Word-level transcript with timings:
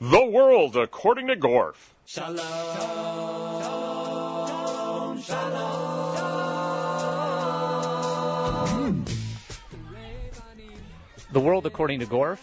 The 0.00 0.24
World 0.24 0.76
According 0.76 1.26
to 1.26 1.36
Gorf. 1.36 1.74
Shalom, 2.06 2.38
shalom. 5.20 6.04
The 11.32 11.40
World 11.40 11.66
According 11.66 12.00
to 12.00 12.06
Gorf. 12.06 12.38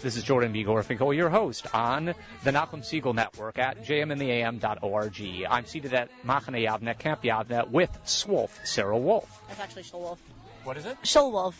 This 0.00 0.16
is 0.16 0.22
Jordan 0.22 0.52
B. 0.52 0.64
Gorfinkel, 0.64 1.14
your 1.14 1.28
host 1.28 1.66
on 1.74 2.06
the 2.06 2.50
Nachum 2.50 2.80
Segal 2.80 3.14
Network 3.14 3.58
at 3.58 3.84
jmintheam.org. 3.84 5.46
I'm 5.50 5.66
seated 5.66 5.92
at 5.92 6.08
Machane 6.24 6.66
Yavne, 6.66 6.98
Camp 6.98 7.22
Yavne, 7.22 7.68
with 7.68 7.90
Swolf, 8.06 8.48
Sarah 8.64 8.96
Wolf. 8.96 9.28
That's 9.48 9.60
actually 9.60 9.82
Shulwolf. 9.82 10.16
What 10.64 10.78
is 10.78 10.86
it? 10.86 10.96
Shulwolf. 11.02 11.52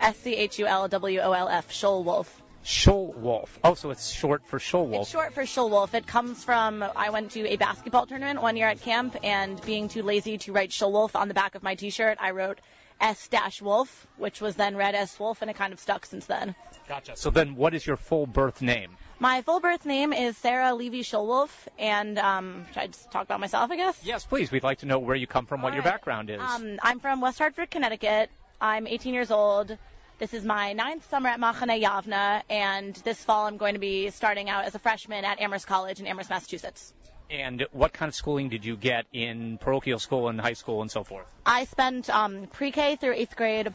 S-C-H-U-L-W-O-L-F. 0.00 1.70
Shulwolf. 1.70 2.28
Shulwolf. 2.64 3.48
Oh, 3.62 3.74
so 3.74 3.90
it's 3.90 4.10
short 4.10 4.46
for 4.46 4.58
Shulwolf. 4.58 5.02
It's 5.02 5.10
short 5.10 5.34
for 5.34 5.42
Shulwolf. 5.42 5.92
It 5.92 6.06
comes 6.06 6.42
from 6.42 6.82
I 6.96 7.10
went 7.10 7.32
to 7.32 7.46
a 7.46 7.56
basketball 7.56 8.06
tournament 8.06 8.40
one 8.40 8.56
year 8.56 8.68
at 8.68 8.80
camp, 8.80 9.16
and 9.22 9.60
being 9.66 9.88
too 9.88 10.02
lazy 10.02 10.38
to 10.38 10.52
write 10.52 10.70
Shulwolf 10.70 11.14
on 11.14 11.28
the 11.28 11.34
back 11.34 11.54
of 11.54 11.62
my 11.62 11.74
T-shirt, 11.74 12.16
I 12.20 12.30
wrote 12.30 12.58
S 13.00 13.28
dash 13.28 13.60
Wolf, 13.60 14.06
which 14.16 14.40
was 14.40 14.56
then 14.56 14.76
read 14.76 14.94
as 14.94 15.18
Wolf, 15.18 15.42
and 15.42 15.50
it 15.50 15.56
kind 15.56 15.72
of 15.74 15.80
stuck 15.80 16.06
since 16.06 16.24
then. 16.24 16.54
Gotcha. 16.88 17.16
So 17.16 17.30
then, 17.30 17.54
what 17.54 17.74
is 17.74 17.86
your 17.86 17.96
full 17.96 18.26
birth 18.26 18.62
name? 18.62 18.96
My 19.18 19.42
full 19.42 19.60
birth 19.60 19.84
name 19.84 20.12
is 20.12 20.36
Sarah 20.38 20.74
Levy 20.74 21.02
Shulwolf, 21.02 21.50
and 21.78 22.18
um, 22.18 22.64
should 22.68 22.78
I 22.78 22.86
just 22.86 23.10
talk 23.10 23.24
about 23.24 23.40
myself, 23.40 23.70
I 23.70 23.76
guess? 23.76 23.98
Yes, 24.02 24.24
please. 24.24 24.50
We'd 24.50 24.64
like 24.64 24.78
to 24.78 24.86
know 24.86 24.98
where 24.98 25.16
you 25.16 25.26
come 25.26 25.46
from, 25.46 25.60
what 25.60 25.70
All 25.70 25.74
your 25.74 25.82
background 25.82 26.30
is. 26.30 26.40
Um, 26.40 26.78
I'm 26.82 26.98
from 26.98 27.20
West 27.20 27.38
Hartford, 27.38 27.70
Connecticut. 27.70 28.30
I'm 28.60 28.86
18 28.86 29.12
years 29.12 29.30
old. 29.30 29.76
This 30.18 30.32
is 30.32 30.44
my 30.44 30.72
ninth 30.72 31.08
summer 31.10 31.28
at 31.28 31.40
Machane 31.40 31.82
Yavna, 31.82 32.42
and 32.48 32.94
this 33.04 33.22
fall 33.22 33.46
I'm 33.46 33.56
going 33.56 33.74
to 33.74 33.80
be 33.80 34.10
starting 34.10 34.48
out 34.48 34.64
as 34.64 34.74
a 34.74 34.78
freshman 34.78 35.24
at 35.24 35.40
Amherst 35.40 35.66
College 35.66 35.98
in 36.00 36.06
Amherst, 36.06 36.30
Massachusetts. 36.30 36.92
and 37.30 37.66
what 37.72 37.92
kind 37.92 38.08
of 38.08 38.14
schooling 38.14 38.48
did 38.48 38.64
you 38.64 38.76
get 38.76 39.06
in 39.12 39.58
parochial 39.58 39.98
school 39.98 40.28
and 40.28 40.40
high 40.40 40.52
school 40.52 40.82
and 40.82 40.90
so 40.90 41.02
forth? 41.02 41.26
I 41.44 41.64
spent 41.64 42.08
um, 42.10 42.46
pre-K 42.46 42.96
through 42.96 43.14
eighth 43.14 43.34
grade 43.34 43.72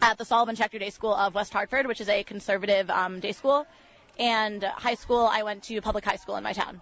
at 0.00 0.16
the 0.18 0.24
Solomon 0.24 0.54
Schechter 0.54 0.78
Day 0.78 0.90
School 0.90 1.14
of 1.14 1.34
West 1.34 1.52
Hartford, 1.52 1.86
which 1.86 2.00
is 2.00 2.08
a 2.08 2.22
conservative 2.22 2.88
um, 2.90 3.18
day 3.20 3.32
school. 3.32 3.66
And 4.18 4.62
high 4.62 4.94
school, 4.94 5.26
I 5.30 5.42
went 5.42 5.64
to 5.64 5.80
public 5.80 6.04
high 6.04 6.16
school 6.16 6.36
in 6.36 6.44
my 6.44 6.52
town, 6.52 6.80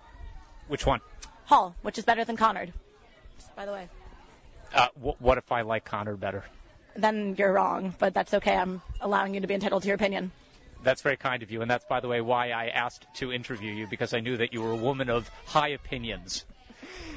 Which 0.69 0.85
one? 0.87 1.01
Hall, 1.47 1.75
which 1.83 1.99
is 1.99 2.05
better 2.05 2.25
than 2.25 2.37
Conard. 2.37 2.73
By 3.57 3.65
the 3.67 3.73
way, 3.73 3.89
Uh, 4.75 4.89
wh- 4.95 5.21
what 5.21 5.39
if 5.39 5.51
I 5.51 5.63
like 5.63 5.85
Conard 5.89 6.21
better? 6.21 6.45
Then 6.97 7.35
you're 7.39 7.53
wrong, 7.53 7.95
but 7.99 8.15
that's 8.15 8.35
okay. 8.35 8.57
I'm 8.57 8.83
allowing 9.01 9.35
you 9.35 9.41
to 9.41 9.47
be 9.47 9.55
entitled 9.55 9.83
to 9.83 9.89
your 9.89 9.97
opinion. 9.97 10.33
That's 10.83 11.03
very 11.03 11.17
kind 11.17 11.43
of 11.43 11.51
you, 11.51 11.63
and 11.63 11.71
that's, 11.71 11.85
by 11.87 12.01
the 12.01 12.09
way, 12.09 12.21
why 12.21 12.51
I 12.51 12.67
asked 12.67 13.07
to 13.15 13.33
interview 13.33 13.73
you 13.73 13.87
because 13.87 14.13
I 14.13 14.21
knew 14.21 14.37
that 14.37 14.53
you 14.53 14.63
were 14.63 14.73
a 14.73 14.77
woman 14.77 15.09
of 15.09 15.29
high 15.47 15.69
opinions. 15.69 16.45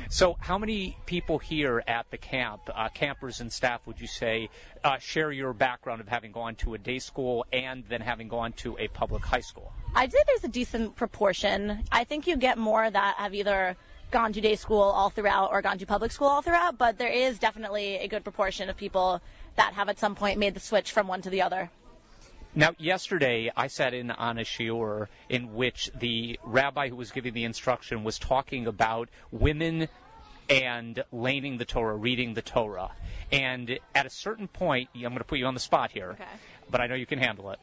So, 0.09 0.37
how 0.39 0.57
many 0.57 0.95
people 1.05 1.37
here 1.37 1.83
at 1.85 2.09
the 2.09 2.17
camp, 2.17 2.61
uh, 2.73 2.87
campers 2.89 3.41
and 3.41 3.51
staff, 3.51 3.85
would 3.85 3.99
you 3.99 4.07
say, 4.07 4.49
uh, 4.81 4.99
share 4.99 5.31
your 5.31 5.51
background 5.51 5.99
of 5.99 6.07
having 6.07 6.31
gone 6.31 6.55
to 6.55 6.75
a 6.75 6.77
day 6.77 6.99
school 6.99 7.45
and 7.51 7.83
then 7.89 7.99
having 7.99 8.29
gone 8.29 8.53
to 8.53 8.77
a 8.77 8.87
public 8.87 9.25
high 9.25 9.41
school? 9.41 9.73
I'd 9.93 10.11
say 10.11 10.19
there's 10.25 10.45
a 10.45 10.49
decent 10.49 10.95
proportion. 10.95 11.83
I 11.91 12.05
think 12.05 12.25
you 12.27 12.37
get 12.37 12.57
more 12.57 12.89
that 12.89 13.15
have 13.17 13.33
either 13.33 13.75
gone 14.11 14.33
to 14.33 14.41
day 14.41 14.55
school 14.55 14.81
all 14.81 15.09
throughout 15.09 15.51
or 15.51 15.61
gone 15.61 15.77
to 15.79 15.85
public 15.85 16.11
school 16.11 16.27
all 16.27 16.41
throughout, 16.41 16.77
but 16.77 16.97
there 16.97 17.11
is 17.11 17.39
definitely 17.39 17.97
a 17.97 18.07
good 18.07 18.23
proportion 18.23 18.69
of 18.69 18.77
people 18.77 19.21
that 19.55 19.73
have 19.73 19.89
at 19.89 19.99
some 19.99 20.15
point 20.15 20.39
made 20.39 20.53
the 20.53 20.59
switch 20.59 20.91
from 20.91 21.07
one 21.07 21.21
to 21.21 21.29
the 21.29 21.41
other. 21.41 21.69
Now, 22.55 22.71
yesterday 22.79 23.51
I 23.55 23.67
sat 23.67 23.93
in 23.93 24.09
on 24.09 24.39
a 24.39 24.41
shiur 24.41 25.07
in 25.29 25.53
which 25.53 25.91
the 25.93 26.39
rabbi 26.43 26.89
who 26.89 26.95
was 26.95 27.11
giving 27.11 27.33
the 27.33 27.43
instruction 27.43 28.03
was 28.03 28.17
talking 28.17 28.65
about 28.65 29.09
women 29.31 29.87
and 30.49 31.03
laning 31.11 31.57
the 31.57 31.65
Torah, 31.65 31.95
reading 31.95 32.33
the 32.33 32.41
Torah. 32.41 32.91
And 33.31 33.77
at 33.93 34.05
a 34.05 34.09
certain 34.09 34.47
point, 34.47 34.89
I'm 34.95 35.01
going 35.01 35.17
to 35.17 35.23
put 35.23 35.39
you 35.39 35.45
on 35.45 35.53
the 35.53 35.59
spot 35.59 35.91
here, 35.91 36.11
Okay. 36.11 36.23
But 36.69 36.81
I 36.81 36.87
know 36.87 36.95
you 36.95 37.05
can 37.05 37.19
handle 37.19 37.51
it. 37.51 37.59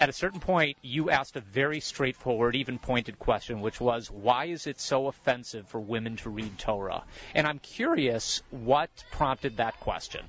At 0.00 0.08
a 0.08 0.12
certain 0.12 0.40
point, 0.40 0.76
you 0.82 1.10
asked 1.10 1.36
a 1.36 1.40
very 1.40 1.80
straightforward, 1.80 2.56
even 2.56 2.78
pointed 2.78 3.18
question, 3.18 3.60
which 3.60 3.80
was, 3.80 4.10
why 4.10 4.46
is 4.46 4.66
it 4.66 4.80
so 4.80 5.06
offensive 5.08 5.66
for 5.68 5.80
women 5.80 6.16
to 6.18 6.30
read 6.30 6.58
Torah? 6.58 7.02
And 7.34 7.46
I'm 7.46 7.58
curious 7.58 8.42
what 8.50 8.90
prompted 9.10 9.58
that 9.58 9.78
question. 9.80 10.24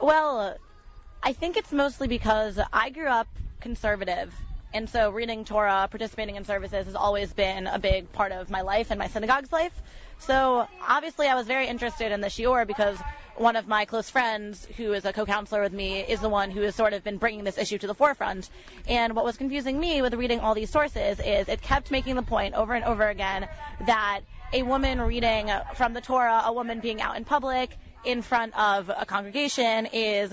Well, 0.00 0.56
I 1.22 1.32
think 1.32 1.56
it's 1.56 1.72
mostly 1.72 2.08
because 2.08 2.60
I 2.72 2.90
grew 2.90 3.08
up 3.08 3.28
conservative. 3.60 4.32
And 4.72 4.88
so 4.88 5.10
reading 5.10 5.44
Torah, 5.44 5.88
participating 5.90 6.36
in 6.36 6.44
services 6.44 6.86
has 6.86 6.94
always 6.94 7.32
been 7.32 7.66
a 7.66 7.78
big 7.78 8.12
part 8.12 8.32
of 8.32 8.50
my 8.50 8.60
life 8.60 8.90
and 8.90 8.98
my 8.98 9.08
synagogue's 9.08 9.50
life. 9.50 9.72
So 10.18 10.66
obviously 10.86 11.28
I 11.28 11.34
was 11.34 11.46
very 11.46 11.68
interested 11.68 12.12
in 12.12 12.20
the 12.20 12.28
shiur 12.28 12.66
because 12.66 13.02
one 13.34 13.56
of 13.56 13.68
my 13.68 13.84
close 13.84 14.10
friends 14.10 14.66
who 14.76 14.92
is 14.92 15.04
a 15.04 15.12
co-counselor 15.12 15.62
with 15.62 15.72
me 15.72 16.00
is 16.00 16.20
the 16.20 16.28
one 16.28 16.50
who 16.50 16.60
has 16.62 16.74
sort 16.74 16.92
of 16.92 17.04
been 17.04 17.18
bringing 17.18 17.44
this 17.44 17.56
issue 17.56 17.78
to 17.78 17.86
the 17.86 17.94
forefront. 17.94 18.50
And 18.88 19.14
what 19.14 19.24
was 19.24 19.36
confusing 19.36 19.78
me 19.78 20.02
with 20.02 20.14
reading 20.14 20.40
all 20.40 20.54
these 20.54 20.70
sources 20.70 21.20
is 21.20 21.48
it 21.48 21.62
kept 21.62 21.90
making 21.90 22.16
the 22.16 22.22
point 22.22 22.54
over 22.54 22.74
and 22.74 22.84
over 22.84 23.08
again 23.08 23.48
that 23.80 24.20
a 24.52 24.62
woman 24.64 25.00
reading 25.00 25.50
from 25.74 25.92
the 25.94 26.00
Torah, 26.00 26.42
a 26.46 26.52
woman 26.52 26.80
being 26.80 27.00
out 27.00 27.16
in 27.16 27.24
public 27.24 27.76
in 28.04 28.22
front 28.22 28.58
of 28.58 28.90
a 28.94 29.06
congregation 29.06 29.86
is 29.92 30.32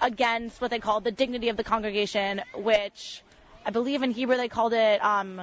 against 0.00 0.60
what 0.60 0.70
they 0.70 0.78
call 0.78 1.00
the 1.00 1.10
dignity 1.12 1.48
of 1.48 1.56
the 1.56 1.64
congregation, 1.64 2.42
which 2.54 3.22
I 3.64 3.70
believe 3.70 4.02
in 4.02 4.10
Hebrew 4.10 4.36
they 4.36 4.48
called 4.48 4.74
it 4.74 5.02
um, 5.02 5.42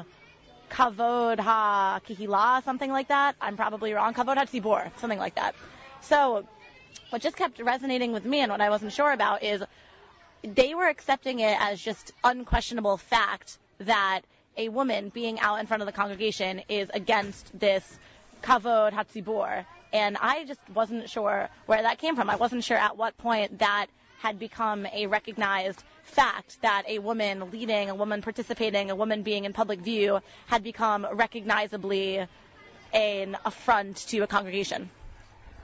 kavod 0.72 1.40
ha 1.40 2.00
kihila, 2.08 2.64
something 2.64 2.92
like 2.92 3.10
that. 3.10 3.36
I'm 3.42 3.58
probably 3.58 3.94
wrong. 3.94 4.14
Kavod 4.14 4.38
ha 4.38 4.46
tzibor, 4.46 4.90
something 4.98 5.20
like 5.20 5.36
that. 5.36 5.54
So 6.02 6.46
what 7.10 7.22
just 7.22 7.36
kept 7.36 7.60
resonating 7.60 8.14
with 8.14 8.26
me 8.26 8.40
and 8.40 8.52
what 8.52 8.62
I 8.62 8.70
wasn't 8.70 8.94
sure 8.94 9.12
about 9.12 9.44
is 9.44 9.62
they 10.44 10.74
were 10.74 10.88
accepting 10.88 11.40
it 11.40 11.58
as 11.60 11.82
just 11.82 12.14
unquestionable 12.24 12.98
fact 12.98 13.60
that 13.80 14.22
a 14.58 14.70
woman 14.70 15.10
being 15.10 15.40
out 15.40 15.60
in 15.60 15.68
front 15.68 15.82
of 15.82 15.86
the 15.86 15.92
congregation 15.92 16.62
is 16.70 16.90
against 16.94 17.58
this 17.60 18.00
kavod 18.42 18.94
hatzibor. 18.94 19.66
And 19.94 20.18
I 20.20 20.46
just 20.46 20.62
wasn't 20.74 21.10
sure 21.10 21.50
where 21.66 21.82
that 21.82 21.98
came 21.98 22.16
from. 22.16 22.30
I 22.30 22.38
wasn't 22.38 22.64
sure 22.64 22.78
at 22.78 22.96
what 22.98 23.18
point 23.18 23.60
that 23.60 23.88
had 24.20 24.40
become 24.40 24.86
a 24.86 25.08
recognized 25.08 25.84
fact 26.04 26.62
that 26.62 26.84
a 26.88 27.00
woman 27.00 27.52
leading, 27.52 27.90
a 27.90 27.96
woman 27.96 28.22
participating, 28.22 28.92
a 28.92 28.96
woman 28.96 29.24
being 29.24 29.46
in 29.46 29.54
public 29.54 29.80
view 29.80 30.20
had 30.48 30.64
become 30.64 31.08
recognizably 31.14 32.26
an 32.94 33.38
affront 33.46 33.98
to 33.98 34.20
a 34.20 34.28
congregation. 34.28 34.90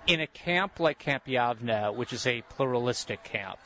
in 0.08 0.22
a 0.22 0.28
camp 0.28 0.80
like 0.80 0.98
Camp 1.00 1.25
Yavne, 1.25 1.94
which 1.96 2.14
is 2.14 2.25
a 2.25 2.42
pluralistic 2.44 3.24
camp, 3.24 3.59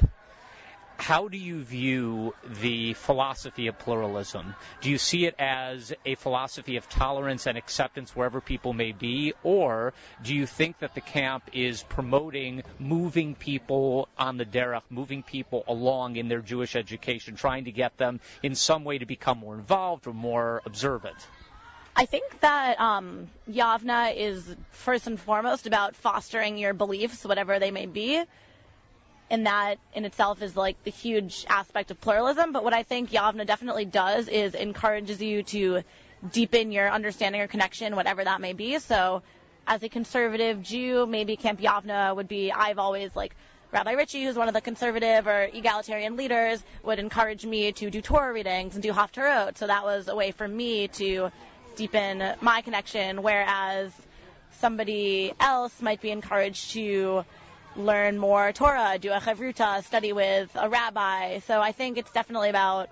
how 1.01 1.27
do 1.27 1.37
you 1.37 1.63
view 1.63 2.35
the 2.61 2.93
philosophy 2.93 3.65
of 3.65 3.79
pluralism? 3.79 4.53
Do 4.81 4.91
you 4.91 4.99
see 4.99 5.25
it 5.25 5.33
as 5.39 5.91
a 6.05 6.13
philosophy 6.13 6.77
of 6.77 6.87
tolerance 6.89 7.47
and 7.47 7.57
acceptance 7.57 8.15
wherever 8.15 8.39
people 8.39 8.71
may 8.73 8.91
be, 8.91 9.33
or 9.43 9.93
do 10.21 10.35
you 10.35 10.45
think 10.45 10.77
that 10.77 10.93
the 10.93 11.01
camp 11.01 11.43
is 11.53 11.81
promoting 11.81 12.61
moving 12.77 13.33
people 13.33 14.09
on 14.15 14.37
the 14.37 14.45
derech, 14.45 14.83
moving 14.91 15.23
people 15.23 15.63
along 15.67 16.17
in 16.17 16.27
their 16.27 16.41
Jewish 16.41 16.75
education, 16.75 17.35
trying 17.35 17.65
to 17.65 17.71
get 17.71 17.97
them 17.97 18.19
in 18.43 18.53
some 18.53 18.83
way 18.83 18.99
to 18.99 19.07
become 19.07 19.39
more 19.39 19.55
involved 19.55 20.05
or 20.05 20.13
more 20.13 20.61
observant? 20.67 21.17
I 21.95 22.05
think 22.05 22.39
that 22.41 22.79
um, 22.79 23.27
Yavna 23.49 24.15
is 24.15 24.55
first 24.69 25.07
and 25.07 25.19
foremost 25.19 25.65
about 25.65 25.95
fostering 25.95 26.59
your 26.59 26.73
beliefs, 26.73 27.25
whatever 27.25 27.57
they 27.57 27.71
may 27.71 27.87
be. 27.87 28.23
And 29.31 29.47
that 29.47 29.79
in 29.93 30.03
itself 30.03 30.41
is 30.41 30.57
like 30.57 30.83
the 30.83 30.91
huge 30.91 31.45
aspect 31.49 31.89
of 31.89 32.01
pluralism. 32.01 32.51
But 32.51 32.65
what 32.65 32.73
I 32.73 32.83
think 32.83 33.11
Yavna 33.11 33.47
definitely 33.47 33.85
does 33.85 34.27
is 34.27 34.53
encourages 34.53 35.21
you 35.21 35.41
to 35.43 35.83
deepen 36.33 36.73
your 36.73 36.91
understanding 36.91 37.39
or 37.39 37.47
connection, 37.47 37.95
whatever 37.95 38.25
that 38.25 38.41
may 38.41 38.51
be. 38.51 38.77
So 38.79 39.23
as 39.65 39.81
a 39.83 39.89
conservative 39.89 40.61
Jew, 40.61 41.05
maybe 41.05 41.37
Camp 41.37 41.61
Yavna 41.61 42.13
would 42.13 42.27
be, 42.27 42.51
I've 42.51 42.77
always 42.77 43.15
like, 43.15 43.33
Rabbi 43.71 43.93
Ritchie, 43.93 44.25
who's 44.25 44.35
one 44.35 44.49
of 44.49 44.53
the 44.53 44.59
conservative 44.59 45.25
or 45.27 45.43
egalitarian 45.43 46.17
leaders, 46.17 46.61
would 46.83 46.99
encourage 46.99 47.45
me 47.45 47.71
to 47.71 47.89
do 47.89 48.01
Torah 48.01 48.33
readings 48.33 48.73
and 48.73 48.83
do 48.83 48.91
Haftarot. 48.91 49.57
So 49.57 49.67
that 49.67 49.85
was 49.85 50.09
a 50.09 50.15
way 50.15 50.31
for 50.31 50.45
me 50.45 50.89
to 50.89 51.31
deepen 51.77 52.35
my 52.41 52.63
connection, 52.63 53.23
whereas 53.23 53.93
somebody 54.59 55.31
else 55.39 55.81
might 55.81 56.01
be 56.01 56.11
encouraged 56.11 56.71
to 56.71 57.23
learn 57.75 58.17
more 58.17 58.51
Torah, 58.51 58.97
do 58.99 59.11
a 59.11 59.19
chavruta, 59.19 59.83
study 59.83 60.13
with 60.13 60.49
a 60.55 60.69
rabbi. 60.69 61.39
So 61.39 61.61
I 61.61 61.71
think 61.71 61.97
it's 61.97 62.11
definitely 62.11 62.49
about 62.49 62.89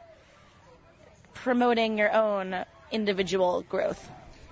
promoting 1.33 1.97
your 1.97 2.13
own 2.13 2.65
individual 2.91 3.61
growth. 3.61 4.09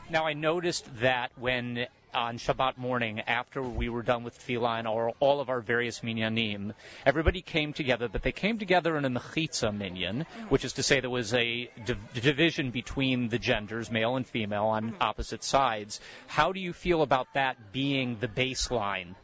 Now, 0.09 0.25
I 0.25 0.33
noticed 0.33 0.87
that 1.01 1.31
when 1.37 1.87
on 2.13 2.37
Shabbat 2.37 2.77
morning 2.77 3.19
after 3.21 3.61
we 3.61 3.89
were 3.89 4.01
done 4.01 4.23
with 4.23 4.39
Tefillah 4.39 4.79
and 4.79 4.87
all, 4.87 5.15
all 5.19 5.41
of 5.41 5.49
our 5.49 5.59
various 5.59 5.99
minyanim, 5.99 6.73
everybody 7.05 7.41
came 7.41 7.73
together, 7.73 8.07
but 8.07 8.23
they 8.23 8.31
came 8.31 8.57
together 8.57 8.97
in 8.97 9.05
a 9.05 9.09
mechitza 9.09 9.75
minyan, 9.75 10.19
mm-hmm. 10.19 10.47
which 10.47 10.65
is 10.65 10.73
to 10.73 10.83
say 10.83 10.99
there 10.99 11.09
was 11.09 11.33
a 11.33 11.69
div- 11.85 12.13
division 12.13 12.71
between 12.71 13.27
the 13.27 13.37
genders, 13.37 13.91
male 13.91 14.15
and 14.15 14.25
female, 14.25 14.65
on 14.65 14.91
mm-hmm. 14.91 15.01
opposite 15.01 15.43
sides. 15.43 15.99
How 16.27 16.53
do 16.53 16.59
you 16.59 16.73
feel 16.73 17.01
about 17.01 17.27
that 17.33 17.71
being 17.71 18.17
the 18.19 18.27
baseline? 18.27 19.15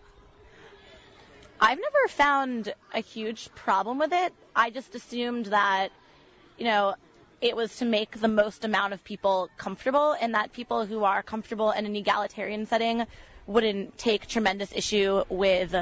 I've 1.66 1.80
never 1.80 2.08
found 2.10 2.74
a 2.94 3.00
huge 3.00 3.48
problem 3.56 3.98
with 3.98 4.12
it. 4.12 4.34
I 4.54 4.70
just 4.70 4.96
assumed 4.96 5.46
that, 5.46 5.94
you 6.58 6.66
know, 6.66 6.96
it 7.40 7.56
was 7.56 7.78
to 7.78 7.86
make 7.86 8.20
the 8.20 8.28
most 8.28 8.66
amount 8.66 8.92
of 8.92 9.02
people 9.06 9.50
comfortable 9.56 10.14
and 10.20 10.34
that 10.36 10.52
people 10.52 10.86
who 10.86 11.06
are 11.06 11.24
comfortable 11.24 11.72
in 11.72 11.86
an 11.86 11.96
egalitarian 11.96 12.66
setting 12.66 13.06
wouldn't 13.48 13.98
take 13.98 14.28
tremendous 14.28 14.74
issue 14.74 15.24
with 15.30 15.74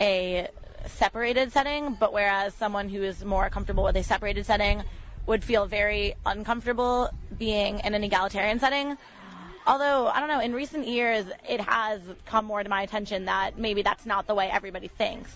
a 0.00 0.48
separated 0.86 1.52
setting, 1.52 1.94
but 1.94 2.12
whereas 2.12 2.52
someone 2.54 2.88
who 2.88 3.00
is 3.04 3.24
more 3.24 3.48
comfortable 3.50 3.84
with 3.84 3.96
a 3.96 4.02
separated 4.02 4.46
setting 4.46 4.82
would 5.26 5.44
feel 5.44 5.64
very 5.64 6.16
uncomfortable 6.26 7.08
being 7.38 7.78
in 7.84 7.94
an 7.94 8.02
egalitarian 8.02 8.58
setting. 8.58 8.98
Although, 9.70 10.08
I 10.08 10.18
don't 10.18 10.28
know, 10.28 10.40
in 10.40 10.52
recent 10.52 10.88
years, 10.88 11.26
it 11.48 11.60
has 11.60 12.00
come 12.26 12.44
more 12.44 12.60
to 12.60 12.68
my 12.68 12.82
attention 12.82 13.26
that 13.26 13.56
maybe 13.56 13.82
that's 13.82 14.04
not 14.04 14.26
the 14.26 14.34
way 14.34 14.50
everybody 14.50 14.88
thinks. 14.88 15.32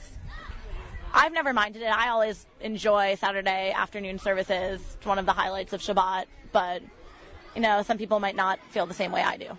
I've 1.12 1.32
never 1.32 1.52
minded 1.52 1.82
it. 1.82 1.88
I 1.88 2.08
always 2.08 2.44
enjoy 2.60 3.14
Saturday 3.14 3.70
afternoon 3.70 4.18
services. 4.18 4.80
It's 4.96 5.06
one 5.06 5.20
of 5.20 5.26
the 5.26 5.32
highlights 5.32 5.72
of 5.72 5.80
Shabbat. 5.82 6.24
But, 6.50 6.82
you 7.54 7.60
know, 7.62 7.82
some 7.82 7.96
people 7.96 8.18
might 8.18 8.34
not 8.34 8.58
feel 8.70 8.86
the 8.86 8.94
same 8.94 9.12
way 9.12 9.22
I 9.22 9.36
do. 9.36 9.56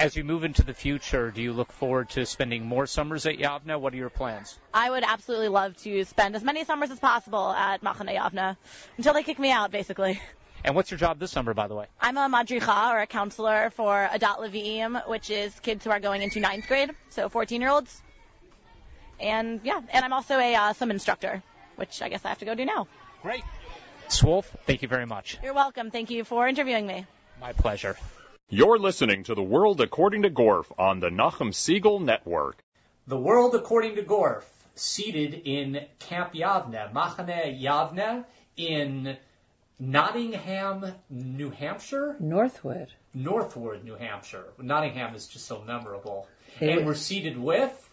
As 0.00 0.16
you 0.16 0.24
move 0.24 0.42
into 0.42 0.64
the 0.64 0.74
future, 0.74 1.30
do 1.30 1.40
you 1.40 1.52
look 1.52 1.70
forward 1.70 2.10
to 2.10 2.26
spending 2.26 2.66
more 2.66 2.88
summers 2.88 3.26
at 3.26 3.36
Yavna? 3.36 3.78
What 3.78 3.94
are 3.94 3.98
your 3.98 4.10
plans? 4.10 4.58
I 4.74 4.90
would 4.90 5.04
absolutely 5.04 5.50
love 5.50 5.76
to 5.84 6.04
spend 6.04 6.34
as 6.34 6.42
many 6.42 6.64
summers 6.64 6.90
as 6.90 6.98
possible 6.98 7.52
at 7.52 7.80
Machane 7.84 8.16
Yavna 8.16 8.56
until 8.96 9.14
they 9.14 9.22
kick 9.22 9.38
me 9.38 9.52
out, 9.52 9.70
basically. 9.70 10.20
And 10.64 10.74
what's 10.74 10.90
your 10.90 10.98
job 10.98 11.18
this 11.18 11.30
summer, 11.30 11.54
by 11.54 11.68
the 11.68 11.74
way? 11.74 11.86
I'm 12.00 12.16
a 12.16 12.28
madricha, 12.28 12.92
or 12.92 13.00
a 13.00 13.06
counselor 13.06 13.70
for 13.70 14.08
Adat 14.12 14.38
Levi'im, 14.38 15.08
which 15.08 15.30
is 15.30 15.58
kids 15.60 15.84
who 15.84 15.90
are 15.90 16.00
going 16.00 16.22
into 16.22 16.40
ninth 16.40 16.68
grade, 16.68 16.90
so 17.08 17.28
14 17.28 17.60
year 17.60 17.70
olds. 17.70 18.02
And 19.18 19.60
yeah, 19.64 19.80
and 19.90 20.04
I'm 20.04 20.12
also 20.12 20.38
a 20.38 20.54
uh, 20.54 20.72
swim 20.72 20.90
instructor, 20.90 21.42
which 21.76 22.02
I 22.02 22.08
guess 22.08 22.24
I 22.24 22.28
have 22.28 22.38
to 22.38 22.44
go 22.44 22.54
do 22.54 22.64
now. 22.64 22.88
Great. 23.22 23.42
Swolf, 24.08 24.44
thank 24.66 24.82
you 24.82 24.88
very 24.88 25.06
much. 25.06 25.38
You're 25.42 25.54
welcome. 25.54 25.90
Thank 25.90 26.10
you 26.10 26.24
for 26.24 26.48
interviewing 26.48 26.86
me. 26.86 27.06
My 27.40 27.52
pleasure. 27.52 27.96
You're 28.48 28.78
listening 28.78 29.24
to 29.24 29.34
The 29.34 29.42
World 29.42 29.80
According 29.80 30.22
to 30.22 30.30
Gorf 30.30 30.66
on 30.76 31.00
the 31.00 31.08
Nachum 31.08 31.52
Segal 31.52 32.02
Network. 32.02 32.58
The 33.06 33.18
World 33.18 33.54
According 33.54 33.94
to 33.96 34.02
Gorf, 34.02 34.42
seated 34.74 35.34
in 35.44 35.86
Camp 36.00 36.34
Yavne, 36.34 36.92
Machane 36.92 37.62
Yavne, 37.62 38.24
in 38.56 39.16
Nottingham, 39.80 40.92
New 41.08 41.50
Hampshire? 41.50 42.14
Northwood. 42.20 42.92
Northwood, 43.14 43.82
New 43.82 43.96
Hampshire. 43.96 44.44
Nottingham 44.58 45.14
is 45.14 45.26
just 45.26 45.46
so 45.46 45.62
memorable. 45.62 46.28
It 46.60 46.68
and 46.68 46.86
we're 46.86 46.94
seated 46.94 47.38
with 47.38 47.90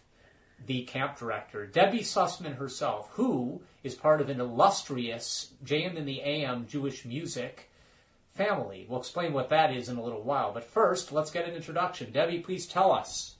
the 0.65 0.83
camp 0.83 1.17
director, 1.17 1.65
Debbie 1.65 2.01
Sussman 2.01 2.55
herself, 2.55 3.09
who 3.11 3.61
is 3.83 3.95
part 3.95 4.19
of 4.21 4.29
an 4.29 4.41
illustrious 4.41 5.51
JM 5.63 5.95
in 5.95 6.05
the 6.05 6.21
AM 6.21 6.67
Jewish 6.67 7.05
music 7.05 7.69
family. 8.33 8.85
We'll 8.89 8.99
explain 8.99 9.31
what 9.33 9.49
that 9.49 9.73
is 9.73 9.87
in 9.87 9.97
a 9.97 10.03
little 10.03 10.23
while. 10.23 10.51
But 10.51 10.65
first, 10.65 11.11
let's 11.11 11.31
get 11.31 11.47
an 11.47 11.55
introduction. 11.55 12.11
Debbie, 12.11 12.39
please 12.39 12.67
tell 12.67 12.91
us 12.91 13.35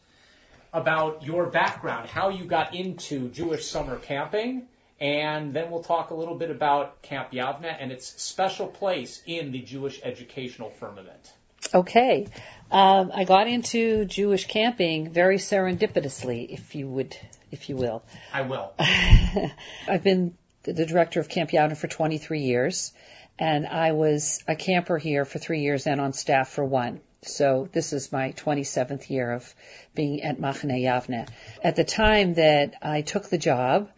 about 0.72 1.24
your 1.24 1.48
background, 1.48 2.10
how 2.10 2.30
you 2.30 2.46
got 2.46 2.74
into 2.74 3.30
Jewish 3.30 3.66
summer 3.66 3.98
camping, 3.98 4.68
and 5.00 5.54
then 5.54 5.70
we'll 5.72 5.84
talk 5.84 6.10
a 6.10 6.16
little 6.16 6.36
bit 6.36 6.50
about 6.50 7.02
Camp 7.02 7.32
Yavne 7.32 7.76
and 7.80 7.92
its 7.92 8.22
special 8.22 8.68
place 8.68 9.22
in 9.26 9.52
the 9.52 9.60
Jewish 9.60 10.00
educational 10.04 10.70
firmament. 10.70 11.32
Okay. 11.74 12.28
Um, 12.72 13.12
I 13.14 13.24
got 13.24 13.48
into 13.48 14.06
Jewish 14.06 14.48
camping 14.48 15.12
very 15.12 15.38
serendipitously, 15.38 16.50
if 16.50 16.76
you 16.76 16.88
would, 16.88 17.16
if 17.52 17.70
you 17.70 17.76
will. 17.76 18.04
I 18.34 18.42
will. 18.42 18.74
I've 18.80 20.04
been 20.04 20.36
the 20.64 20.74
the 20.74 20.86
director 20.86 21.20
of 21.20 21.30
Camp 21.30 21.52
Yavne 21.52 21.78
for 21.78 21.88
23 21.88 22.42
years, 22.42 22.94
and 23.40 23.66
I 23.68 23.94
was 23.94 24.44
a 24.48 24.56
camper 24.56 24.98
here 24.98 25.26
for 25.26 25.40
three 25.40 25.62
years 25.62 25.88
and 25.88 26.02
on 26.02 26.14
staff 26.14 26.50
for 26.50 26.64
one. 26.64 27.02
So 27.22 27.68
this 27.72 27.94
is 27.94 28.12
my 28.12 28.32
27th 28.34 29.10
year 29.10 29.32
of 29.32 29.56
being 29.96 30.22
at 30.22 30.40
Machane 30.40 30.82
Yavne. 30.84 31.28
At 31.64 31.76
the 31.76 31.84
time 31.84 32.36
that 32.36 32.76
I 32.82 33.02
took 33.02 33.28
the 33.30 33.38
job, 33.38 33.90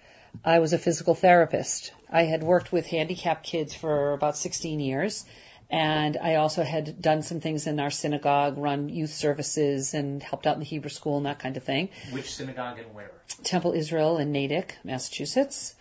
I 0.43 0.59
was 0.59 0.73
a 0.73 0.77
physical 0.77 1.15
therapist. 1.15 1.91
I 2.09 2.23
had 2.23 2.43
worked 2.43 2.71
with 2.71 2.85
handicapped 2.85 3.43
kids 3.43 3.73
for 3.73 4.13
about 4.13 4.37
16 4.37 4.79
years, 4.79 5.25
and 5.69 6.17
I 6.17 6.35
also 6.35 6.63
had 6.63 7.01
done 7.01 7.21
some 7.21 7.39
things 7.41 7.67
in 7.67 7.79
our 7.79 7.91
synagogue, 7.91 8.57
run 8.57 8.89
youth 8.89 9.13
services, 9.13 9.93
and 9.93 10.21
helped 10.23 10.47
out 10.47 10.53
in 10.55 10.59
the 10.59 10.65
Hebrew 10.65 10.89
school 10.89 11.17
and 11.17 11.25
that 11.25 11.39
kind 11.39 11.57
of 11.57 11.63
thing. 11.63 11.89
Which 12.11 12.33
synagogue 12.33 12.79
and 12.79 12.93
where? 12.93 13.11
Temple 13.43 13.73
Israel 13.73 14.17
in 14.17 14.31
Natick, 14.31 14.75
Massachusetts. 14.83 15.75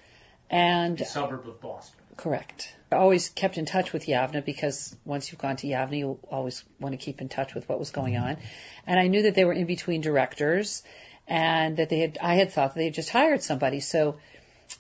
And 0.51 1.01
A 1.01 1.05
suburb 1.05 1.47
of 1.47 1.61
Boston. 1.61 2.01
correct. 2.17 2.75
I 2.91 2.97
always 2.97 3.29
kept 3.29 3.59
in 3.59 3.67
touch 3.67 3.93
with 3.93 4.07
Yavna 4.07 4.43
because 4.43 4.97
once 5.05 5.31
you've 5.31 5.41
gone 5.41 5.57
to 5.57 5.67
Yavna, 5.67 5.99
you 5.99 6.19
always 6.31 6.65
want 6.81 6.95
to 6.95 6.97
keep 6.97 7.21
in 7.21 7.29
touch 7.29 7.55
with 7.55 7.69
what 7.69 7.79
was 7.79 7.91
going 7.91 8.17
on. 8.17 8.39
And 8.87 8.99
I 8.99 9.09
knew 9.09 9.23
that 9.23 9.35
they 9.35 9.45
were 9.45 9.53
in 9.53 9.67
between 9.67 10.01
directors 10.01 10.83
and 11.27 11.77
that 11.77 11.91
they 11.91 11.99
had, 12.01 12.17
I 12.23 12.37
had 12.37 12.51
thought 12.51 12.73
that 12.73 12.79
they 12.79 12.87
had 12.87 12.95
just 12.95 13.11
hired 13.11 13.43
somebody. 13.43 13.81
So 13.81 14.17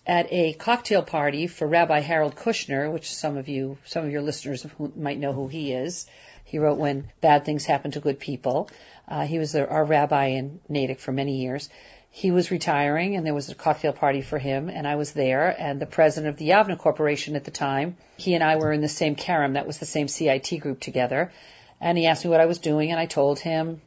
at 0.07 0.27
a 0.33 0.53
cocktail 0.55 1.03
party 1.03 1.47
for 1.47 1.67
Rabbi 1.67 2.01
Harold 2.01 2.35
Kushner, 2.37 2.91
which 2.93 3.15
some 3.15 3.37
of 3.37 3.49
you, 3.49 3.79
some 3.85 4.05
of 4.05 4.11
your 4.11 4.23
listeners 4.23 4.67
might 4.97 5.19
know 5.19 5.33
who 5.33 5.49
he 5.49 5.73
is. 5.73 6.07
He 6.45 6.59
wrote 6.59 6.79
When 6.79 7.11
Bad 7.21 7.45
Things 7.45 7.67
Happen 7.67 7.91
to 7.91 8.01
Good 8.01 8.19
People. 8.19 8.71
Uh, 9.07 9.27
he 9.27 9.39
was 9.39 9.55
our 9.55 9.85
rabbi 9.85 10.27
in 10.29 10.61
Natick 10.69 11.01
for 11.01 11.13
many 11.13 11.43
years. 11.43 11.69
He 12.11 12.31
was 12.31 12.51
retiring 12.51 13.17
and 13.17 13.27
there 13.27 13.35
was 13.35 13.51
a 13.51 13.55
cocktail 13.55 13.93
party 13.93 14.23
for 14.23 14.39
him 14.39 14.71
and 14.71 14.87
I 14.87 14.97
was 14.97 15.13
there 15.13 15.55
and 15.59 15.79
the 15.79 15.87
president 15.87 16.31
of 16.31 16.39
the 16.39 16.49
Yavna 16.49 16.79
Corporation 16.79 17.37
at 17.37 17.45
the 17.45 17.51
time, 17.51 17.97
he 18.17 18.35
and 18.35 18.43
I 18.43 18.57
were 18.57 18.73
in 18.73 18.81
the 18.81 18.89
same 18.89 19.15
Kerem, 19.15 19.55
that 19.55 19.67
was 19.67 19.79
the 19.79 19.87
same 19.87 20.09
CIT 20.09 20.61
group 20.61 20.81
together. 20.81 21.33
And 21.81 21.97
he 21.97 22.07
asked 22.07 22.25
me 22.25 22.31
what 22.31 22.41
I 22.41 22.47
was 22.47 22.59
doing 22.59 22.91
and 22.91 22.99
I 22.99 23.07
told 23.07 23.39
him 23.39 23.81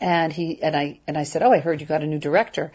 and 0.00 0.32
he, 0.32 0.62
and 0.62 0.76
I, 0.76 1.00
and 1.06 1.18
I 1.18 1.24
said, 1.24 1.42
oh, 1.42 1.52
I 1.52 1.58
heard 1.58 1.80
you 1.80 1.86
got 1.86 2.02
a 2.02 2.06
new 2.06 2.18
director. 2.18 2.72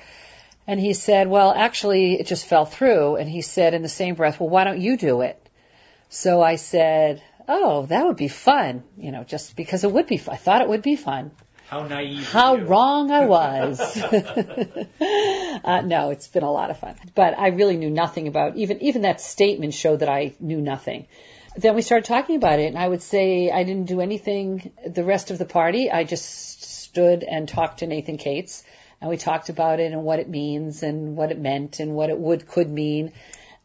And 0.70 0.80
he 0.80 0.94
said, 0.94 1.28
well, 1.28 1.52
actually, 1.52 2.20
it 2.20 2.28
just 2.28 2.46
fell 2.46 2.64
through. 2.64 3.16
And 3.16 3.28
he 3.28 3.42
said 3.42 3.74
in 3.74 3.82
the 3.82 3.90
same 3.90 4.14
breath, 4.14 4.40
well, 4.40 4.50
why 4.50 4.66
don't 4.66 4.80
you 4.80 4.98
do 4.98 5.22
it? 5.22 5.50
So 6.10 6.44
I 6.44 6.58
said, 6.58 7.24
oh, 7.48 7.88
that 7.88 8.06
would 8.06 8.18
be 8.18 8.28
fun, 8.28 8.84
you 8.96 9.12
know, 9.12 9.24
just 9.24 9.56
because 9.56 9.84
it 9.84 9.92
would 9.92 10.06
be 10.06 10.18
fun. 10.18 10.36
I 10.36 10.38
thought 10.38 10.62
it 10.62 10.70
would 10.70 10.84
be 10.84 10.96
fun. 10.96 11.32
How 11.70 11.88
naive. 11.88 12.32
How 12.32 12.58
wrong 12.58 13.10
I 13.10 13.26
was. 13.38 13.80
uh, 13.98 15.82
no, 15.82 16.12
it's 16.12 16.28
been 16.28 16.44
a 16.44 16.52
lot 16.52 16.70
of 16.70 16.78
fun. 16.78 16.98
But 17.16 17.36
I 17.40 17.48
really 17.48 17.78
knew 17.78 17.90
nothing 17.90 18.28
about, 18.28 18.56
even, 18.56 18.80
even 18.84 19.02
that 19.02 19.22
statement 19.22 19.74
showed 19.74 20.02
that 20.02 20.10
I 20.10 20.36
knew 20.40 20.62
nothing. 20.62 21.08
Then 21.58 21.74
we 21.74 21.82
started 21.82 22.06
talking 22.06 22.36
about 22.36 22.60
it 22.60 22.68
and 22.68 22.78
I 22.78 22.88
would 22.88 23.02
say 23.02 23.50
I 23.50 23.64
didn't 23.64 23.86
do 23.86 24.02
anything 24.02 24.72
the 24.86 25.04
rest 25.04 25.32
of 25.32 25.40
the 25.40 25.46
party. 25.46 25.90
I 25.90 26.04
just 26.04 26.62
stood 26.62 27.24
and 27.24 27.50
talked 27.50 27.80
to 27.80 27.88
Nathan 27.88 28.18
Cates 28.18 28.64
and 29.02 29.10
we 29.10 29.18
talked 29.18 29.50
about 29.50 29.80
it 29.80 29.92
and 29.92 30.04
what 30.04 30.20
it 30.20 30.30
means 30.30 30.84
and 30.84 31.16
what 31.16 31.32
it 31.32 31.40
meant 31.40 31.80
and 31.80 31.94
what 31.94 32.10
it 32.10 32.18
would, 32.18 32.48
could 32.48 32.70
mean, 32.70 33.14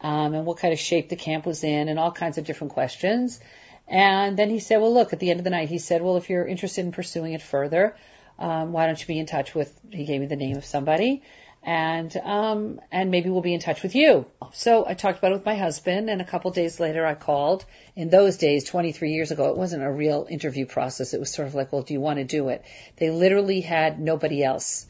um, 0.00 0.34
and 0.34 0.46
what 0.46 0.58
kind 0.58 0.72
of 0.72 0.78
shape 0.78 1.08
the 1.08 1.16
camp 1.16 1.46
was 1.46 1.64
in 1.64 1.88
and 1.88 1.98
all 1.98 2.12
kinds 2.12 2.38
of 2.38 2.44
different 2.44 2.72
questions. 2.72 3.40
And 3.88 4.36
then 4.36 4.50
he 4.50 4.60
said, 4.60 4.80
well, 4.80 4.94
look, 4.94 5.12
at 5.12 5.20
the 5.20 5.30
end 5.30 5.40
of 5.40 5.44
the 5.44 5.50
night, 5.50 5.68
he 5.68 5.78
said, 5.78 6.02
well, 6.02 6.16
if 6.16 6.30
you're 6.30 6.46
interested 6.46 6.84
in 6.84 6.92
pursuing 6.92 7.32
it 7.32 7.42
further, 7.42 7.96
um, 8.38 8.72
why 8.72 8.86
don't 8.86 9.00
you 9.00 9.06
be 9.06 9.18
in 9.18 9.26
touch 9.26 9.54
with, 9.54 9.72
he 9.90 10.04
gave 10.04 10.20
me 10.20 10.26
the 10.26 10.36
name 10.36 10.56
of 10.56 10.64
somebody 10.64 11.22
and, 11.66 12.14
um, 12.18 12.80
and 12.92 13.10
maybe 13.10 13.30
we'll 13.30 13.40
be 13.40 13.54
in 13.54 13.60
touch 13.60 13.82
with 13.82 13.94
you. 13.94 14.26
So 14.52 14.86
I 14.86 14.94
talked 14.94 15.18
about 15.18 15.32
it 15.32 15.36
with 15.36 15.46
my 15.46 15.54
husband 15.54 16.10
and 16.10 16.20
a 16.20 16.24
couple 16.24 16.50
days 16.50 16.78
later 16.78 17.06
I 17.06 17.14
called. 17.14 17.64
In 17.96 18.10
those 18.10 18.36
days, 18.36 18.64
23 18.64 19.12
years 19.12 19.30
ago, 19.30 19.48
it 19.48 19.56
wasn't 19.56 19.82
a 19.82 19.90
real 19.90 20.26
interview 20.28 20.66
process. 20.66 21.14
It 21.14 21.20
was 21.20 21.32
sort 21.32 21.48
of 21.48 21.54
like, 21.54 21.72
well, 21.72 21.82
do 21.82 21.94
you 21.94 22.00
want 22.00 22.18
to 22.18 22.24
do 22.24 22.50
it? 22.50 22.64
They 22.96 23.10
literally 23.10 23.62
had 23.62 23.98
nobody 23.98 24.44
else. 24.44 24.86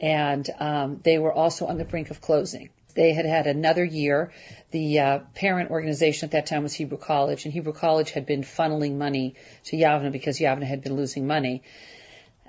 And, 0.00 0.48
um, 0.58 1.00
they 1.02 1.18
were 1.18 1.32
also 1.32 1.66
on 1.66 1.78
the 1.78 1.84
brink 1.84 2.10
of 2.10 2.20
closing. 2.20 2.70
They 2.94 3.12
had 3.12 3.26
had 3.26 3.46
another 3.46 3.84
year. 3.84 4.32
The 4.72 4.98
uh, 4.98 5.18
parent 5.34 5.70
organization 5.70 6.26
at 6.26 6.32
that 6.32 6.46
time 6.46 6.64
was 6.64 6.74
Hebrew 6.74 6.98
College, 6.98 7.44
and 7.44 7.54
Hebrew 7.54 7.72
College 7.72 8.10
had 8.10 8.26
been 8.26 8.42
funneling 8.42 8.96
money 8.96 9.36
to 9.66 9.76
Yavna 9.76 10.10
because 10.10 10.40
Yavna 10.40 10.64
had 10.64 10.82
been 10.82 10.96
losing 10.96 11.26
money. 11.26 11.62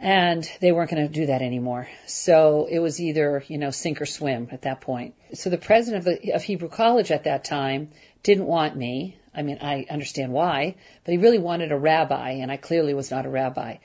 And 0.01 0.49
they 0.61 0.71
weren't 0.71 0.89
going 0.89 1.05
to 1.05 1.13
do 1.13 1.27
that 1.27 1.41
anymore. 1.41 1.87
So 2.07 2.67
it 2.71 2.79
was 2.79 2.99
either, 3.01 3.43
you 3.47 3.57
know, 3.57 3.69
sink 3.69 4.01
or 4.01 4.05
swim 4.05 4.47
at 4.51 4.63
that 4.63 4.81
point. 4.81 5.13
So 5.33 5.49
the 5.49 5.57
president 5.57 6.07
of, 6.07 6.21
the, 6.21 6.31
of 6.31 6.41
Hebrew 6.41 6.69
College 6.69 7.11
at 7.11 7.25
that 7.25 7.43
time 7.43 7.89
didn't 8.23 8.45
want 8.45 8.75
me. 8.75 9.17
I 9.35 9.43
mean, 9.43 9.59
I 9.61 9.85
understand 9.89 10.31
why, 10.31 10.75
but 11.03 11.11
he 11.11 11.17
really 11.17 11.37
wanted 11.37 11.71
a 11.71 11.77
rabbi, 11.77 12.31
and 12.41 12.51
I 12.51 12.57
clearly 12.57 12.93
was 12.93 13.11
not 13.11 13.25
a 13.25 13.29
rabbi. 13.29 13.77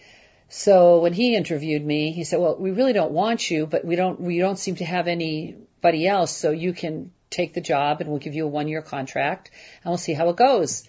So 0.56 1.00
when 1.00 1.12
he 1.12 1.34
interviewed 1.34 1.84
me, 1.84 2.12
he 2.12 2.22
said, 2.22 2.38
"Well, 2.38 2.56
we 2.56 2.70
really 2.70 2.92
don't 2.92 3.10
want 3.10 3.50
you, 3.50 3.66
but 3.66 3.84
we 3.84 3.96
don't 3.96 4.20
we 4.20 4.38
don't 4.38 4.56
seem 4.56 4.76
to 4.76 4.84
have 4.84 5.08
anybody 5.08 6.06
else, 6.06 6.30
so 6.30 6.52
you 6.52 6.72
can 6.72 7.10
take 7.28 7.54
the 7.54 7.60
job 7.60 8.00
and 8.00 8.08
we'll 8.08 8.20
give 8.20 8.36
you 8.36 8.44
a 8.44 8.48
one 8.48 8.68
year 8.68 8.80
contract 8.80 9.50
and 9.82 9.90
we'll 9.90 9.98
see 9.98 10.12
how 10.12 10.28
it 10.28 10.36
goes." 10.36 10.88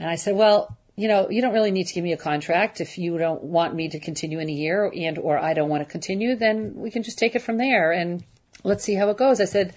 And 0.00 0.10
I 0.10 0.16
said, 0.16 0.34
"Well, 0.34 0.76
you 0.96 1.06
know, 1.06 1.30
you 1.30 1.40
don't 1.40 1.54
really 1.54 1.70
need 1.70 1.86
to 1.86 1.94
give 1.94 2.02
me 2.02 2.14
a 2.14 2.16
contract 2.16 2.80
if 2.80 2.98
you 2.98 3.16
don't 3.16 3.44
want 3.44 3.76
me 3.76 3.90
to 3.90 4.00
continue 4.00 4.40
in 4.40 4.48
a 4.48 4.52
year 4.52 4.92
and 4.92 5.18
or 5.18 5.38
I 5.38 5.54
don't 5.54 5.68
want 5.68 5.84
to 5.84 5.90
continue, 5.90 6.34
then 6.34 6.72
we 6.74 6.90
can 6.90 7.04
just 7.04 7.16
take 7.16 7.36
it 7.36 7.42
from 7.42 7.58
there 7.58 7.92
and 7.92 8.24
let's 8.64 8.82
see 8.82 8.94
how 8.94 9.08
it 9.10 9.16
goes." 9.16 9.40
I 9.40 9.44
said, 9.44 9.72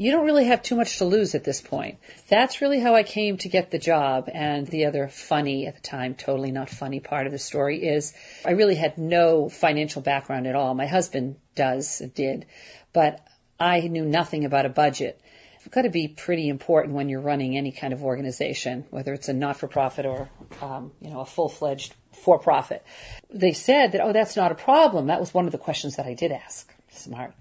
you 0.00 0.12
don't 0.12 0.24
really 0.24 0.46
have 0.46 0.62
too 0.62 0.76
much 0.76 0.96
to 0.96 1.04
lose 1.04 1.34
at 1.34 1.44
this 1.44 1.60
point. 1.60 1.98
That's 2.28 2.62
really 2.62 2.80
how 2.80 2.94
I 2.94 3.02
came 3.02 3.36
to 3.36 3.50
get 3.50 3.70
the 3.70 3.78
job. 3.78 4.30
And 4.32 4.66
the 4.66 4.86
other 4.86 5.08
funny 5.08 5.66
at 5.66 5.74
the 5.74 5.82
time, 5.82 6.14
totally 6.14 6.52
not 6.52 6.70
funny 6.70 7.00
part 7.00 7.26
of 7.26 7.32
the 7.32 7.38
story 7.38 7.86
is 7.86 8.14
I 8.42 8.52
really 8.52 8.76
had 8.76 8.96
no 8.96 9.50
financial 9.50 10.00
background 10.00 10.46
at 10.46 10.54
all. 10.54 10.72
My 10.72 10.86
husband 10.86 11.36
does, 11.54 11.98
did, 12.14 12.46
but 12.94 13.22
I 13.58 13.80
knew 13.80 14.06
nothing 14.06 14.46
about 14.46 14.64
a 14.64 14.70
budget. 14.70 15.20
It's 15.56 15.68
got 15.68 15.82
to 15.82 15.90
be 15.90 16.08
pretty 16.08 16.48
important 16.48 16.94
when 16.94 17.10
you're 17.10 17.20
running 17.20 17.58
any 17.58 17.70
kind 17.70 17.92
of 17.92 18.02
organization, 18.02 18.86
whether 18.88 19.12
it's 19.12 19.28
a 19.28 19.34
not-for-profit 19.34 20.06
or, 20.06 20.30
um, 20.62 20.92
you 21.02 21.10
know, 21.10 21.20
a 21.20 21.26
full-fledged 21.26 21.94
for-profit. 22.24 22.82
They 23.28 23.52
said 23.52 23.92
that, 23.92 24.00
oh, 24.00 24.14
that's 24.14 24.34
not 24.34 24.50
a 24.50 24.54
problem. 24.54 25.08
That 25.08 25.20
was 25.20 25.34
one 25.34 25.44
of 25.44 25.52
the 25.52 25.58
questions 25.58 25.96
that 25.96 26.06
I 26.06 26.14
did 26.14 26.32
ask 26.32 26.74
smart. 26.90 27.34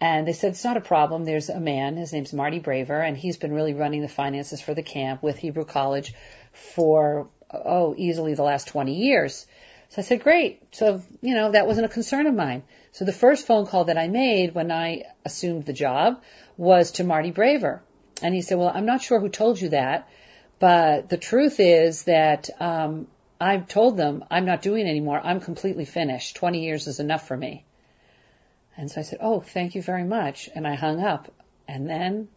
And 0.00 0.26
they 0.26 0.32
said, 0.32 0.52
it's 0.52 0.64
not 0.64 0.76
a 0.76 0.80
problem. 0.80 1.24
There's 1.24 1.48
a 1.48 1.60
man, 1.60 1.96
his 1.96 2.12
name's 2.12 2.32
Marty 2.32 2.58
Braver, 2.58 3.00
and 3.00 3.16
he's 3.16 3.36
been 3.36 3.52
really 3.52 3.74
running 3.74 4.02
the 4.02 4.08
finances 4.08 4.60
for 4.60 4.74
the 4.74 4.82
camp 4.82 5.22
with 5.22 5.38
Hebrew 5.38 5.64
College 5.64 6.14
for, 6.52 7.28
oh, 7.50 7.94
easily 7.96 8.34
the 8.34 8.42
last 8.42 8.68
20 8.68 8.94
years. 8.94 9.46
So 9.90 10.00
I 10.00 10.04
said, 10.04 10.22
great. 10.22 10.62
So, 10.74 11.02
you 11.20 11.34
know, 11.34 11.52
that 11.52 11.66
wasn't 11.66 11.86
a 11.86 11.90
concern 11.90 12.26
of 12.26 12.34
mine. 12.34 12.62
So 12.92 13.04
the 13.04 13.12
first 13.12 13.46
phone 13.46 13.66
call 13.66 13.84
that 13.84 13.98
I 13.98 14.08
made 14.08 14.54
when 14.54 14.72
I 14.72 15.04
assumed 15.24 15.66
the 15.66 15.72
job 15.72 16.22
was 16.56 16.92
to 16.92 17.04
Marty 17.04 17.30
Braver. 17.30 17.82
And 18.22 18.34
he 18.34 18.42
said, 18.42 18.58
well, 18.58 18.72
I'm 18.74 18.86
not 18.86 19.02
sure 19.02 19.20
who 19.20 19.28
told 19.28 19.60
you 19.60 19.70
that, 19.70 20.08
but 20.58 21.08
the 21.08 21.16
truth 21.16 21.60
is 21.60 22.04
that, 22.04 22.48
um, 22.60 23.08
I've 23.40 23.68
told 23.68 23.96
them 23.96 24.24
I'm 24.30 24.46
not 24.46 24.62
doing 24.62 24.88
anymore. 24.88 25.20
I'm 25.22 25.40
completely 25.40 25.84
finished. 25.84 26.36
20 26.36 26.64
years 26.64 26.86
is 26.86 27.00
enough 27.00 27.26
for 27.26 27.36
me. 27.36 27.64
And 28.76 28.90
so 28.90 29.00
I 29.00 29.04
said, 29.04 29.18
Oh, 29.20 29.40
thank 29.40 29.74
you 29.74 29.82
very 29.82 30.04
much. 30.04 30.48
And 30.54 30.66
I 30.66 30.74
hung 30.74 31.02
up. 31.02 31.30
And 31.66 31.88
then 31.88 32.28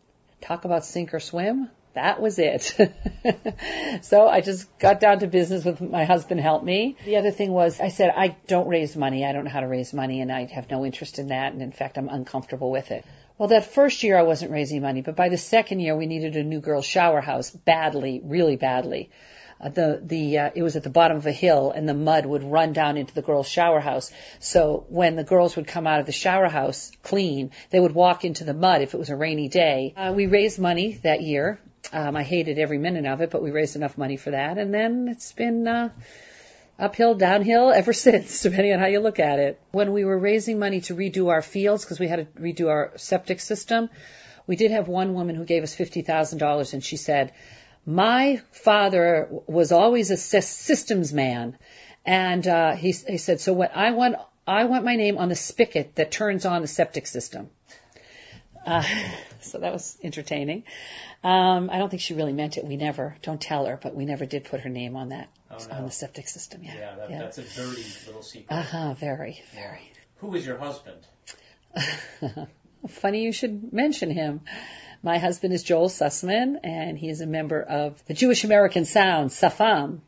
talk 0.41 0.65
about 0.65 0.85
sink 0.85 1.13
or 1.13 1.19
swim. 1.19 1.69
That 1.93 2.21
was 2.21 2.37
it. 2.37 2.61
so 4.03 4.27
I 4.27 4.41
just 4.41 4.77
got 4.77 4.99
down 4.99 5.19
to 5.19 5.27
business 5.27 5.65
with 5.65 5.81
my 5.81 6.05
husband 6.05 6.39
helped 6.39 6.63
me. 6.63 6.95
The 7.05 7.17
other 7.17 7.31
thing 7.31 7.51
was 7.51 7.79
I 7.79 7.87
said, 7.87 8.13
I 8.15 8.37
don't 8.45 8.67
raise 8.67 8.95
money. 8.95 9.25
I 9.25 9.31
don't 9.31 9.45
know 9.45 9.49
how 9.49 9.61
to 9.61 9.67
raise 9.67 9.93
money 9.93 10.21
and 10.21 10.31
I 10.31 10.45
have 10.45 10.69
no 10.69 10.85
interest 10.85 11.17
in 11.17 11.29
that. 11.29 11.53
And 11.53 11.61
in 11.61 11.71
fact, 11.71 11.97
I'm 11.97 12.07
uncomfortable 12.07 12.69
with 12.69 12.91
it. 12.91 13.03
Well, 13.39 13.49
that 13.49 13.65
first 13.65 14.03
year 14.03 14.17
I 14.17 14.23
wasn't 14.23 14.51
raising 14.51 14.81
money, 14.81 15.01
but 15.01 15.15
by 15.15 15.29
the 15.29 15.37
second 15.37 15.79
year 15.79 15.95
we 15.95 16.05
needed 16.05 16.35
a 16.35 16.43
new 16.43 16.59
girl 16.59 16.81
shower 16.81 17.21
house 17.21 17.49
badly, 17.49 18.21
really 18.23 18.55
badly 18.55 19.09
the 19.63 20.01
the 20.03 20.37
uh, 20.37 20.49
it 20.55 20.63
was 20.63 20.75
at 20.75 20.83
the 20.83 20.89
bottom 20.89 21.17
of 21.17 21.25
a 21.25 21.31
hill 21.31 21.71
and 21.71 21.87
the 21.87 21.93
mud 21.93 22.25
would 22.25 22.43
run 22.43 22.73
down 22.73 22.97
into 22.97 23.13
the 23.13 23.21
girls' 23.21 23.47
shower 23.47 23.79
house. 23.79 24.11
So 24.39 24.85
when 24.89 25.15
the 25.15 25.23
girls 25.23 25.55
would 25.55 25.67
come 25.67 25.87
out 25.87 25.99
of 25.99 26.05
the 26.05 26.11
shower 26.11 26.47
house 26.47 26.91
clean, 27.03 27.51
they 27.69 27.79
would 27.79 27.93
walk 27.93 28.25
into 28.25 28.43
the 28.43 28.53
mud 28.53 28.81
if 28.81 28.93
it 28.93 28.97
was 28.97 29.09
a 29.09 29.15
rainy 29.15 29.49
day. 29.49 29.93
Uh, 29.95 30.13
we 30.15 30.27
raised 30.27 30.59
money 30.59 30.99
that 31.03 31.21
year. 31.21 31.59
Um, 31.91 32.15
I 32.15 32.23
hated 32.23 32.59
every 32.59 32.77
minute 32.77 33.05
of 33.05 33.21
it, 33.21 33.29
but 33.31 33.41
we 33.41 33.51
raised 33.51 33.75
enough 33.75 33.97
money 33.97 34.17
for 34.17 34.31
that, 34.31 34.57
and 34.57 34.73
then 34.73 35.07
it's 35.09 35.31
been. 35.31 35.67
Uh, 35.67 35.89
uphill, 36.79 37.15
downhill 37.15 37.71
ever 37.71 37.93
since, 38.07 38.41
depending 38.41 38.73
on 38.73 38.79
how 38.79 38.85
you 38.85 38.99
look 38.99 39.19
at 39.19 39.39
it. 39.39 39.59
When 39.71 39.93
we 39.93 40.05
were 40.05 40.17
raising 40.17 40.59
money 40.59 40.81
to 40.81 40.95
redo 40.95 41.29
our 41.29 41.41
fields, 41.41 41.83
because 41.83 41.99
we 41.99 42.07
had 42.07 42.35
to 42.35 42.41
redo 42.41 42.69
our 42.69 42.91
septic 42.97 43.39
system, 43.39 43.89
we 44.45 44.55
did 44.55 44.71
have 44.71 44.87
one 44.87 45.13
woman 45.13 45.35
who 45.35 45.43
gave 45.43 45.63
us 45.63 45.75
$50,000 45.75 46.73
and 46.73 46.83
she 46.83 46.97
said, 46.97 47.33
my 47.87 48.41
father 48.51 49.29
was 49.47 49.71
always 49.71 50.11
a 50.11 50.17
systems 50.17 51.13
man, 51.13 51.57
and 52.05 52.45
uh, 52.45 52.75
he, 52.75 52.91
he 52.91 53.17
said, 53.17 53.39
so 53.39 53.53
what 53.53 53.75
I 53.75 53.91
want, 53.91 54.17
I 54.45 54.65
want 54.65 54.83
my 54.83 54.97
name 54.97 55.17
on 55.17 55.29
the 55.29 55.35
spigot 55.35 55.95
that 55.95 56.11
turns 56.11 56.45
on 56.45 56.61
the 56.61 56.67
septic 56.67 57.07
system. 57.07 57.49
Uh, 58.65 58.83
so 59.39 59.59
that 59.59 59.71
was 59.71 59.97
entertaining. 60.03 60.65
Um, 61.23 61.69
I 61.69 61.77
don't 61.77 61.89
think 61.89 62.01
she 62.01 62.13
really 62.13 62.33
meant 62.33 62.57
it. 62.57 62.65
We 62.65 62.75
never, 62.75 63.15
don't 63.21 63.39
tell 63.39 63.65
her, 63.65 63.79
but 63.81 63.95
we 63.95 64.03
never 64.03 64.25
did 64.25 64.43
put 64.43 64.59
her 64.59 64.69
name 64.69 64.97
on 64.97 65.09
that, 65.09 65.29
oh, 65.49 65.57
no. 65.69 65.75
on 65.77 65.85
the 65.85 65.91
septic 65.91 66.27
system. 66.27 66.63
Yeah, 66.63 66.75
yeah, 66.75 66.95
that, 66.95 67.09
yeah. 67.09 67.19
that's 67.19 67.37
a 67.37 67.43
dirty 67.43 67.85
little 68.05 68.21
secret. 68.21 68.53
Uh 68.53 68.63
huh. 68.63 68.93
Very, 68.95 69.41
very. 69.55 69.93
Who 70.17 70.35
is 70.35 70.45
your 70.45 70.57
husband? 70.57 70.99
Funny 72.89 73.23
you 73.23 73.31
should 73.31 73.71
mention 73.71 74.09
him. 74.11 74.41
My 75.03 75.17
husband 75.19 75.53
is 75.53 75.63
Joel 75.63 75.89
Sussman, 75.89 76.57
and 76.63 76.97
he 76.97 77.09
is 77.09 77.21
a 77.21 77.25
member 77.27 77.61
of 77.61 78.03
the 78.07 78.13
Jewish 78.13 78.43
American 78.43 78.85
Sound, 78.85 79.29
Safam, 79.29 79.99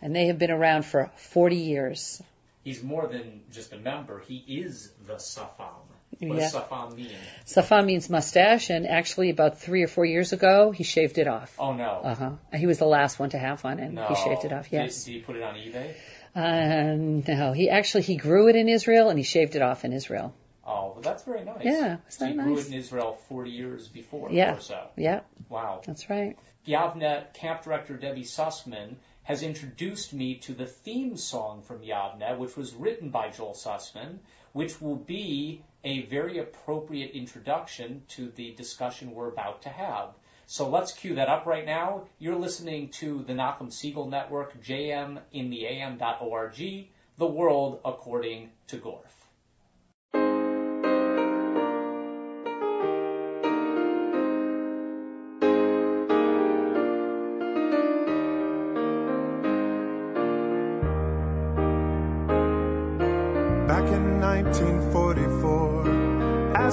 and 0.00 0.14
they 0.16 0.26
have 0.26 0.38
been 0.38 0.50
around 0.50 0.84
for 0.84 1.10
40 1.16 1.56
years. 1.56 2.22
He's 2.64 2.82
more 2.82 3.06
than 3.08 3.42
just 3.52 3.72
a 3.72 3.76
member. 3.78 4.20
He 4.26 4.36
is 4.48 4.90
the 5.06 5.14
Safam. 5.14 5.82
What 6.18 6.36
Yeah. 6.38 6.38
does 6.40 6.54
Safam 6.54 6.94
mean? 6.94 7.08
Safam 7.46 7.86
means 7.86 8.08
mustache, 8.08 8.70
and 8.70 8.86
actually 8.86 9.30
about 9.30 9.58
three 9.60 9.82
or 9.82 9.88
four 9.88 10.04
years 10.04 10.32
ago, 10.32 10.70
he 10.70 10.84
shaved 10.84 11.18
it 11.18 11.26
off. 11.26 11.54
Oh 11.58 11.72
no. 11.72 12.00
Uh 12.04 12.14
huh. 12.14 12.30
He 12.54 12.66
was 12.66 12.78
the 12.78 12.86
last 12.86 13.18
one 13.18 13.30
to 13.30 13.38
have 13.38 13.64
one, 13.64 13.80
and 13.80 13.94
no. 13.94 14.06
he 14.06 14.14
shaved 14.14 14.44
it 14.44 14.52
off. 14.52 14.64
Did- 14.70 14.76
Yes. 14.76 15.04
Did, 15.04 15.12
he 15.14 15.20
put 15.20 15.36
it 15.36 15.42
on 15.42 15.54
eBay? 15.56 15.94
Uh, 16.34 16.94
no, 17.34 17.52
he 17.52 17.68
actually 17.68 18.02
he 18.02 18.16
grew 18.16 18.48
it 18.48 18.56
in 18.56 18.68
Israel, 18.68 19.08
and 19.10 19.18
he 19.18 19.24
shaved 19.24 19.56
it 19.56 19.62
off 19.62 19.84
in 19.84 19.92
Israel. 19.92 20.34
Oh, 20.64 20.92
well, 20.92 21.00
that's 21.02 21.24
very 21.24 21.44
nice. 21.44 21.64
Yeah, 21.64 21.72
isn't 21.72 22.12
so 22.12 22.24
that 22.24 22.30
he 22.32 22.36
grew 22.38 22.58
it 22.58 22.66
in 22.68 22.74
Israel 22.74 23.18
40 23.28 23.50
years 23.50 23.88
before 23.88 24.30
Yeah. 24.30 24.56
or 24.56 24.60
so. 24.60 24.88
Yeah, 24.96 25.20
Wow. 25.48 25.80
that's 25.84 26.08
right. 26.08 26.38
Yavne 26.66 27.32
camp 27.34 27.62
director 27.62 27.96
Debbie 27.96 28.22
Sussman 28.22 28.94
has 29.24 29.42
introduced 29.42 30.12
me 30.12 30.36
to 30.36 30.54
the 30.54 30.66
theme 30.66 31.16
song 31.16 31.62
from 31.62 31.80
Yavne, 31.80 32.38
which 32.38 32.56
was 32.56 32.74
written 32.74 33.10
by 33.10 33.30
Joel 33.30 33.54
Sussman, 33.54 34.18
which 34.52 34.80
will 34.80 34.96
be 34.96 35.64
a 35.84 36.02
very 36.02 36.38
appropriate 36.38 37.12
introduction 37.12 38.02
to 38.08 38.30
the 38.30 38.52
discussion 38.52 39.12
we're 39.12 39.28
about 39.28 39.62
to 39.62 39.68
have. 39.68 40.10
So 40.46 40.68
let's 40.68 40.92
cue 40.92 41.16
that 41.16 41.28
up 41.28 41.46
right 41.46 41.64
now. 41.66 42.04
You're 42.18 42.36
listening 42.36 42.90
to 43.00 43.22
the 43.24 43.32
Nachum 43.32 43.70
Segal 43.72 44.08
Network, 44.08 44.62
jmintheam.org, 44.62 45.50
the 45.50 45.66
AM.org, 45.66 46.88
The 47.18 47.26
world 47.26 47.80
according 47.84 48.50
to 48.68 48.76
Gorf. 48.78 49.21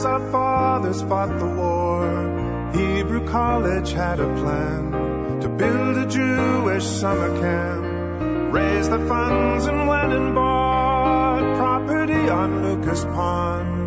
Our 0.09 0.31
fathers 0.31 1.01
fought 1.03 1.37
the 1.37 1.45
war, 1.45 2.71
Hebrew 2.73 3.27
College 3.27 3.91
had 3.91 4.19
a 4.19 4.27
plan 4.41 5.39
to 5.41 5.49
build 5.49 5.97
a 5.97 6.07
Jewish 6.07 6.85
summer 6.85 7.39
camp, 7.39 8.53
raise 8.53 8.89
the 8.89 8.97
funds 9.07 9.67
and 9.67 9.87
went 9.87 10.11
and 10.11 10.33
bought 10.33 11.57
property 11.57 12.27
on 12.27 12.63
Lucas 12.63 13.03
Pond, 13.05 13.78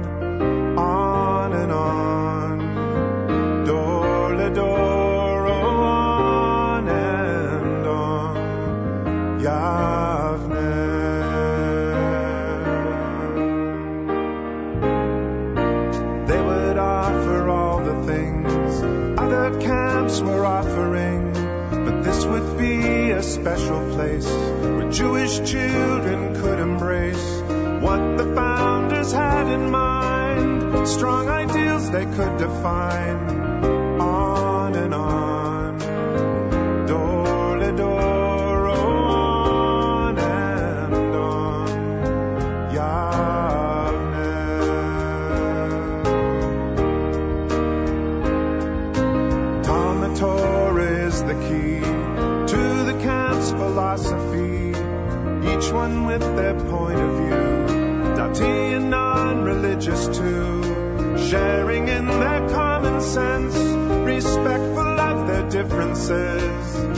Jewish 24.92 25.38
children 25.50 26.34
could 26.34 26.58
embrace 26.58 27.40
what 27.80 28.18
the 28.18 28.30
founders 28.34 29.10
had 29.10 29.46
in 29.46 29.70
mind, 29.70 30.86
strong 30.86 31.30
ideals 31.30 31.90
they 31.90 32.04
could 32.04 32.36
define. 32.36 33.21
Differences. 65.62 66.91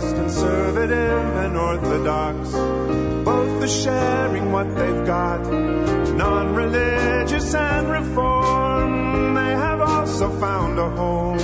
Conservative 0.00 1.36
and 1.36 1.56
orthodox. 1.56 2.50
Both 2.50 3.62
are 3.62 3.68
sharing 3.68 4.52
what 4.52 4.74
they've 4.74 5.06
got, 5.06 5.42
non 5.42 6.54
religious 6.54 7.54
and 7.54 7.90
reform. 7.90 9.34
They 9.34 9.50
have 9.50 9.80
also 9.80 10.30
found 10.38 10.78
a 10.78 10.90
home. 10.90 11.35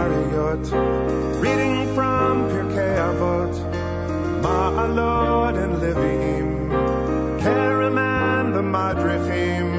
Kfirim 0.00 1.40
reading 1.42 1.94
from 1.94 2.48
Pirkei 2.48 2.96
Avot, 3.08 3.54
Ma'alot 4.42 5.62
and 5.62 5.74
Leviim, 5.82 6.70
Kerem 7.40 7.98
and 7.98 8.54
the 8.54 8.62
Madrichim. 8.62 9.69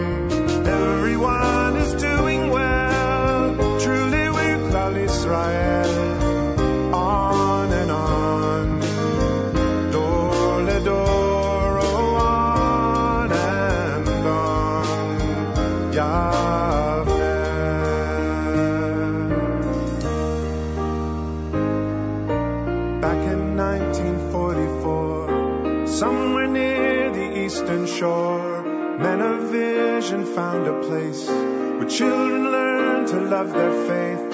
Found 30.11 30.67
a 30.67 30.77
place 30.81 31.25
where 31.25 31.87
children 31.87 32.51
learn 32.51 33.05
to 33.05 33.17
love 33.21 33.49
their 33.53 33.71
faith. 33.87 34.30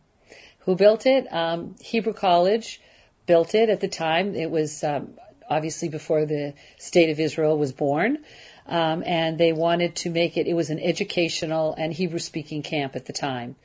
Who 0.60 0.76
built 0.76 1.06
it? 1.06 1.26
Um, 1.32 1.74
Hebrew 1.80 2.12
College 2.12 2.80
built 3.26 3.56
it 3.56 3.68
at 3.68 3.80
the 3.80 3.88
time. 3.88 4.36
It 4.36 4.48
was 4.48 4.84
um, 4.84 5.14
obviously 5.48 5.88
before 5.88 6.26
the 6.26 6.54
state 6.78 7.10
of 7.10 7.20
Israel 7.20 7.58
was 7.58 7.72
born. 7.72 8.18
Um, 8.66 9.02
and 9.04 9.36
they 9.36 9.52
wanted 9.52 9.96
to 9.96 10.10
make 10.10 10.36
it, 10.36 10.46
it 10.46 10.54
was 10.54 10.70
an 10.70 10.80
educational 10.80 11.74
and 11.74 11.92
Hebrew 11.92 12.18
speaking 12.18 12.62
camp 12.62 12.96
at 12.96 13.04
the 13.04 13.12
time. 13.12 13.56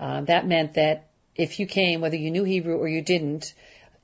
Um, 0.00 0.24
that 0.24 0.46
meant 0.46 0.74
that 0.74 1.08
if 1.36 1.60
you 1.60 1.66
came, 1.66 2.00
whether 2.00 2.16
you 2.16 2.30
knew 2.30 2.44
Hebrew 2.44 2.76
or 2.76 2.88
you 2.88 3.02
didn't, 3.02 3.54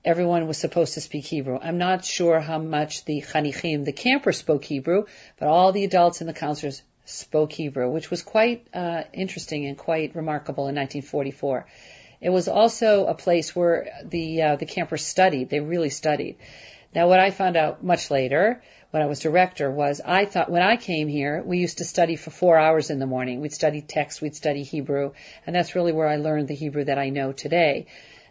everyone 0.05 0.47
was 0.47 0.57
supposed 0.59 0.95
to 0.95 1.01
speak 1.01 1.25
Hebrew. 1.25 1.59
I'm 1.61 1.79
not 1.79 2.05
sure 2.05 2.41
how 2.41 2.59
much 2.59 3.05
the 3.05 3.21
chanichim, 3.21 3.85
the 3.85 3.93
campers, 3.93 4.39
spoke 4.39 4.65
Hebrew, 4.65 5.07
but 5.39 5.49
all 5.49 5.73
the 5.73 5.85
adults 5.85 6.21
and 6.21 6.29
the 6.29 6.35
counselors 6.35 6.83
spoke 7.05 7.53
Hebrew, 7.53 7.91
which 7.91 8.11
was 8.11 8.23
quite 8.23 8.67
uh, 8.73 9.03
interesting 9.13 9.67
and 9.67 9.77
quite 9.77 10.15
remarkable 10.15 10.69
in 10.69 10.77
1944. 10.77 11.67
It 12.21 12.31
was 12.31 12.49
also 12.49 13.07
a 13.07 13.15
place 13.15 13.55
where 13.55 13.89
the 14.05 14.43
uh, 14.43 14.57
the 14.57 14.67
campers 14.67 15.05
studied. 15.05 15.51
They 15.51 15.61
really 15.61 15.91
studied. 15.91 16.37
Now, 16.95 17.09
what 17.09 17.21
I 17.21 17.31
found 17.31 17.57
out 17.57 17.85
much 17.85 18.11
later 18.11 18.63
when 18.91 19.03
I 19.03 19.07
was 19.07 19.21
director 19.21 19.71
was 19.71 20.01
I 20.05 20.25
thought 20.25 20.51
when 20.51 20.63
I 20.63 20.77
came 20.77 21.09
here, 21.09 21.43
we 21.45 21.59
used 21.59 21.79
to 21.79 21.85
study 21.85 22.17
for 22.17 22.31
four 22.31 22.59
hours 22.59 22.89
in 22.89 22.99
the 22.99 23.07
morning. 23.07 23.41
We'd 23.41 23.53
study 23.53 23.83
text, 23.83 24.23
we'd 24.23 24.35
study 24.35 24.63
Hebrew, 24.63 25.13
and 25.47 25.55
that's 25.55 25.75
really 25.75 25.93
where 25.93 26.09
I 26.09 26.17
learned 26.17 26.49
the 26.49 26.55
Hebrew 26.55 26.85
that 26.85 26.99
I 26.99 27.11
know 27.11 27.33
today. 27.33 27.87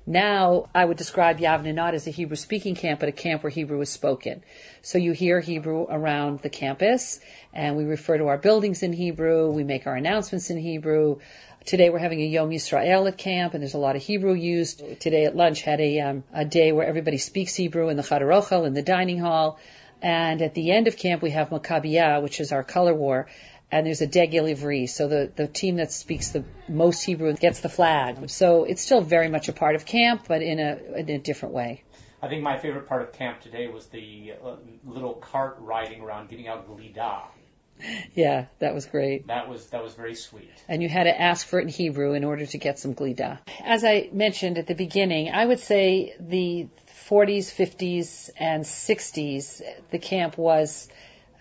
Now, 0.10 0.70
I 0.74 0.86
would 0.86 0.96
describe 0.96 1.40
Yavne 1.40 1.76
not 1.76 1.94
as 1.94 2.08
a 2.08 2.12
Hebrew 2.12 2.38
speaking 2.38 2.76
camp, 2.76 3.02
but 3.02 3.10
a 3.10 3.12
camp 3.12 3.44
where 3.44 3.50
Hebrew 3.50 3.82
is 3.82 3.90
spoken. 3.90 4.42
So 4.82 4.98
you 4.98 5.12
hear 5.12 5.42
Hebrew 5.42 5.86
around 5.90 6.40
the 6.40 6.50
campus, 6.50 7.20
and 7.54 7.76
we 7.76 7.84
refer 7.84 8.18
to 8.18 8.28
our 8.28 8.38
buildings 8.38 8.84
in 8.84 8.94
Hebrew, 8.94 9.52
we 9.52 9.66
make 9.66 9.86
our 9.86 9.96
announcements 9.96 10.50
in 10.50 10.58
Hebrew. 10.58 11.20
Today 11.68 11.90
we're 11.90 12.00
having 12.00 12.22
a 12.22 12.26
Yom 12.26 12.52
Yisrael 12.52 13.10
at 13.10 13.18
camp, 13.18 13.54
and 13.54 13.62
there's 13.62 13.74
a 13.74 13.78
lot 13.78 13.98
of 13.98 14.02
Hebrew 14.02 14.34
used. 14.34 15.02
Today 15.02 15.26
at 15.26 15.36
lunch 15.36 15.64
had 15.64 15.82
a, 15.82 16.00
um, 16.00 16.24
a 16.32 16.46
day 16.46 16.72
where 16.72 16.88
everybody 16.88 17.18
speaks 17.18 17.56
Hebrew 17.56 17.90
in 17.90 17.98
the 17.98 18.04
Chadar 18.04 18.34
Ochel, 18.34 18.66
in 18.66 18.74
the 18.74 18.82
dining 18.82 19.20
hall. 19.20 19.60
And 20.02 20.42
at 20.42 20.54
the 20.54 20.72
end 20.72 20.88
of 20.88 20.96
camp, 20.96 21.22
we 21.22 21.32
have 21.32 21.50
Maccabiyah, 21.50 22.24
which 22.24 22.40
is 22.40 22.54
our 22.54 22.64
color 22.64 22.94
war, 22.94 23.28
and 23.70 23.86
there's 23.86 24.00
a 24.00 24.08
Degel 24.08 24.46
Ivri, 24.46 24.88
so 24.88 25.10
the, 25.10 25.30
the 25.36 25.46
team 25.46 25.76
that 25.76 25.92
speaks 25.92 26.30
the 26.30 26.46
most 26.70 27.04
Hebrew 27.04 27.34
gets 27.34 27.60
the 27.60 27.68
flag. 27.68 28.30
So 28.30 28.64
it's 28.64 28.82
still 28.82 29.02
very 29.02 29.28
much 29.28 29.50
a 29.50 29.54
part 29.54 29.76
of 29.76 29.86
camp, 29.86 30.24
but 30.26 30.42
in 30.42 30.62
a, 30.62 30.80
in 31.00 31.10
a 31.10 31.20
different 31.20 31.54
way. 31.54 31.84
I 32.22 32.30
think 32.30 32.44
my 32.44 32.58
favorite 32.58 32.88
part 32.88 33.02
of 33.02 33.12
camp 33.12 33.42
today 33.42 33.68
was 33.68 33.88
the 33.88 34.36
uh, 34.42 34.56
little 34.86 35.16
cart 35.16 35.58
riding 35.60 36.00
around 36.00 36.30
getting 36.30 36.48
out 36.48 36.66
glida. 36.66 37.24
Yeah, 38.14 38.46
that 38.60 38.74
was 38.74 38.86
great. 38.86 39.28
That 39.28 39.48
was 39.48 39.68
that 39.68 39.84
was 39.84 39.94
very 39.94 40.16
sweet. 40.16 40.52
And 40.68 40.82
you 40.82 40.90
had 40.90 41.04
to 41.04 41.22
ask 41.22 41.46
for 41.46 41.60
it 41.60 41.64
in 41.64 41.70
Hebrew 41.70 42.14
in 42.14 42.24
order 42.24 42.46
to 42.46 42.58
get 42.58 42.80
some 42.80 42.96
glida. 42.96 43.40
As 43.64 43.84
I 43.84 44.10
mentioned 44.12 44.58
at 44.58 44.68
the 44.68 44.76
beginning, 44.76 45.30
I 45.30 45.46
would 45.46 45.60
say 45.60 46.16
the 46.20 46.68
40s, 47.10 47.54
50s, 47.54 48.30
and 48.38 48.64
60s, 48.64 49.62
the 49.92 50.00
camp 50.00 50.38
was 50.38 50.90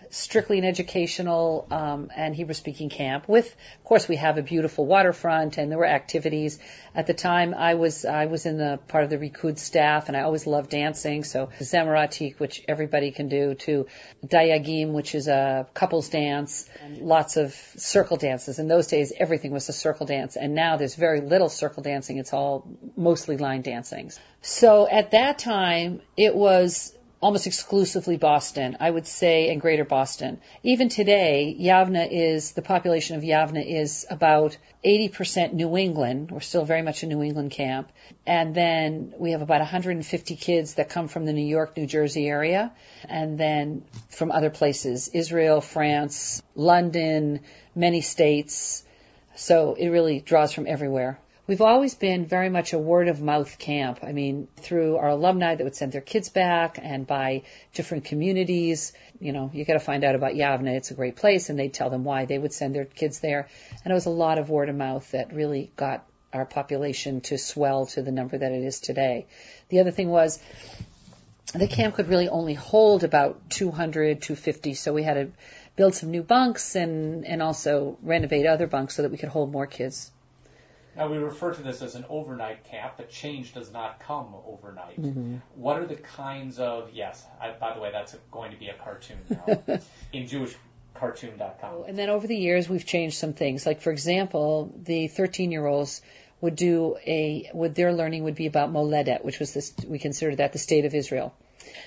strictly 0.09 0.57
an 0.57 0.65
educational 0.65 1.67
um, 1.71 2.09
and 2.15 2.35
Hebrew 2.35 2.53
speaking 2.53 2.89
camp. 2.89 3.27
With, 3.27 3.45
of 3.47 3.83
course, 3.83 4.07
we 4.07 4.15
have 4.17 4.37
a 4.37 4.41
beautiful 4.41 4.85
waterfront, 4.85 5.57
and 5.57 5.71
there 5.71 5.77
were 5.77 5.85
activities. 5.85 6.59
At 6.95 7.07
the 7.07 7.13
time, 7.13 7.53
I 7.53 7.75
was 7.75 8.05
I 8.05 8.25
was 8.25 8.45
in 8.45 8.57
the 8.57 8.79
part 8.87 9.03
of 9.03 9.09
the 9.09 9.17
Rikud 9.17 9.57
staff, 9.57 10.07
and 10.07 10.17
I 10.17 10.21
always 10.21 10.47
loved 10.47 10.69
dancing. 10.69 11.23
So 11.23 11.49
Zemer 11.59 11.95
Atik, 11.95 12.39
which 12.39 12.63
everybody 12.67 13.11
can 13.11 13.29
do, 13.29 13.55
to 13.55 13.87
Dayagim, 14.25 14.91
which 14.93 15.15
is 15.15 15.27
a 15.27 15.67
couples 15.73 16.09
dance, 16.09 16.69
lots 16.99 17.37
of 17.37 17.53
circle 17.53 18.17
dances. 18.17 18.59
In 18.59 18.67
those 18.67 18.87
days, 18.87 19.13
everything 19.17 19.51
was 19.51 19.69
a 19.69 19.73
circle 19.73 20.05
dance, 20.05 20.35
and 20.35 20.55
now 20.55 20.77
there's 20.77 20.95
very 20.95 21.21
little 21.21 21.49
circle 21.49 21.83
dancing. 21.83 22.17
It's 22.17 22.33
all 22.33 22.67
mostly 22.95 23.37
line 23.37 23.61
dancing. 23.61 24.11
So 24.41 24.87
at 24.87 25.11
that 25.11 25.39
time, 25.39 26.01
it 26.15 26.35
was 26.35 26.96
almost 27.19 27.47
exclusively 27.47 28.17
Boston, 28.17 28.77
I 28.79 28.89
would 28.89 29.07
say, 29.07 29.49
and 29.49 29.59
Greater 29.59 29.85
Boston. 29.85 30.39
Even 30.63 30.89
today, 30.89 31.55
Yavna 31.59 32.07
is, 32.09 32.51
the 32.51 32.61
population 32.61 33.15
of 33.15 33.23
Yavna 33.23 33.65
is 33.65 34.05
about 34.09 34.57
80% 34.85 35.53
New 35.53 35.77
England. 35.77 36.31
We're 36.31 36.41
still 36.41 36.63
very 36.63 36.83
much 36.83 37.03
a 37.03 37.07
New 37.07 37.23
England 37.23 37.51
camp. 37.51 37.91
And 38.25 38.53
then 38.53 39.13
we 39.17 39.31
have 39.31 39.41
about 39.41 39.61
150 39.61 40.35
kids 40.35 40.75
that 40.75 40.89
come 40.89 41.07
from 41.07 41.25
the 41.25 41.33
New 41.33 41.45
York, 41.45 41.75
New 41.75 41.87
Jersey 41.87 42.27
area, 42.27 42.71
and 43.09 43.39
then 43.39 43.83
from 44.09 44.31
other 44.31 44.51
places, 44.51 45.09
Israel, 45.09 45.59
France, 45.59 46.43
London, 46.55 47.39
many 47.75 48.01
states. 48.01 48.83
So 49.35 49.73
it 49.73 49.89
really 49.89 50.19
draws 50.19 50.53
from 50.53 50.67
everywhere. 50.67 51.19
We've 51.47 51.61
always 51.61 51.95
been 51.95 52.25
very 52.25 52.49
much 52.49 52.73
a 52.73 52.77
word 52.77 53.07
of 53.07 53.21
mouth 53.21 53.57
camp. 53.57 53.99
I 54.03 54.11
mean, 54.11 54.49
through 54.57 54.97
our 54.97 55.07
alumni 55.07 55.55
that 55.55 55.63
would 55.63 55.77
send 55.77 55.93
their 55.93 56.01
kids 56.01 56.27
back 56.27 56.77
and 56.81 57.07
by 57.07 57.43
different 57.73 58.03
communities. 58.03 58.91
You 59.21 59.31
know, 59.31 59.49
you 59.53 59.63
got 59.63 59.73
to 59.73 59.79
find 59.79 60.03
out 60.03 60.13
about 60.13 60.33
Yavne. 60.33 60.67
It's 60.67 60.91
a 60.91 60.93
great 60.93 61.15
place, 61.15 61.49
and 61.49 61.57
they'd 61.57 61.73
tell 61.73 61.89
them 61.89 62.03
why 62.03 62.25
they 62.25 62.37
would 62.37 62.51
send 62.51 62.75
their 62.75 62.83
kids 62.83 63.21
there. 63.21 63.47
And 63.85 63.91
it 63.91 63.93
was 63.93 64.07
a 64.07 64.09
lot 64.09 64.39
of 64.39 64.49
word 64.49 64.67
of 64.67 64.75
mouth 64.75 65.09
that 65.11 65.31
really 65.31 65.71
got 65.77 66.05
our 66.33 66.45
population 66.45 67.21
to 67.21 67.37
swell 67.37 67.85
to 67.85 68.01
the 68.01 68.11
number 68.11 68.37
that 68.37 68.51
it 68.51 68.65
is 68.65 68.81
today. 68.81 69.27
The 69.69 69.79
other 69.79 69.91
thing 69.91 70.09
was 70.09 70.39
the 71.53 71.67
camp 71.69 71.95
could 71.95 72.09
really 72.09 72.27
only 72.27 72.55
hold 72.55 73.05
about 73.05 73.49
200, 73.51 74.21
250, 74.21 74.73
so 74.73 74.91
we 74.91 75.03
had 75.03 75.13
to 75.13 75.31
build 75.77 75.95
some 75.95 76.11
new 76.11 76.23
bunks 76.23 76.75
and, 76.75 77.25
and 77.25 77.41
also 77.41 77.97
renovate 78.01 78.45
other 78.45 78.67
bunks 78.67 78.95
so 78.95 79.03
that 79.03 79.11
we 79.11 79.17
could 79.17 79.29
hold 79.29 79.49
more 79.49 79.65
kids. 79.65 80.11
Now, 80.97 81.07
we 81.07 81.17
refer 81.17 81.53
to 81.53 81.61
this 81.61 81.83
as 81.83 81.93
an 81.93 82.05
overnight 82.09 82.63
camp, 82.63 82.93
but 82.97 83.11
change 83.11 83.53
does 83.53 83.71
not 83.71 83.99
come 83.99 84.33
overnight. 84.47 84.99
Mm-hmm. 84.99 85.35
What 85.53 85.77
are 85.77 85.85
the 85.85 85.95
kinds 85.95 86.57
of, 86.57 86.89
yes, 86.91 87.23
I, 87.39 87.51
by 87.51 87.75
the 87.75 87.79
way, 87.79 87.91
that's 87.91 88.15
a, 88.15 88.17
going 88.31 88.51
to 88.51 88.57
be 88.57 88.69
a 88.69 88.73
cartoon 88.73 89.17
now, 89.29 89.61
in 90.13 90.23
jewishcartoon.com. 90.23 91.83
And 91.87 91.97
then 91.97 92.09
over 92.09 92.25
the 92.25 92.35
years, 92.35 92.67
we've 92.67 92.85
changed 92.85 93.17
some 93.17 93.33
things. 93.33 93.63
Like, 93.63 93.81
for 93.81 93.91
example, 93.91 94.73
the 94.83 95.07
13 95.07 95.51
year 95.51 95.67
olds 95.67 96.01
would 96.41 96.55
do 96.55 96.97
a, 97.05 97.49
would 97.53 97.75
their 97.75 97.93
learning 97.93 98.23
would 98.23 98.35
be 98.35 98.47
about 98.47 98.71
Moledet, 98.71 99.23
which 99.23 99.39
was 99.39 99.53
this, 99.53 99.73
we 99.87 99.99
consider 99.99 100.35
that 100.37 100.51
the 100.51 100.59
state 100.59 100.85
of 100.85 100.95
Israel. 100.95 101.35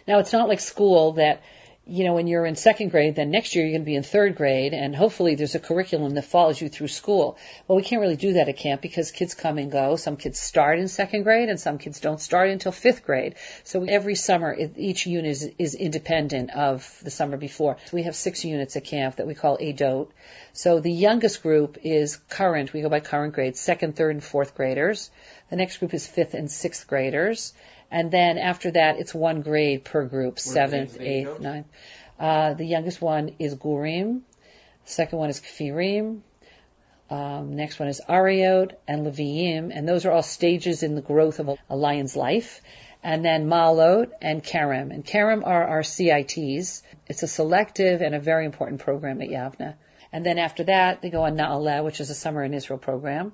Now, 0.06 0.20
it's 0.20 0.32
not 0.32 0.48
like 0.48 0.60
school 0.60 1.12
that 1.12 1.42
you 1.90 2.04
know, 2.04 2.14
when 2.14 2.28
you're 2.28 2.46
in 2.46 2.54
second 2.54 2.90
grade, 2.90 3.16
then 3.16 3.32
next 3.32 3.56
year 3.56 3.64
you're 3.64 3.72
going 3.72 3.82
to 3.82 3.86
be 3.86 3.96
in 3.96 4.04
third 4.04 4.36
grade, 4.36 4.72
and 4.72 4.94
hopefully 4.94 5.34
there's 5.34 5.56
a 5.56 5.58
curriculum 5.58 6.14
that 6.14 6.24
follows 6.24 6.60
you 6.60 6.68
through 6.68 6.86
school. 6.86 7.36
Well, 7.66 7.76
we 7.76 7.82
can't 7.82 8.00
really 8.00 8.16
do 8.16 8.34
that 8.34 8.48
at 8.48 8.56
camp 8.56 8.80
because 8.80 9.10
kids 9.10 9.34
come 9.34 9.58
and 9.58 9.72
go. 9.72 9.96
Some 9.96 10.16
kids 10.16 10.38
start 10.38 10.78
in 10.78 10.86
second 10.86 11.24
grade, 11.24 11.48
and 11.48 11.58
some 11.58 11.78
kids 11.78 11.98
don't 11.98 12.20
start 12.20 12.48
until 12.50 12.70
fifth 12.70 13.04
grade. 13.04 13.34
So 13.64 13.82
every 13.82 14.14
summer, 14.14 14.56
each 14.76 15.06
unit 15.06 15.32
is, 15.32 15.50
is 15.58 15.74
independent 15.74 16.52
of 16.52 16.96
the 17.02 17.10
summer 17.10 17.36
before. 17.36 17.76
So 17.86 17.96
we 17.96 18.04
have 18.04 18.14
six 18.14 18.44
units 18.44 18.76
at 18.76 18.84
camp 18.84 19.16
that 19.16 19.26
we 19.26 19.34
call 19.34 19.58
ADOT. 19.58 20.10
So 20.52 20.78
the 20.78 20.92
youngest 20.92 21.42
group 21.42 21.78
is 21.82 22.18
current. 22.28 22.72
We 22.72 22.82
go 22.82 22.88
by 22.88 23.00
current 23.00 23.34
grades, 23.34 23.58
second, 23.58 23.96
third, 23.96 24.14
and 24.14 24.22
fourth 24.22 24.54
graders. 24.54 25.10
The 25.50 25.56
next 25.56 25.78
group 25.78 25.92
is 25.92 26.06
fifth 26.06 26.34
and 26.34 26.50
sixth 26.50 26.86
graders. 26.86 27.52
And 27.90 28.10
then 28.10 28.38
after 28.38 28.70
that, 28.70 28.98
it's 28.98 29.12
one 29.12 29.42
grade 29.42 29.84
per 29.84 30.04
group, 30.04 30.38
seventh, 30.38 30.98
eighth, 31.00 31.40
ninth. 31.40 31.66
Uh, 32.18 32.54
the 32.54 32.64
youngest 32.64 33.02
one 33.02 33.34
is 33.38 33.56
Gurim. 33.56 34.20
Second 34.84 35.18
one 35.18 35.28
is 35.28 35.40
Kfirim. 35.40 36.20
Um, 37.10 37.56
next 37.56 37.80
one 37.80 37.88
is 37.88 38.00
Ariot 38.08 38.78
and 38.86 39.04
Leviim, 39.04 39.72
and 39.74 39.88
those 39.88 40.06
are 40.06 40.12
all 40.12 40.22
stages 40.22 40.84
in 40.84 40.94
the 40.94 41.02
growth 41.02 41.40
of 41.40 41.48
a, 41.48 41.56
a 41.68 41.76
lion's 41.76 42.14
life. 42.14 42.60
And 43.02 43.24
then 43.24 43.48
Malot 43.48 44.10
and 44.22 44.44
Kerem. 44.44 44.92
And 44.92 45.04
Kerem 45.04 45.44
are 45.44 45.66
our 45.66 45.82
CITs. 45.82 46.82
It's 47.08 47.22
a 47.24 47.26
selective 47.26 48.02
and 48.02 48.14
a 48.14 48.20
very 48.20 48.44
important 48.44 48.82
program 48.82 49.20
at 49.22 49.28
Yavna. 49.28 49.74
And 50.12 50.24
then 50.24 50.38
after 50.38 50.64
that, 50.64 51.02
they 51.02 51.10
go 51.10 51.24
on 51.24 51.36
Na'aleh, 51.36 51.82
which 51.82 52.00
is 52.00 52.10
a 52.10 52.14
summer 52.14 52.44
in 52.44 52.54
Israel 52.54 52.78
program 52.78 53.32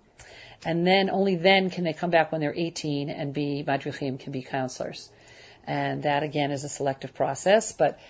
and 0.66 0.85
then 0.85 1.11
only 1.11 1.37
then 1.37 1.70
can 1.70 1.85
they 1.85 1.92
come 1.92 2.11
back 2.11 2.33
when 2.33 2.40
they're 2.40 2.52
18 2.52 3.09
and 3.09 3.33
be 3.33 3.62
madrichim, 3.64 4.18
can 4.18 4.33
be 4.33 4.42
counselors. 4.42 5.09
And 5.64 6.02
that 6.02 6.24
again 6.24 6.50
is 6.50 6.64
a 6.64 6.68
selective 6.68 7.14
process, 7.14 7.70
but 7.70 8.00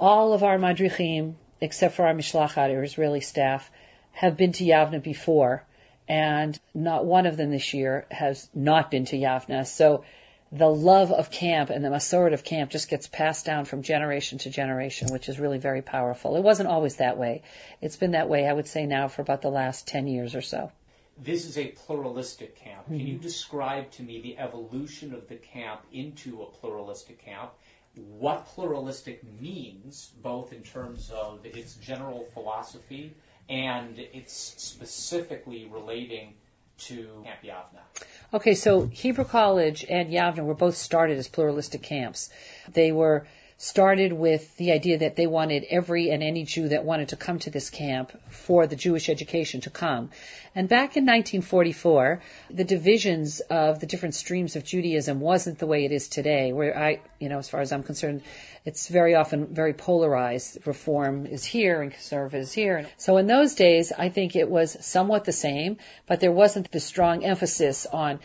all 0.00 0.32
of 0.32 0.42
our 0.42 0.58
madrichim, 0.58 1.34
except 1.60 1.94
for 1.94 2.08
our 2.08 2.12
mishlachat, 2.12 2.74
our 2.74 2.82
Israeli 2.82 3.20
staff, 3.20 3.70
have 4.10 4.36
been 4.36 4.50
to 4.54 4.64
Yavna 4.64 5.00
before, 5.00 5.62
and 6.08 6.58
not 6.74 7.06
one 7.06 7.26
of 7.26 7.36
them 7.36 7.52
this 7.52 7.74
year 7.74 8.06
has 8.10 8.50
not 8.52 8.90
been 8.90 9.04
to 9.04 9.16
Yavna. 9.16 9.64
So 9.64 10.02
the 10.50 10.66
love 10.66 11.12
of 11.12 11.30
camp 11.30 11.70
and 11.70 11.84
the 11.84 11.90
masorah 11.90 12.32
of 12.32 12.42
camp 12.42 12.72
just 12.72 12.90
gets 12.90 13.06
passed 13.06 13.46
down 13.46 13.66
from 13.66 13.82
generation 13.82 14.38
to 14.38 14.50
generation, 14.50 15.12
which 15.12 15.28
is 15.28 15.38
really 15.38 15.58
very 15.58 15.80
powerful. 15.80 16.34
It 16.34 16.42
wasn't 16.42 16.70
always 16.70 16.96
that 16.96 17.18
way. 17.18 17.42
It's 17.80 17.96
been 17.96 18.12
that 18.12 18.28
way, 18.28 18.48
I 18.48 18.52
would 18.52 18.66
say 18.66 18.84
now, 18.84 19.06
for 19.06 19.22
about 19.22 19.42
the 19.42 19.50
last 19.50 19.86
10 19.86 20.08
years 20.08 20.34
or 20.34 20.42
so 20.42 20.72
this 21.22 21.46
is 21.46 21.58
a 21.58 21.68
pluralistic 21.68 22.56
camp. 22.56 22.84
Mm-hmm. 22.84 22.98
Can 22.98 23.06
you 23.06 23.18
describe 23.18 23.90
to 23.92 24.02
me 24.02 24.20
the 24.20 24.38
evolution 24.38 25.14
of 25.14 25.28
the 25.28 25.36
camp 25.36 25.82
into 25.92 26.42
a 26.42 26.46
pluralistic 26.46 27.24
camp? 27.24 27.50
What 27.94 28.46
pluralistic 28.46 29.22
means, 29.40 30.12
both 30.22 30.52
in 30.52 30.62
terms 30.62 31.10
of 31.10 31.44
its 31.44 31.74
general 31.74 32.28
philosophy 32.34 33.14
and 33.48 33.98
its 33.98 34.32
specifically 34.32 35.68
relating 35.70 36.34
to 36.78 37.22
Camp 37.24 37.40
Yavna? 37.44 38.04
Okay, 38.32 38.54
so 38.54 38.86
Hebrew 38.86 39.24
College 39.24 39.84
and 39.88 40.10
Yavna 40.10 40.44
were 40.44 40.54
both 40.54 40.76
started 40.76 41.18
as 41.18 41.28
pluralistic 41.28 41.82
camps. 41.82 42.30
They 42.72 42.92
were 42.92 43.26
started 43.62 44.10
with 44.10 44.56
the 44.56 44.72
idea 44.72 44.96
that 44.96 45.16
they 45.16 45.26
wanted 45.26 45.66
every 45.68 46.08
and 46.08 46.22
any 46.22 46.44
Jew 46.44 46.68
that 46.68 46.82
wanted 46.82 47.10
to 47.10 47.16
come 47.16 47.38
to 47.40 47.50
this 47.50 47.68
camp 47.68 48.10
for 48.30 48.66
the 48.66 48.74
Jewish 48.74 49.10
education 49.10 49.60
to 49.60 49.68
come. 49.68 50.08
And 50.54 50.66
back 50.66 50.96
in 50.96 51.04
1944, 51.04 52.22
the 52.48 52.64
divisions 52.64 53.40
of 53.40 53.78
the 53.78 53.86
different 53.86 54.14
streams 54.14 54.56
of 54.56 54.64
Judaism 54.64 55.20
wasn't 55.20 55.58
the 55.58 55.66
way 55.66 55.84
it 55.84 55.92
is 55.92 56.08
today, 56.08 56.54
where 56.54 56.74
I, 56.74 57.02
you 57.18 57.28
know, 57.28 57.36
as 57.36 57.50
far 57.50 57.60
as 57.60 57.70
I'm 57.70 57.82
concerned, 57.82 58.22
it's 58.64 58.88
very 58.88 59.14
often 59.14 59.54
very 59.54 59.74
polarized. 59.74 60.66
Reform 60.66 61.26
is 61.26 61.44
here 61.44 61.82
and 61.82 61.92
conservative 61.92 62.40
is 62.40 62.52
here. 62.52 62.86
So 62.96 63.18
in 63.18 63.26
those 63.26 63.56
days, 63.56 63.92
I 63.92 64.08
think 64.08 64.36
it 64.36 64.48
was 64.48 64.74
somewhat 64.80 65.26
the 65.26 65.32
same, 65.32 65.76
but 66.06 66.20
there 66.20 66.32
wasn't 66.32 66.72
the 66.72 66.80
strong 66.80 67.24
emphasis 67.26 67.84
on 67.84 68.20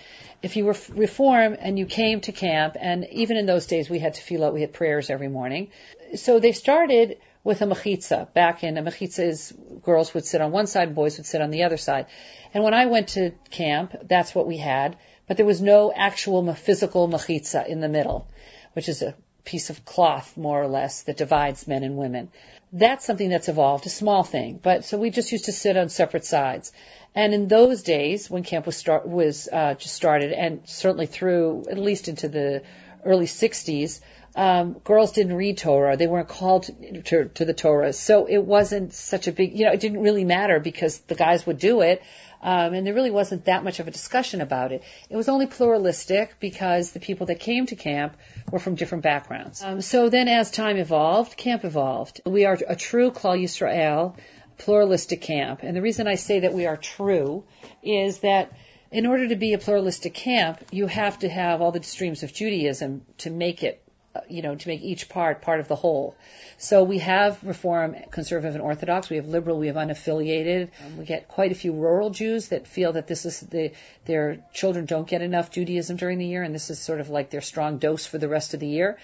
if 0.45 0.55
you 0.55 0.63
were 0.63 0.75
reform 0.89 1.58
and 1.60 1.79
you 1.79 1.88
came 1.88 2.21
to 2.21 2.31
camp, 2.31 2.77
and 2.79 3.08
even 3.12 3.36
in 3.36 3.47
those 3.47 3.65
days 3.65 3.89
we 3.89 3.97
had 3.97 4.13
tefillah, 4.13 4.53
we 4.53 4.62
had 4.62 4.73
prayers 4.73 5.10
every 5.10 5.27
morning. 5.27 5.69
So 6.13 6.39
they 6.39 6.51
started 6.51 7.17
with 7.43 7.63
a 7.63 7.65
mechitza. 7.65 8.31
Back 8.31 8.63
in 8.63 8.77
a 8.77 8.84
mechitza 8.84 9.27
is 9.27 9.53
girls 9.81 10.13
would 10.13 10.23
sit 10.23 10.41
on 10.41 10.51
one 10.51 10.67
side, 10.67 10.93
boys 10.93 11.17
would 11.17 11.25
sit 11.25 11.41
on 11.41 11.49
the 11.49 11.63
other 11.63 11.77
side. 11.77 12.05
And 12.53 12.63
when 12.63 12.75
I 12.75 12.86
went 12.86 13.08
to 13.15 13.31
camp, 13.49 13.95
that's 14.03 14.36
what 14.36 14.45
we 14.45 14.58
had. 14.58 14.97
But 15.27 15.38
there 15.38 15.47
was 15.47 15.62
no 15.62 15.91
actual 15.91 16.53
physical 16.53 17.08
mechitza 17.10 17.67
in 17.67 17.79
the 17.79 17.89
middle, 17.89 18.27
which 18.73 18.88
is 18.88 19.01
a 19.01 19.15
piece 19.45 19.71
of 19.71 19.84
cloth, 19.84 20.38
more 20.38 20.62
or 20.62 20.67
less, 20.67 21.01
that 21.03 21.17
divides 21.17 21.67
men 21.67 21.84
and 21.84 21.97
women. 21.97 22.29
That's 22.78 23.06
something 23.06 23.30
that's 23.30 23.48
evolved, 23.48 23.86
a 23.86 23.90
small 23.90 24.24
thing. 24.24 24.60
But 24.62 24.84
so 24.84 24.98
we 24.98 25.10
just 25.10 25.32
used 25.32 25.46
to 25.46 25.54
sit 25.54 25.78
on 25.78 25.88
separate 25.88 26.26
sides. 26.26 26.74
And 27.16 27.34
in 27.34 27.48
those 27.48 27.84
days, 27.84 28.30
when 28.30 28.44
camp 28.44 28.66
was 28.66 28.76
start 28.76 29.08
was 29.08 29.48
uh, 29.52 29.76
just 29.76 29.96
started, 29.96 30.34
and 30.34 30.60
certainly 30.66 31.06
through 31.06 31.64
at 31.72 31.78
least 31.78 32.10
into 32.10 32.28
the 32.28 32.64
early 33.06 33.28
60s, 33.28 34.02
um, 34.36 34.74
girls 34.84 35.14
didn't 35.14 35.38
read 35.38 35.58
Torah. 35.58 35.96
They 35.96 36.08
weren't 36.08 36.28
called 36.28 36.64
to, 36.64 37.02
to, 37.04 37.26
to 37.30 37.46
the 37.46 37.54
Torah. 37.54 37.94
So 37.94 38.26
it 38.26 38.40
wasn't 38.40 38.94
such 38.94 39.28
a 39.28 39.32
big, 39.32 39.58
you 39.58 39.66
know, 39.66 39.72
it 39.72 39.80
didn't 39.80 40.02
really 40.02 40.26
matter 40.26 40.60
because 40.60 40.98
the 41.00 41.16
guys 41.16 41.46
would 41.46 41.58
do 41.58 41.80
it. 41.80 42.04
Um, 42.45 42.75
and 42.75 42.86
there 42.86 42.93
really 42.93 43.10
wasn't 43.10 43.45
that 43.45 43.63
much 43.63 43.79
of 43.79 43.88
a 43.88 43.91
discussion 43.91 44.39
about 44.39 44.71
it. 44.71 44.84
It 45.10 45.17
was 45.17 45.29
only 45.29 45.47
pluralistic 45.47 46.39
because 46.39 46.91
the 46.91 46.99
people 46.99 47.25
that 47.25 47.39
came 47.39 47.65
to 47.65 47.75
camp 47.75 48.15
were 48.51 48.60
from 48.60 48.75
different 48.75 49.03
backgrounds. 49.03 49.63
Um, 49.63 49.81
so 49.81 50.10
then 50.10 50.27
as 50.27 50.51
time 50.51 50.77
evolved, 50.77 51.36
camp 51.38 51.65
evolved. 51.65 52.21
We 52.23 52.45
are 52.45 52.55
a 52.67 52.75
true 52.75 53.10
Klal 53.10 53.41
Yisrael 53.41 54.15
pluralistic 54.60 55.21
camp. 55.21 55.62
And 55.63 55.75
the 55.75 55.81
reason 55.81 56.08
I 56.08 56.15
say 56.15 56.41
that 56.41 56.53
we 56.53 56.67
are 56.67 56.77
true 56.77 57.43
is 57.81 58.19
that 58.19 58.51
in 58.91 59.08
order 59.08 59.27
to 59.29 59.36
be 59.36 59.53
a 59.53 59.58
pluralistic 59.58 60.13
camp, 60.13 60.63
you 60.71 60.86
have 60.86 61.19
to 61.19 61.29
have 61.29 61.62
all 61.62 61.71
the 61.71 61.81
streams 61.81 62.21
of 62.21 62.31
Judaism 62.31 63.05
to 63.19 63.31
make 63.31 63.63
it, 63.63 63.81
you 64.30 64.41
know, 64.41 64.56
to 64.56 64.67
make 64.67 64.82
each 64.82 65.10
part 65.10 65.41
part 65.41 65.60
of 65.60 65.67
the 65.67 65.75
whole. 65.75 66.15
So 66.58 66.84
we 66.84 66.99
have 66.99 67.43
Reform, 67.43 67.95
Conservative, 68.12 68.56
and 68.56 68.63
Orthodox. 68.63 69.10
We 69.10 69.17
have 69.17 69.28
liberal. 69.28 69.58
We 69.58 69.67
have 69.67 69.75
unaffiliated. 69.75 70.69
Um, 70.86 70.97
we 70.97 71.06
get 71.06 71.28
quite 71.28 71.51
a 71.51 71.56
few 71.56 71.73
rural 71.73 72.10
Jews 72.10 72.49
that 72.49 72.67
feel 72.67 72.93
that 72.93 73.08
this 73.08 73.25
is 73.25 73.39
the 73.39 73.71
their 74.06 74.38
children 74.54 74.86
don't 74.86 75.08
get 75.08 75.21
enough 75.21 75.51
Judaism 75.51 75.97
during 75.97 76.17
the 76.17 76.25
year, 76.25 76.43
and 76.43 76.54
this 76.54 76.69
is 76.69 76.80
sort 76.80 76.99
of 76.99 77.10
like 77.10 77.30
their 77.30 77.41
strong 77.41 77.78
dose 77.78 78.06
for 78.06 78.17
the 78.17 78.30
rest 78.30 78.54
of 78.54 78.60
the 78.60 78.67
year. 78.67 78.97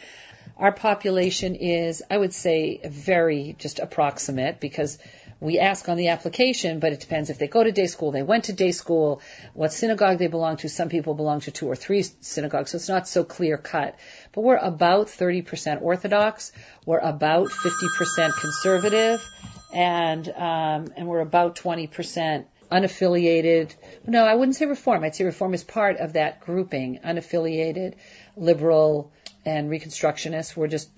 Our 0.57 0.71
population 0.71 1.55
is, 1.55 2.03
I 2.09 2.17
would 2.17 2.33
say, 2.33 2.81
very 2.83 3.55
just 3.57 3.79
approximate 3.79 4.59
because 4.59 4.97
we 5.41 5.57
ask 5.57 5.89
on 5.89 5.97
the 5.97 6.09
application, 6.09 6.79
but 6.79 6.93
it 6.93 6.99
depends 6.99 7.31
if 7.31 7.39
they 7.39 7.47
go 7.47 7.63
to 7.63 7.71
day 7.71 7.87
school, 7.87 8.11
they 8.11 8.21
went 8.21 8.45
to 8.45 8.53
day 8.53 8.71
school, 8.71 9.21
what 9.53 9.73
synagogue 9.73 10.19
they 10.19 10.27
belong 10.27 10.57
to. 10.57 10.69
Some 10.69 10.87
people 10.87 11.15
belong 11.15 11.41
to 11.41 11.51
two 11.51 11.67
or 11.67 11.75
three 11.75 12.03
synagogues, 12.03 12.71
so 12.71 12.75
it's 12.75 12.87
not 12.87 13.07
so 13.07 13.23
clear 13.23 13.57
cut. 13.57 13.97
But 14.33 14.41
we're 14.41 14.57
about 14.57 15.07
30% 15.07 15.81
Orthodox, 15.81 16.51
we're 16.85 16.99
about 16.99 17.49
50% 17.49 18.39
conservative, 18.39 19.27
and 19.73 20.29
um, 20.29 20.93
and 20.95 21.07
we're 21.07 21.21
about 21.21 21.55
20% 21.55 22.45
unaffiliated. 22.71 23.73
No, 24.05 24.23
I 24.23 24.35
wouldn't 24.35 24.55
say 24.55 24.67
reform. 24.67 25.03
I'd 25.03 25.15
say 25.15 25.23
reform 25.23 25.55
is 25.55 25.63
part 25.63 25.97
of 25.97 26.13
that 26.13 26.41
grouping. 26.41 26.99
Unaffiliated, 27.03 27.95
liberal, 28.37 29.11
and 29.43 29.71
reconstructionist. 29.71 30.55
We're 30.55 30.67
just 30.67 30.89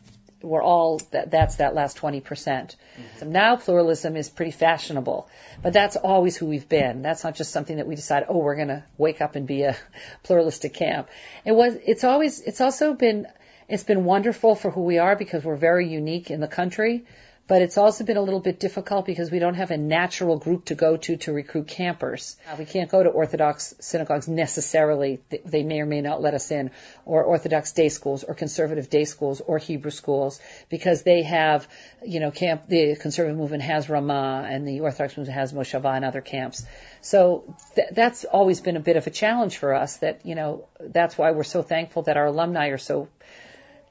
we're 0.44 0.62
all 0.62 1.02
that, 1.12 1.32
that's 1.32 1.56
that 1.56 1.74
last 1.74 1.98
20%. 1.98 2.24
percent 2.24 2.76
mm-hmm. 2.94 3.20
So 3.20 3.26
now 3.26 3.56
pluralism 3.56 4.16
is 4.16 4.30
pretty 4.30 4.52
fashionable, 4.52 5.28
but 5.62 5.74
that's 5.74 5.96
always 5.96 6.38
who 6.38 6.46
we've 6.46 6.68
been. 6.68 7.02
That's 7.02 7.24
not 7.24 7.36
just 7.36 7.52
something 7.52 7.78
that 7.78 7.88
we 7.88 7.96
decide, 7.96 8.26
oh, 8.28 8.38
we're 8.38 8.56
going 8.56 8.68
to 8.68 8.84
wake 8.98 9.22
up 9.22 9.36
and 9.36 9.48
be 9.48 9.64
a 9.64 9.76
pluralistic 10.24 10.74
camp. 10.74 11.10
It 11.46 11.54
was, 11.54 11.76
it's 11.86 12.04
always, 12.04 12.42
it's 12.42 12.62
also 12.62 12.94
been, 12.94 13.28
it's 13.70 13.84
been 13.84 14.04
wonderful 14.04 14.56
for 14.56 14.70
who 14.70 14.82
we 14.82 14.98
are 14.98 15.16
because 15.16 15.44
we're 15.44 15.56
very 15.56 15.88
unique 15.88 16.30
in 16.30 16.42
the 16.42 16.48
country 16.48 17.06
but 17.46 17.62
it's 17.62 17.78
also 17.78 18.06
been 18.06 18.16
a 18.16 18.22
little 18.22 18.40
bit 18.40 18.60
difficult 18.60 19.06
because 19.06 19.30
we 19.30 19.40
don't 19.40 19.56
have 19.56 19.70
a 19.72 19.78
natural 19.78 20.38
group 20.38 20.66
to 20.66 20.76
go 20.76 20.96
to 20.96 21.18
to 21.18 21.34
recruit 21.34 21.68
campers. 21.68 22.38
Uh, 22.50 22.56
we 22.58 22.64
can't 22.66 22.90
go 22.90 23.04
to 23.04 23.10
Orthodox 23.10 23.76
synagogues 23.80 24.30
necessarily. 24.30 25.22
They 25.46 25.64
may 25.64 25.82
or 25.82 25.86
may 25.86 26.00
not 26.00 26.22
let 26.22 26.34
us 26.34 26.52
in, 26.52 26.72
or 27.06 27.24
Orthodox 27.24 27.74
day 27.74 27.90
schools, 27.90 28.24
or 28.24 28.34
conservative 28.34 28.90
day 28.90 29.04
schools, 29.04 29.42
or 29.42 29.58
Hebrew 29.58 29.92
schools, 29.92 30.40
because 30.70 31.04
they 31.04 31.24
have, 31.24 31.68
you 32.06 32.22
know, 32.22 32.32
camp. 32.32 32.68
The 32.70 32.96
conservative 32.96 33.38
movement 33.38 33.64
has 33.64 33.90
Ramah, 33.90 34.48
and 34.50 34.66
the 34.66 34.80
Orthodox 34.80 35.18
movement 35.18 35.38
has 35.38 35.52
Moshava 35.52 35.96
and 35.96 36.06
other 36.06 36.22
camps. 36.22 36.66
So 37.02 37.56
th- 37.76 37.90
that's 37.92 38.24
always 38.24 38.62
been 38.62 38.78
a 38.78 38.82
bit 38.82 38.96
of 38.96 39.06
a 39.06 39.12
challenge 39.12 39.58
for 39.58 39.74
us. 39.74 39.98
That 39.98 40.26
you 40.26 40.36
know, 40.36 40.68
that's 40.80 41.18
why 41.18 41.32
we're 41.32 41.44
so 41.44 41.62
thankful 41.62 42.04
that 42.04 42.16
our 42.16 42.28
alumni 42.28 42.68
are 42.68 42.78
so 42.78 43.10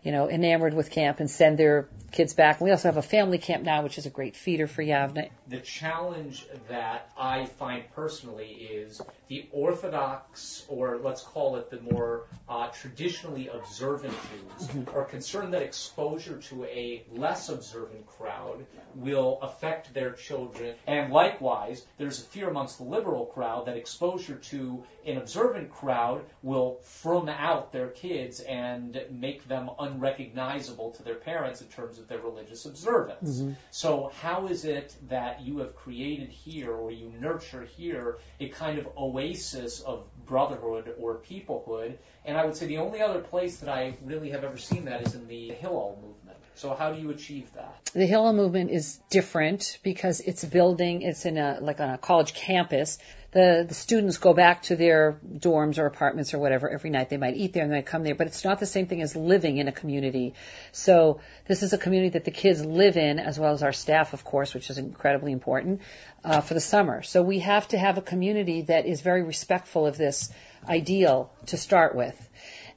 you 0.02 0.12
know, 0.12 0.28
enamored 0.28 0.74
with 0.74 0.90
camp 0.90 1.20
and 1.20 1.30
send 1.30 1.58
their 1.58 1.88
kids 2.12 2.34
back. 2.34 2.60
We 2.60 2.70
also 2.70 2.88
have 2.88 2.96
a 2.96 3.02
family 3.02 3.38
camp 3.38 3.64
now, 3.64 3.82
which 3.82 3.98
is 3.98 4.06
a 4.06 4.10
great 4.10 4.36
feeder 4.36 4.66
for 4.66 4.82
Yavne. 4.82 5.30
The 5.48 5.60
challenge 5.60 6.46
that 6.68 7.10
I 7.16 7.46
find 7.46 7.84
personally 7.94 8.50
is 8.50 9.00
the 9.28 9.48
Orthodox, 9.50 10.64
or 10.68 10.98
let's 10.98 11.22
call 11.22 11.56
it 11.56 11.70
the 11.70 11.80
more 11.80 12.26
uh, 12.48 12.68
traditionally 12.68 13.48
observant 13.48 14.12
Jews, 14.12 14.68
mm-hmm. 14.68 14.96
are 14.96 15.04
concerned 15.04 15.54
that 15.54 15.62
exposure 15.62 16.36
to 16.36 16.64
a 16.64 17.04
less 17.12 17.48
observant 17.48 18.06
crowd 18.06 18.66
will 18.94 19.38
affect 19.40 19.94
their 19.94 20.12
children. 20.12 20.74
And 20.86 21.12
likewise, 21.12 21.84
there's 21.96 22.18
a 22.18 22.24
fear 22.24 22.50
amongst 22.50 22.78
the 22.78 22.84
liberal 22.84 23.26
crowd 23.26 23.66
that 23.66 23.76
exposure 23.76 24.36
to 24.36 24.84
an 25.06 25.16
observant 25.16 25.70
crowd 25.70 26.24
will 26.42 26.78
frum 26.82 27.28
out 27.28 27.72
their 27.72 27.88
kids 27.88 28.40
and 28.40 29.00
make 29.10 29.48
them 29.48 29.70
unrecognizable 29.92 30.92
to 30.92 31.02
their 31.02 31.14
parents 31.16 31.60
in 31.60 31.68
terms 31.68 31.98
of 31.98 32.08
their 32.08 32.18
religious 32.18 32.64
observance. 32.64 33.40
Mm-hmm. 33.40 33.52
So 33.70 34.10
how 34.20 34.46
is 34.46 34.64
it 34.64 34.94
that 35.08 35.42
you 35.42 35.58
have 35.58 35.74
created 35.76 36.30
here 36.30 36.72
or 36.72 36.90
you 36.90 37.12
nurture 37.20 37.64
here 37.76 38.18
a 38.40 38.48
kind 38.48 38.78
of 38.78 38.88
oasis 38.96 39.80
of 39.80 40.04
brotherhood 40.26 40.94
or 40.98 41.18
peoplehood? 41.18 41.96
And 42.24 42.36
I 42.36 42.44
would 42.44 42.56
say 42.56 42.66
the 42.66 42.78
only 42.78 43.00
other 43.00 43.20
place 43.20 43.58
that 43.58 43.68
I 43.68 43.94
really 44.04 44.30
have 44.30 44.44
ever 44.44 44.56
seen 44.56 44.86
that 44.86 45.06
is 45.06 45.14
in 45.14 45.26
the 45.26 45.50
Hillel 45.50 45.98
movement. 46.02 46.38
So 46.54 46.74
how 46.74 46.92
do 46.92 47.00
you 47.00 47.10
achieve 47.10 47.52
that? 47.54 47.90
The 47.94 48.06
Hillel 48.06 48.34
movement 48.34 48.70
is 48.70 49.00
different 49.10 49.78
because 49.82 50.20
it's 50.20 50.44
building, 50.44 51.02
it's 51.02 51.24
in 51.24 51.38
a, 51.38 51.58
like 51.60 51.80
on 51.80 51.90
a 51.90 51.98
college 51.98 52.34
campus 52.34 52.98
the, 53.32 53.64
the 53.66 53.74
students 53.74 54.18
go 54.18 54.34
back 54.34 54.62
to 54.64 54.76
their 54.76 55.18
dorms 55.38 55.78
or 55.78 55.86
apartments 55.86 56.34
or 56.34 56.38
whatever 56.38 56.68
every 56.68 56.90
night. 56.90 57.08
They 57.08 57.16
might 57.16 57.34
eat 57.34 57.54
there 57.54 57.64
and 57.64 57.72
they 57.72 57.80
come 57.80 58.02
there, 58.02 58.14
but 58.14 58.26
it's 58.26 58.44
not 58.44 58.60
the 58.60 58.66
same 58.66 58.86
thing 58.86 59.00
as 59.00 59.16
living 59.16 59.56
in 59.56 59.68
a 59.68 59.72
community. 59.72 60.34
So 60.70 61.20
this 61.48 61.62
is 61.62 61.72
a 61.72 61.78
community 61.78 62.10
that 62.10 62.24
the 62.24 62.30
kids 62.30 62.64
live 62.64 62.98
in, 62.98 63.18
as 63.18 63.38
well 63.38 63.54
as 63.54 63.62
our 63.62 63.72
staff, 63.72 64.12
of 64.12 64.22
course, 64.22 64.52
which 64.52 64.68
is 64.68 64.76
incredibly 64.76 65.32
important 65.32 65.80
uh, 66.22 66.42
for 66.42 66.52
the 66.52 66.60
summer. 66.60 67.02
So 67.02 67.22
we 67.22 67.38
have 67.38 67.66
to 67.68 67.78
have 67.78 67.96
a 67.96 68.02
community 68.02 68.62
that 68.62 68.84
is 68.84 69.00
very 69.00 69.22
respectful 69.22 69.86
of 69.86 69.96
this 69.96 70.30
ideal 70.68 71.32
to 71.46 71.56
start 71.56 71.94
with 71.94 72.28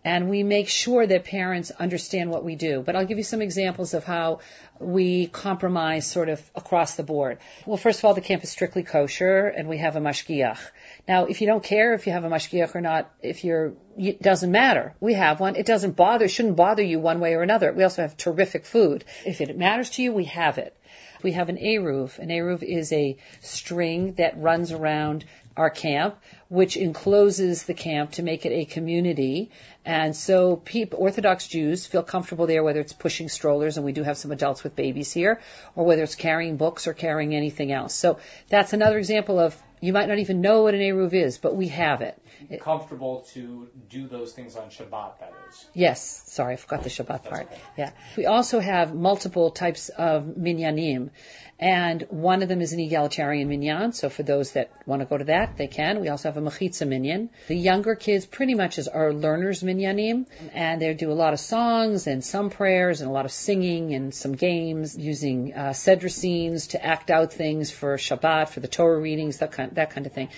and 0.05 0.29
we 0.29 0.43
make 0.43 0.69
sure 0.69 1.05
that 1.07 1.25
parents 1.25 1.71
understand 1.71 2.29
what 2.29 2.43
we 2.43 2.55
do. 2.55 2.83
But 2.85 2.95
I'll 2.95 3.07
give 3.07 3.17
you 3.17 3.23
some 3.23 3.41
examples 3.41 3.95
of 3.95 4.03
how 4.03 4.39
we 4.79 5.25
compromise 5.25 6.05
sort 6.05 6.29
of 6.29 6.39
across 6.53 6.95
the 6.95 7.01
board. 7.01 7.39
Well, 7.65 7.77
first 7.77 7.99
of 7.99 8.05
all, 8.05 8.13
the 8.13 8.21
camp 8.21 8.43
is 8.43 8.51
strictly 8.51 8.83
kosher, 8.83 9.47
and 9.47 9.67
we 9.67 9.79
have 9.79 9.95
a 9.95 9.99
mashgiach. 9.99 10.59
Now, 11.07 11.25
if 11.25 11.41
you 11.41 11.47
don't 11.47 11.63
care 11.63 11.95
if 11.95 12.05
you 12.05 12.13
have 12.13 12.23
a 12.23 12.29
mashgiach 12.29 12.75
or 12.75 12.81
not, 12.81 13.11
if 13.23 13.43
you're, 13.43 13.73
it 13.97 14.21
doesn't 14.21 14.51
matter. 14.51 14.93
We 14.99 15.15
have 15.15 15.39
one. 15.39 15.55
It 15.55 15.65
doesn't 15.65 15.95
bother, 15.95 16.27
shouldn't 16.27 16.55
bother 16.55 16.83
you 16.83 16.99
one 16.99 17.19
way 17.19 17.33
or 17.33 17.41
another. 17.41 17.73
We 17.73 17.81
also 17.81 18.03
have 18.03 18.15
terrific 18.15 18.65
food. 18.65 19.05
If 19.25 19.41
it 19.41 19.57
matters 19.57 19.89
to 19.91 20.03
you, 20.03 20.13
we 20.13 20.25
have 20.25 20.59
it. 20.59 20.77
We 21.23 21.31
have 21.31 21.49
an 21.49 21.57
eruv. 21.57 22.19
An 22.19 22.29
eruv 22.29 22.61
is 22.61 22.93
a 22.93 23.17
string 23.41 24.13
that 24.15 24.39
runs 24.39 24.71
around 24.71 25.25
our 25.57 25.69
camp, 25.69 26.17
which 26.49 26.75
encloses 26.77 27.63
the 27.63 27.73
camp 27.73 28.11
to 28.11 28.23
make 28.23 28.45
it 28.45 28.51
a 28.51 28.65
community. 28.65 29.51
And 29.85 30.15
so 30.15 30.57
people, 30.57 30.99
Orthodox 30.99 31.47
Jews 31.47 31.85
feel 31.85 32.03
comfortable 32.03 32.47
there, 32.47 32.63
whether 32.63 32.81
it's 32.81 32.93
pushing 32.93 33.29
strollers, 33.29 33.77
and 33.77 33.85
we 33.85 33.93
do 33.93 34.03
have 34.03 34.17
some 34.17 34.31
adults 34.31 34.63
with 34.63 34.75
babies 34.75 35.11
here, 35.13 35.39
or 35.75 35.85
whether 35.85 36.03
it's 36.03 36.15
carrying 36.15 36.57
books 36.57 36.87
or 36.87 36.93
carrying 36.93 37.35
anything 37.35 37.71
else. 37.71 37.93
So 37.93 38.19
that's 38.49 38.73
another 38.73 38.97
example 38.97 39.39
of 39.39 39.55
You 39.81 39.93
might 39.93 40.07
not 40.07 40.19
even 40.19 40.41
know 40.41 40.63
what 40.63 40.73
an 40.73 40.79
Eruv 40.79 41.13
is, 41.13 41.37
but 41.37 41.55
we 41.55 41.67
have 41.67 42.01
it. 42.01 42.19
it 42.49 42.61
comfortable 42.61 43.25
to 43.33 43.69
do 43.89 44.07
those 44.07 44.33
things 44.33 44.55
on 44.55 44.69
Shabbat, 44.69 45.19
that 45.19 45.33
is. 45.49 45.65
Yes, 45.73 46.23
sorry, 46.27 46.53
I 46.53 46.55
forgot 46.55 46.83
the 46.83 46.89
Shabbat 46.89 47.23
part. 47.23 47.51
Yeah. 47.77 47.91
We 48.17 48.25
also 48.25 48.59
have 48.59 48.95
multiple 48.95 49.51
types 49.51 49.89
of 49.89 50.23
minyanim. 50.23 51.11
And 51.57 52.05
one 52.09 52.43
of 52.43 52.49
them 52.49 52.59
is 52.59 52.73
an 52.73 52.79
egalitarian 52.79 53.47
minyan. 53.47 53.93
So 53.93 54.09
for 54.09 54.23
those 54.23 54.51
that 54.53 54.71
want 54.85 55.01
to 55.01 55.05
go 55.05 55.17
to 55.17 55.23
that, 55.25 55.55
they 55.55 55.67
can. 55.67 56.01
We 56.01 56.09
also 56.09 56.29
have 56.29 56.35
a 56.37 56.41
mechitza 56.41 56.85
minyan. 56.85 57.29
The 57.47 57.55
younger 57.55 57.95
kids 57.95 58.25
pretty 58.25 58.55
much 58.55 58.77
is 58.77 58.89
our 58.89 59.13
learners 59.13 59.63
minyanim. 59.63 60.25
And 60.53 60.81
they 60.81 60.93
do 60.93 61.11
a 61.11 61.13
lot 61.13 61.31
of 61.31 61.39
songs 61.39 62.07
and 62.07 62.23
some 62.23 62.49
prayers 62.49 62.99
and 62.99 63.09
a 63.09 63.13
lot 63.13 63.23
of 63.23 63.31
singing 63.31 63.93
and 63.93 64.13
some 64.13 64.33
games 64.33 64.97
using 64.97 65.53
uh, 65.53 65.69
Sedra 65.69 66.11
scenes 66.11 66.67
to 66.67 66.85
act 66.85 67.09
out 67.09 67.31
things 67.31 67.71
for 67.71 67.95
Shabbat, 67.95 68.49
for 68.49 68.59
the 68.59 68.67
Torah 68.67 68.99
readings, 68.99 69.37
that 69.37 69.53
kind, 69.53 69.73
that 69.75 69.91
kind 69.91 70.05
of 70.05 70.11
thing. 70.11 70.29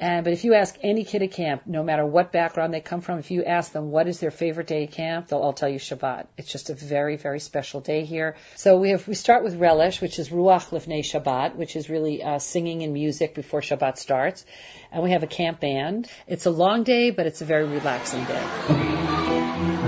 And, 0.00 0.24
but 0.24 0.32
if 0.32 0.44
you 0.44 0.54
ask 0.54 0.74
any 0.82 1.04
kid 1.04 1.22
at 1.22 1.32
camp, 1.32 1.66
no 1.66 1.82
matter 1.82 2.06
what 2.06 2.32
background 2.32 2.72
they 2.72 2.80
come 2.80 3.02
from, 3.02 3.18
if 3.18 3.30
you 3.30 3.44
ask 3.44 3.70
them 3.72 3.90
what 3.90 4.08
is 4.08 4.18
their 4.18 4.30
favorite 4.30 4.66
day 4.66 4.84
at 4.84 4.92
camp, 4.92 5.28
they'll 5.28 5.40
all 5.40 5.52
tell 5.52 5.68
you 5.68 5.78
Shabbat. 5.78 6.26
It's 6.38 6.50
just 6.50 6.70
a 6.70 6.74
very, 6.74 7.16
very 7.16 7.38
special 7.38 7.82
day 7.82 8.06
here. 8.06 8.36
So 8.56 8.78
we 8.78 8.90
have, 8.90 9.06
we 9.06 9.14
start 9.14 9.44
with 9.44 9.56
relish, 9.56 10.00
which 10.00 10.18
is 10.18 10.30
Ruach 10.30 10.70
Lifnei 10.70 11.00
Shabbat, 11.00 11.54
which 11.54 11.76
is 11.76 11.90
really 11.90 12.22
uh, 12.22 12.38
singing 12.38 12.82
and 12.82 12.94
music 12.94 13.34
before 13.34 13.60
Shabbat 13.60 13.98
starts. 13.98 14.46
And 14.90 15.02
we 15.02 15.10
have 15.10 15.22
a 15.22 15.26
camp 15.28 15.60
band. 15.60 16.10
It's 16.26 16.46
a 16.46 16.50
long 16.50 16.82
day, 16.82 17.10
but 17.10 17.26
it's 17.26 17.42
a 17.42 17.44
very 17.44 17.66
relaxing 17.66 18.24
day. 18.24 19.79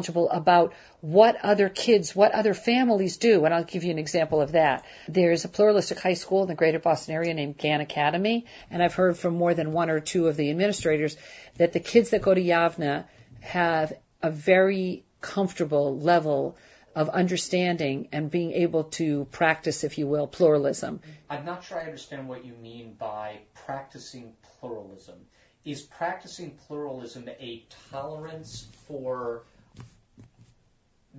Knowledgeable 0.00 0.30
about 0.30 0.72
what 1.02 1.36
other 1.42 1.68
kids, 1.68 2.16
what 2.16 2.32
other 2.32 2.54
families 2.54 3.18
do. 3.18 3.44
And 3.44 3.52
I'll 3.52 3.64
give 3.64 3.84
you 3.84 3.90
an 3.90 3.98
example 3.98 4.40
of 4.40 4.52
that. 4.52 4.86
There's 5.08 5.44
a 5.44 5.48
pluralistic 5.48 5.98
high 6.00 6.14
school 6.14 6.40
in 6.40 6.48
the 6.48 6.54
greater 6.54 6.78
Boston 6.78 7.14
area 7.14 7.34
named 7.34 7.58
Gann 7.58 7.82
Academy, 7.82 8.46
and 8.70 8.82
I've 8.82 8.94
heard 8.94 9.18
from 9.18 9.34
more 9.34 9.52
than 9.52 9.72
one 9.72 9.90
or 9.90 10.00
two 10.00 10.28
of 10.28 10.38
the 10.38 10.48
administrators 10.48 11.18
that 11.58 11.74
the 11.74 11.80
kids 11.80 12.10
that 12.10 12.22
go 12.22 12.32
to 12.32 12.40
Yavneh 12.40 13.04
have 13.40 13.92
a 14.22 14.30
very 14.30 15.04
comfortable 15.20 15.98
level 15.98 16.56
of 16.94 17.10
understanding 17.10 18.08
and 18.10 18.30
being 18.30 18.52
able 18.52 18.84
to 18.84 19.26
practice, 19.26 19.84
if 19.84 19.98
you 19.98 20.06
will, 20.06 20.26
pluralism. 20.26 21.00
I'm 21.28 21.44
not 21.44 21.62
sure 21.62 21.78
I 21.78 21.84
understand 21.84 22.26
what 22.26 22.46
you 22.46 22.54
mean 22.54 22.94
by 22.98 23.40
practicing 23.66 24.32
pluralism. 24.60 25.16
Is 25.62 25.82
practicing 25.82 26.52
pluralism 26.66 27.28
a 27.28 27.66
tolerance 27.90 28.66
for 28.88 29.44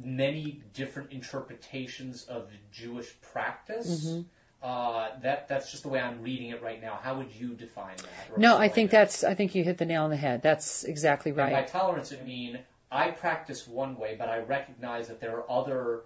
many 0.04 0.62
different 0.74 1.12
interpretations 1.12 2.24
of 2.26 2.50
Jewish 2.72 3.14
practice? 3.22 4.06
Mm-hmm. 4.06 4.22
Uh, 4.64 5.10
that 5.24 5.48
that's 5.48 5.72
just 5.72 5.82
the 5.84 5.90
way 5.90 6.00
I'm 6.00 6.22
reading 6.22 6.50
it 6.50 6.62
right 6.62 6.80
now. 6.80 7.00
How 7.02 7.18
would 7.18 7.34
you 7.34 7.56
define 7.56 7.98
that? 7.98 8.38
No, 8.38 8.58
I 8.58 8.68
think 8.68 8.92
that's 8.92 9.24
I 9.24 9.34
think 9.34 9.56
you 9.56 9.64
hit 9.64 9.80
the 9.80 9.86
nail 9.86 10.04
on 10.04 10.12
the 10.12 10.18
head. 10.18 10.44
That's 10.44 10.84
exactly 10.84 11.32
right. 11.32 11.52
And 11.52 11.66
by 11.66 11.72
tolerance, 11.72 12.12
it 12.12 12.24
mean 12.26 12.60
I 12.92 13.10
practice 13.10 13.68
one 13.68 13.98
way, 13.98 14.16
but 14.20 14.30
I 14.30 14.40
recognize 14.40 15.08
that 15.08 15.20
there 15.20 15.38
are 15.38 15.50
other 15.50 16.02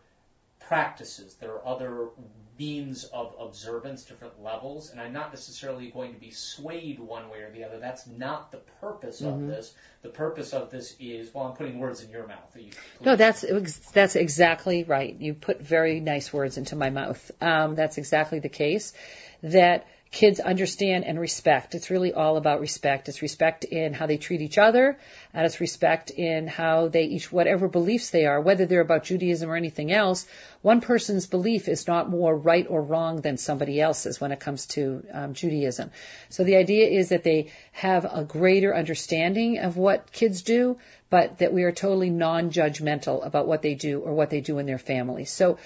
practices, 0.60 1.36
there 1.36 1.52
are 1.52 1.68
other 1.68 2.08
means 2.58 3.04
of 3.06 3.36
observance, 3.40 4.04
different 4.04 4.42
levels, 4.42 4.90
and 4.92 5.00
I'm 5.02 5.14
not 5.14 5.32
necessarily 5.32 5.90
going 5.90 6.14
to 6.14 6.20
be 6.20 6.32
swayed 6.32 7.00
one 7.00 7.30
way 7.30 7.40
or 7.40 7.52
the 7.52 7.64
other. 7.64 7.80
That's 7.80 8.08
not 8.08 8.52
the 8.52 8.60
purpose 8.80 9.22
mm-hmm. 9.22 9.44
of 9.44 9.48
this. 9.48 9.74
The 10.04 10.10
purpose 10.10 10.54
of 10.54 10.72
this 10.72 10.96
is, 11.00 11.34
well, 11.34 11.46
I'm 11.46 11.54
putting 11.54 11.80
words 11.80 12.04
in 12.04 12.10
your 12.10 12.28
mouth. 12.28 12.56
You, 12.56 12.70
no, 13.02 13.16
that's 13.16 13.42
that's 13.92 14.16
exactly 14.16 14.84
right. 14.84 15.16
You 15.20 15.34
put 15.34 15.62
very 15.62 16.00
nice 16.00 16.32
words 16.32 16.58
into 16.58 16.76
my 16.76 16.90
mouth. 16.90 17.32
Um, 17.42 17.76
that's 17.76 17.98
exactly 17.98 18.40
the 18.40 18.50
case. 18.50 18.94
That 19.44 19.88
kids 20.12 20.40
understand 20.40 21.04
and 21.04 21.20
respect. 21.20 21.76
It's 21.76 21.90
really 21.90 22.14
all 22.14 22.38
about 22.38 22.62
respect. 22.62 23.10
It's 23.10 23.22
respect 23.22 23.66
in 23.66 23.94
how 23.94 24.06
they 24.06 24.18
treat 24.18 24.42
each 24.42 24.58
other, 24.58 24.98
and 25.34 25.46
it's 25.46 25.60
respect 25.60 26.10
in 26.10 26.48
how 26.48 26.88
they 26.88 27.04
each, 27.04 27.32
whatever 27.32 27.68
beliefs 27.68 28.12
they 28.12 28.26
are, 28.26 28.40
whether 28.40 28.66
they're 28.66 28.82
about 28.82 29.04
Judaism 29.04 29.50
or 29.50 29.56
anything 29.56 29.92
else, 29.92 30.26
one 30.62 30.80
person's 30.80 31.28
belief 31.28 31.68
is 31.68 31.88
not 31.88 32.10
more 32.10 32.36
right 32.36 32.66
or 32.70 32.82
wrong 32.82 33.22
than 33.22 33.38
somebody 33.38 33.82
else's 33.82 34.22
when 34.22 34.32
it 34.32 34.40
comes 34.40 34.68
to 34.68 35.04
um, 35.12 35.34
Judaism. 35.34 35.92
So 36.30 36.44
the 36.44 36.56
idea 36.56 36.88
is 36.88 37.10
that 37.10 37.24
they 37.24 37.52
have 37.74 38.06
a 38.06 38.24
greater 38.24 38.74
understanding 38.76 39.60
of 39.60 39.76
what 39.76 40.12
kids 40.12 40.44
do, 40.44 40.78
but 41.10 41.40
that 41.40 41.54
we 41.54 41.64
are 41.64 41.72
totally 41.72 42.10
non-judgmental 42.10 43.26
about 43.26 43.48
what 43.48 43.62
they 43.62 43.76
do 43.76 44.00
or 44.00 44.14
what 44.14 44.30
they 44.30 44.42
do 44.42 44.60
in 44.60 44.66
their 44.66 44.80
families. 44.80 45.30
So 45.30 45.58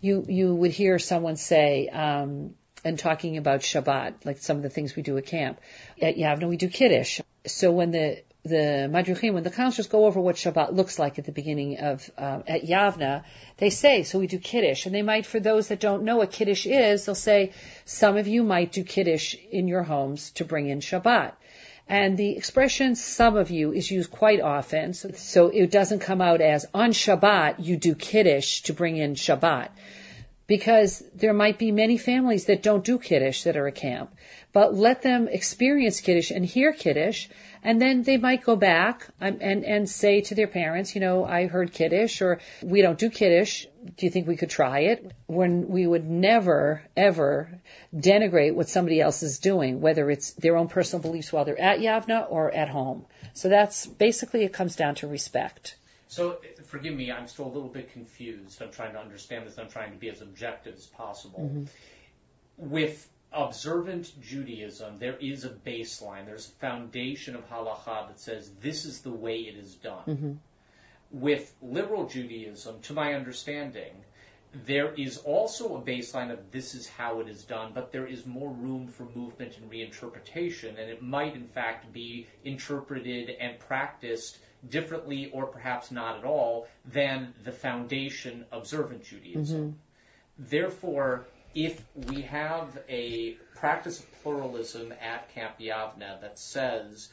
you 0.00 0.24
you 0.26 0.54
would 0.54 0.70
hear 0.70 0.98
someone 0.98 1.36
say, 1.36 1.88
um, 1.88 2.54
and 2.84 2.98
talking 2.98 3.36
about 3.36 3.60
Shabbat, 3.60 4.24
like 4.24 4.38
some 4.38 4.56
of 4.56 4.62
the 4.62 4.70
things 4.70 4.96
we 4.96 5.02
do 5.02 5.16
at 5.18 5.26
camp. 5.26 5.60
At 6.00 6.16
Yavneh, 6.16 6.48
we 6.48 6.56
do 6.56 6.68
Kiddush. 6.68 7.20
So 7.46 7.72
when 7.72 7.90
the 7.90 8.22
the 8.42 8.88
madrichim, 8.90 9.34
when 9.34 9.42
the 9.42 9.50
counselors 9.50 9.86
go 9.86 10.06
over 10.06 10.18
what 10.18 10.36
Shabbat 10.36 10.72
looks 10.72 10.98
like 10.98 11.18
at 11.18 11.26
the 11.26 11.32
beginning 11.32 11.78
of 11.78 12.10
um, 12.16 12.42
at 12.46 12.62
Yavneh, 12.62 13.22
they 13.58 13.68
say, 13.68 14.02
so 14.02 14.18
we 14.18 14.26
do 14.26 14.38
Kiddush, 14.38 14.86
and 14.86 14.94
they 14.94 15.02
might, 15.02 15.26
for 15.26 15.40
those 15.40 15.68
that 15.68 15.80
don't 15.80 16.04
know 16.04 16.16
what 16.16 16.32
Kiddush 16.32 16.66
is, 16.66 17.04
they'll 17.04 17.14
say, 17.14 17.52
some 17.84 18.16
of 18.16 18.26
you 18.26 18.42
might 18.42 18.72
do 18.72 18.82
Kiddush 18.82 19.36
in 19.50 19.68
your 19.68 19.82
homes 19.82 20.30
to 20.32 20.46
bring 20.46 20.68
in 20.68 20.80
Shabbat. 20.80 21.32
And 21.86 22.16
the 22.16 22.36
expression 22.36 22.94
some 22.94 23.36
of 23.36 23.50
you 23.50 23.72
is 23.72 23.90
used 23.90 24.10
quite 24.10 24.40
often, 24.40 24.94
so, 24.94 25.10
so 25.10 25.48
it 25.48 25.70
doesn't 25.70 25.98
come 25.98 26.22
out 26.22 26.40
as 26.40 26.64
on 26.72 26.92
Shabbat 26.92 27.56
you 27.58 27.76
do 27.76 27.94
Kiddush 27.94 28.62
to 28.62 28.72
bring 28.72 28.96
in 28.96 29.16
Shabbat 29.16 29.68
because 30.50 31.00
there 31.14 31.32
might 31.32 31.60
be 31.60 31.70
many 31.70 31.96
families 31.96 32.46
that 32.46 32.60
don't 32.60 32.84
do 32.84 32.98
Kiddush 32.98 33.44
that 33.44 33.56
are 33.56 33.68
at 33.68 33.76
camp. 33.76 34.12
But 34.52 34.74
let 34.74 35.00
them 35.00 35.28
experience 35.28 36.00
Kiddush 36.00 36.32
and 36.32 36.44
hear 36.44 36.72
Kiddush, 36.72 37.28
and 37.62 37.80
then 37.80 38.02
they 38.02 38.16
might 38.16 38.42
go 38.42 38.56
back 38.56 39.06
and, 39.20 39.40
and, 39.42 39.64
and 39.64 39.88
say 39.88 40.22
to 40.22 40.34
their 40.34 40.48
parents, 40.48 40.96
you 40.96 41.00
know, 41.00 41.24
I 41.24 41.46
heard 41.46 41.72
Kiddush, 41.72 42.20
or 42.20 42.40
we 42.64 42.82
don't 42.82 42.98
do 42.98 43.10
Kiddush. 43.10 43.66
Do 43.96 44.06
you 44.06 44.10
think 44.10 44.26
we 44.26 44.36
could 44.36 44.50
try 44.50 44.80
it? 44.94 45.12
When 45.26 45.68
we 45.68 45.86
would 45.86 46.10
never, 46.10 46.82
ever 46.96 47.60
denigrate 47.94 48.56
what 48.56 48.68
somebody 48.68 49.00
else 49.00 49.22
is 49.22 49.38
doing, 49.38 49.80
whether 49.80 50.10
it's 50.10 50.32
their 50.32 50.56
own 50.56 50.66
personal 50.66 51.00
beliefs 51.00 51.32
while 51.32 51.44
they're 51.44 51.60
at 51.60 51.78
Yavneh 51.78 52.26
or 52.28 52.50
at 52.50 52.68
home. 52.68 53.06
So 53.34 53.48
that's 53.48 53.86
basically, 53.86 54.42
it 54.42 54.52
comes 54.52 54.74
down 54.74 54.96
to 54.96 55.06
respect. 55.06 55.76
So 56.10 56.38
forgive 56.66 56.96
me, 56.96 57.12
I'm 57.12 57.28
still 57.28 57.46
a 57.46 57.54
little 57.54 57.68
bit 57.68 57.92
confused. 57.92 58.60
I'm 58.60 58.72
trying 58.72 58.94
to 58.94 58.98
understand 58.98 59.46
this. 59.46 59.58
I'm 59.58 59.68
trying 59.68 59.92
to 59.92 59.96
be 59.96 60.08
as 60.08 60.20
objective 60.20 60.74
as 60.74 60.86
possible. 60.86 61.38
Mm-hmm. 61.38 61.64
With 62.68 63.08
observant 63.32 64.20
Judaism, 64.20 64.98
there 64.98 65.16
is 65.20 65.44
a 65.44 65.50
baseline. 65.50 66.26
There's 66.26 66.48
a 66.48 66.60
foundation 66.60 67.36
of 67.36 67.48
halacha 67.48 68.08
that 68.08 68.18
says 68.18 68.50
this 68.60 68.86
is 68.86 69.02
the 69.02 69.12
way 69.12 69.36
it 69.42 69.56
is 69.56 69.76
done. 69.76 70.02
Mm-hmm. 70.08 70.32
With 71.12 71.54
liberal 71.62 72.08
Judaism, 72.08 72.80
to 72.82 72.92
my 72.92 73.14
understanding, 73.14 73.92
there 74.66 74.92
is 74.94 75.18
also 75.18 75.76
a 75.76 75.80
baseline 75.80 76.32
of 76.32 76.50
this 76.50 76.74
is 76.74 76.88
how 76.88 77.20
it 77.20 77.28
is 77.28 77.44
done, 77.44 77.70
but 77.72 77.92
there 77.92 78.06
is 78.06 78.26
more 78.26 78.50
room 78.50 78.88
for 78.88 79.06
movement 79.14 79.56
and 79.58 79.70
reinterpretation, 79.70 80.70
and 80.70 80.90
it 80.90 81.02
might 81.02 81.36
in 81.36 81.46
fact 81.46 81.92
be 81.92 82.26
interpreted 82.44 83.30
and 83.38 83.60
practiced 83.60 84.38
differently 84.68 85.30
or 85.32 85.46
perhaps 85.46 85.90
not 85.90 86.18
at 86.18 86.24
all 86.24 86.68
than 86.84 87.32
the 87.44 87.52
foundation 87.52 88.44
observant 88.52 89.04
Judaism. 89.04 89.60
Mm-hmm. 89.60 90.48
Therefore, 90.50 91.26
if 91.54 91.82
we 91.94 92.22
have 92.22 92.78
a 92.88 93.32
practice 93.56 94.00
of 94.00 94.22
pluralism 94.22 94.92
at 95.00 95.32
Camp 95.34 95.58
Yavneh 95.58 96.20
that 96.20 96.38
says 96.38 97.08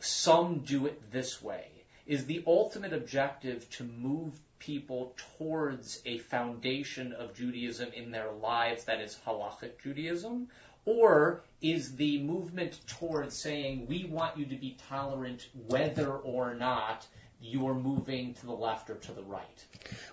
some 0.00 0.60
do 0.60 0.86
it 0.86 1.12
this 1.12 1.42
way, 1.42 1.66
is 2.06 2.26
the 2.26 2.42
ultimate 2.46 2.92
objective 2.92 3.68
to 3.70 3.84
move 3.84 4.38
people 4.58 5.14
towards 5.38 6.00
a 6.06 6.18
foundation 6.18 7.12
of 7.12 7.34
Judaism 7.34 7.92
in 7.92 8.10
their 8.10 8.30
lives 8.30 8.84
that 8.84 9.00
is 9.00 9.18
halachic 9.26 9.78
Judaism? 9.82 10.48
Or 10.86 11.42
is 11.62 11.96
the 11.96 12.22
movement 12.22 12.78
towards 12.86 13.34
saying 13.34 13.86
we 13.88 14.04
want 14.04 14.36
you 14.36 14.46
to 14.46 14.56
be 14.56 14.76
tolerant 14.88 15.48
whether 15.68 16.10
or 16.10 16.54
not 16.54 17.06
you're 17.40 17.74
moving 17.74 18.34
to 18.34 18.46
the 18.46 18.52
left 18.52 18.90
or 18.90 18.94
to 18.94 19.12
the 19.12 19.22
right? 19.22 19.64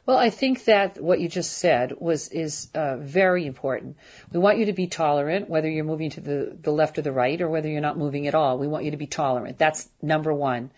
Well, 0.05 0.17
I 0.17 0.29
think 0.29 0.65
that 0.65 1.01
what 1.01 1.19
you 1.19 1.29
just 1.29 1.57
said 1.57 1.93
was 1.97 2.27
is 2.29 2.69
uh, 2.73 2.97
very 2.97 3.45
important. 3.45 3.97
We 4.31 4.39
want 4.39 4.57
you 4.57 4.65
to 4.65 4.73
be 4.73 4.87
tolerant, 4.87 5.49
whether 5.49 5.69
you're 5.69 5.85
moving 5.85 6.09
to 6.11 6.21
the, 6.21 6.57
the 6.61 6.71
left 6.71 6.97
or 6.97 7.01
the 7.01 7.11
right, 7.11 7.39
or 7.41 7.49
whether 7.49 7.69
you're 7.69 7.81
not 7.81 7.97
moving 7.97 8.27
at 8.27 8.35
all. 8.35 8.57
We 8.57 8.67
want 8.67 8.85
you 8.85 8.91
to 8.91 8.97
be 8.97 9.07
tolerant. 9.07 9.57
That's 9.57 9.89
number 10.01 10.33
one. 10.33 10.71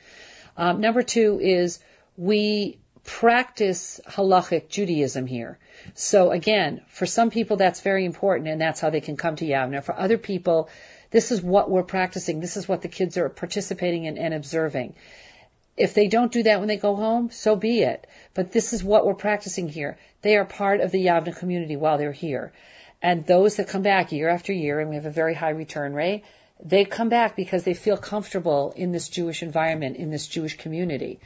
Um, 0.56 0.82
number 0.82 1.02
two 1.02 1.40
is 1.42 1.80
we 2.18 2.78
practice 3.04 4.00
halachic 4.08 4.70
Judaism 4.70 5.26
here. 5.26 5.58
So 5.94 6.32
again, 6.32 6.82
for 6.88 7.06
some 7.06 7.30
people 7.30 7.58
that's 7.58 7.82
very 7.82 8.06
important, 8.06 8.48
and 8.48 8.62
that's 8.62 8.80
how 8.80 8.90
they 8.90 9.02
can 9.02 9.18
come 9.18 9.36
to 9.38 9.46
Yavneh. 9.46 9.84
For 9.84 9.98
other 9.98 10.18
people, 10.18 10.70
this 11.12 11.32
is 11.32 11.42
what 11.42 11.70
we're 11.70 11.84
practicing. 11.84 12.40
This 12.40 12.58
is 12.58 12.68
what 12.68 12.82
the 12.82 12.88
kids 12.88 13.18
are 13.18 13.30
participating 13.30 14.06
in 14.06 14.18
and 14.18 14.34
observing. 14.34 14.96
If 15.76 15.94
they 15.94 16.08
don't 16.08 16.32
do 16.32 16.44
that 16.44 16.60
when 16.60 16.68
they 16.68 16.78
go 16.78 16.96
home, 16.96 17.30
so 17.32 17.56
be 17.56 17.82
it. 17.82 18.08
But 18.34 18.52
this 18.52 18.74
is 18.74 18.84
what 18.84 19.06
we're 19.06 19.16
practicing 19.16 19.68
here. 19.68 19.98
They 20.22 20.38
are 20.38 20.46
part 20.46 20.82
of 20.82 20.92
the 20.92 21.06
Yavneh 21.06 21.36
community 21.36 21.76
while 21.76 21.98
they're 21.98 22.12
here. 22.12 22.54
And 23.02 23.26
those 23.26 23.58
that 23.58 23.68
come 23.68 23.82
back 23.82 24.12
year 24.12 24.30
after 24.30 24.54
year, 24.54 24.80
and 24.80 24.90
we 24.90 24.96
have 24.96 25.06
a 25.06 25.12
very 25.12 25.34
high 25.34 25.50
return 25.50 25.94
rate, 25.94 26.24
they 26.64 26.86
come 26.86 27.10
back 27.10 27.36
because 27.36 27.64
they 27.64 27.74
feel 27.74 27.98
comfortable 27.98 28.74
in 28.76 28.92
this 28.92 29.10
Jewish 29.10 29.44
environment, 29.44 29.98
in 29.98 30.10
this 30.10 30.28
Jewish 30.28 30.58
community. 30.58 31.20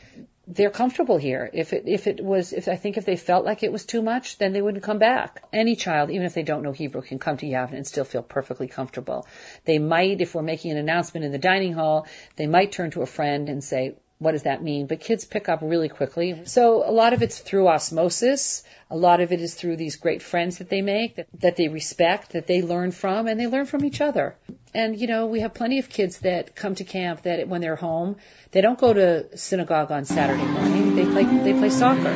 They're 0.49 0.69
comfortable 0.69 1.17
here. 1.17 1.49
If 1.51 1.73
it, 1.73 1.83
if 1.87 2.07
it 2.07 2.23
was, 2.23 2.53
if 2.53 2.69
I 2.69 2.77
think 2.77 2.95
if 2.95 3.03
they 3.03 3.17
felt 3.17 3.43
like 3.43 3.63
it 3.63 3.71
was 3.71 3.85
too 3.85 4.01
much, 4.01 4.37
then 4.37 4.53
they 4.53 4.61
wouldn't 4.61 4.83
come 4.83 4.97
back. 4.97 5.43
Any 5.51 5.75
child, 5.75 6.09
even 6.09 6.25
if 6.25 6.33
they 6.33 6.43
don't 6.43 6.63
know 6.63 6.71
Hebrew, 6.71 7.01
can 7.01 7.19
come 7.19 7.35
to 7.37 7.45
Yavneh 7.45 7.75
and 7.75 7.85
still 7.85 8.05
feel 8.05 8.23
perfectly 8.23 8.69
comfortable. 8.69 9.27
They 9.65 9.77
might, 9.77 10.21
if 10.21 10.33
we're 10.33 10.43
making 10.43 10.71
an 10.71 10.77
announcement 10.77 11.25
in 11.25 11.33
the 11.33 11.37
dining 11.37 11.73
hall, 11.73 12.07
they 12.37 12.47
might 12.47 12.71
turn 12.71 12.91
to 12.91 13.01
a 13.01 13.05
friend 13.05 13.49
and 13.49 13.61
say, 13.61 13.95
what 14.19 14.31
does 14.31 14.43
that 14.43 14.63
mean? 14.63 14.87
But 14.87 14.99
kids 14.99 15.25
pick 15.25 15.47
up 15.47 15.59
really 15.61 15.89
quickly. 15.89 16.41
So 16.45 16.83
a 16.87 16.91
lot 16.91 17.13
of 17.13 17.21
it's 17.21 17.37
through 17.37 17.67
osmosis. 17.67 18.63
A 18.89 18.97
lot 18.97 19.19
of 19.19 19.31
it 19.31 19.41
is 19.41 19.53
through 19.53 19.75
these 19.75 19.97
great 19.97 20.23
friends 20.23 20.57
that 20.57 20.69
they 20.69 20.81
make, 20.81 21.17
that, 21.17 21.27
that 21.41 21.55
they 21.55 21.67
respect, 21.67 22.31
that 22.31 22.47
they 22.47 22.61
learn 22.61 22.91
from, 22.91 23.27
and 23.27 23.39
they 23.39 23.45
learn 23.45 23.65
from 23.65 23.85
each 23.85 24.01
other. 24.01 24.35
And, 24.73 24.99
you 24.99 25.07
know, 25.07 25.27
we 25.27 25.41
have 25.41 25.53
plenty 25.53 25.77
of 25.77 25.89
kids 25.89 26.19
that 26.19 26.55
come 26.55 26.73
to 26.75 26.83
camp 26.83 27.23
that 27.23 27.47
when 27.47 27.61
they're 27.61 27.75
home, 27.75 28.15
they 28.51 28.61
don't 28.61 28.79
go 28.79 28.93
to 28.93 29.37
synagogue 29.37 29.91
on 29.91 30.05
Saturday 30.05 30.45
morning. 30.45 30.95
They 30.95 31.05
play, 31.05 31.23
they 31.23 31.53
play 31.53 31.69
soccer. 31.69 32.13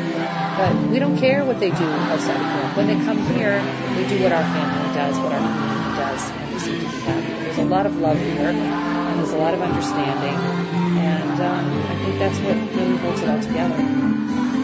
But 0.58 0.90
we 0.90 0.98
don't 0.98 1.18
care 1.18 1.46
what 1.46 1.60
they 1.60 1.70
do 1.70 1.86
outside 1.86 2.36
of 2.36 2.42
camp. 2.42 2.78
When 2.78 2.88
they 2.88 3.06
come 3.06 3.18
here, 3.36 3.62
they 3.96 4.08
do 4.10 4.24
what 4.24 4.32
our 4.32 4.44
family 4.44 4.96
does, 4.96 5.18
what 5.18 5.34
our 5.34 5.40
community 5.40 5.98
does, 5.98 6.32
and 6.32 6.54
we 6.54 6.60
seem 6.60 6.76
to 6.76 6.82
be 6.82 7.02
happy. 7.02 7.44
There's 7.44 7.58
a 7.60 7.66
lot 7.66 7.86
of 7.86 7.98
love 7.98 8.18
here, 8.18 8.91
and 9.12 9.20
there's 9.20 9.34
a 9.34 9.38
lot 9.38 9.54
of 9.54 9.62
understanding 9.62 10.36
and 10.98 11.42
um, 11.42 11.84
I 11.84 11.96
think 12.04 12.18
that's 12.18 12.40
what 12.40 12.56
really 12.56 12.98
holds 12.98 13.22
it 13.22 13.30
all 13.30 13.42
together. 13.42 14.61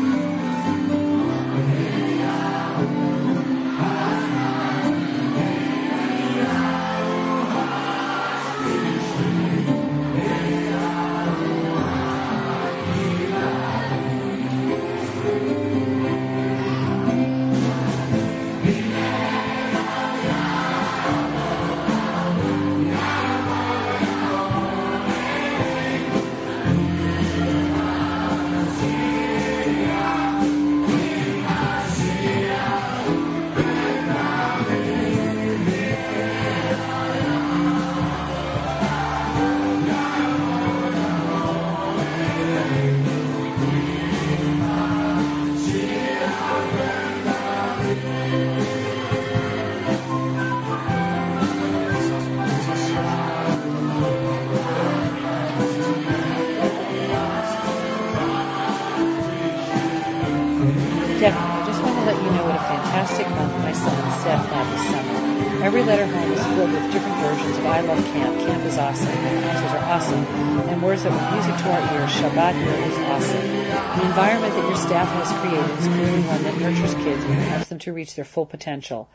To 77.87 77.93
reach 77.93 78.15
their 78.15 78.23
full 78.23 78.45
potential. 78.45 79.09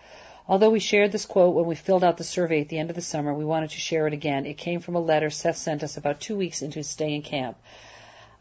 Although 0.48 0.70
we 0.70 0.80
shared 0.80 1.12
this 1.12 1.24
quote 1.24 1.54
when 1.54 1.66
we 1.66 1.76
filled 1.76 2.02
out 2.02 2.16
the 2.16 2.24
survey 2.24 2.62
at 2.62 2.68
the 2.68 2.78
end 2.78 2.90
of 2.90 2.96
the 2.96 3.02
summer, 3.02 3.32
we 3.32 3.44
wanted 3.44 3.70
to 3.70 3.78
share 3.78 4.08
it 4.08 4.12
again. 4.12 4.44
It 4.44 4.58
came 4.58 4.80
from 4.80 4.96
a 4.96 5.00
letter 5.00 5.30
Seth 5.30 5.56
sent 5.56 5.84
us 5.84 5.96
about 5.96 6.20
two 6.20 6.36
weeks 6.36 6.62
into 6.62 6.80
his 6.80 6.88
stay 6.88 7.14
in 7.14 7.22
camp. 7.22 7.56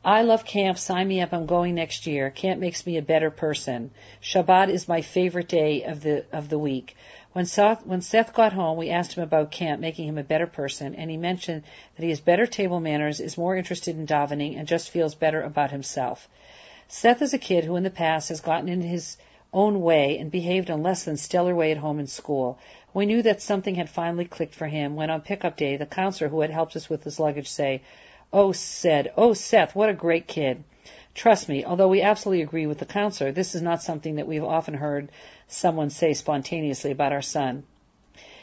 I 0.04 0.24
love 0.24 0.44
camp. 0.44 0.80
Sign 0.80 1.08
me 1.08 1.22
up. 1.22 1.32
I'm 1.32 1.46
going 1.46 1.76
next 1.76 2.08
year. 2.08 2.32
Camp 2.32 2.60
makes 2.60 2.88
me 2.88 2.98
a 2.98 3.04
better 3.04 3.30
person. 3.30 3.92
Shabbat 4.20 4.70
is 4.70 4.88
my 4.88 5.02
favorite 5.02 5.48
day 5.48 5.84
of 5.84 6.02
the 6.02 6.26
of 6.32 6.50
the 6.50 6.58
week. 6.58 6.96
When 7.34 7.46
Seth, 7.46 7.86
when 7.86 8.02
Seth 8.02 8.34
got 8.34 8.52
home, 8.52 8.78
we 8.78 8.90
asked 8.90 9.14
him 9.14 9.24
about 9.24 9.52
camp, 9.52 9.80
making 9.80 10.08
him 10.08 10.18
a 10.18 10.24
better 10.24 10.48
person, 10.48 10.96
and 10.96 11.12
he 11.12 11.18
mentioned 11.18 11.64
that 11.96 12.04
he 12.04 12.10
has 12.10 12.20
better 12.20 12.48
table 12.48 12.80
manners, 12.80 13.20
is 13.20 13.38
more 13.38 13.56
interested 13.56 13.96
in 13.96 14.08
davening, 14.08 14.58
and 14.58 14.68
just 14.68 14.90
feels 14.90 15.14
better 15.14 15.42
about 15.44 15.70
himself. 15.70 16.28
Seth 16.88 17.22
is 17.22 17.34
a 17.34 17.38
kid 17.38 17.64
who 17.64 17.76
in 17.76 17.84
the 17.84 17.90
past 17.90 18.30
has 18.30 18.42
gotten 18.42 18.68
in 18.68 18.82
his 18.82 19.18
own 19.54 19.82
way 19.82 20.18
and 20.18 20.32
behaved 20.32 20.70
in 20.70 20.82
less 20.82 21.04
than 21.04 21.18
stellar 21.18 21.54
way 21.54 21.72
at 21.72 21.78
home 21.78 22.00
and 22.00 22.10
school. 22.10 22.58
We 22.94 23.06
knew 23.06 23.22
that 23.24 23.42
something 23.42 23.76
had 23.76 23.90
finally 23.90 24.26
clicked 24.26 24.56
for 24.56 24.68
him 24.68 24.96
when 24.96 25.10
on 25.10 25.22
pickup 25.22 25.58
day 25.58 25.78
the 25.78 25.86
counselor 25.86 26.30
who 26.30 26.42
had 26.42 26.52
helped 26.52 26.76
us 26.76 26.90
with 26.90 27.04
his 27.04 27.20
luggage 27.20 27.50
say, 27.50 27.82
Oh, 28.34 28.54
said, 28.54 29.12
Oh, 29.18 29.34
Seth, 29.34 29.76
what 29.76 29.90
a 29.90 29.94
great 29.94 30.28
kid. 30.28 30.64
Trust 31.14 31.50
me, 31.50 31.66
although 31.66 31.90
we 31.90 32.02
absolutely 32.02 32.44
agree 32.44 32.66
with 32.66 32.80
the 32.80 32.86
counselor, 32.86 33.34
this 33.34 33.54
is 33.54 33.62
not 33.62 33.84
something 33.84 34.16
that 34.16 34.28
we've 34.28 34.44
often 34.44 34.74
heard 34.74 35.12
someone 35.48 35.90
say 35.90 36.14
spontaneously 36.14 36.92
about 36.92 37.12
our 37.12 37.22
son. 37.22 37.64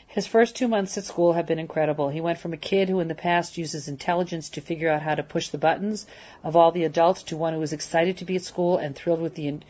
His 0.06 0.26
first 0.26 0.56
two 0.56 0.68
months 0.68 0.98
at 0.98 1.04
school 1.04 1.32
have 1.34 1.46
been 1.46 1.58
incredible. 1.58 2.08
He 2.08 2.20
went 2.20 2.38
from 2.38 2.52
a 2.52 2.58
kid 2.58 2.88
who 2.88 3.00
in 3.00 3.08
the 3.08 3.14
past 3.14 3.56
uses 3.56 3.88
intelligence 3.88 4.50
to 4.50 4.60
figure 4.60 4.90
out 4.90 5.02
how 5.02 5.14
to 5.14 5.22
push 5.22 5.48
the 5.48 5.58
buttons 5.58 6.06
of 6.44 6.56
all 6.56 6.72
the 6.72 6.84
adults 6.84 7.22
to 7.24 7.36
one 7.36 7.54
who 7.54 7.62
is 7.62 7.72
excited 7.72 8.18
to 8.18 8.24
be 8.24 8.36
at 8.36 8.42
school 8.42 8.76
and 8.76 8.94
thrilled 8.94 9.20
with 9.20 9.34
the 9.34 9.60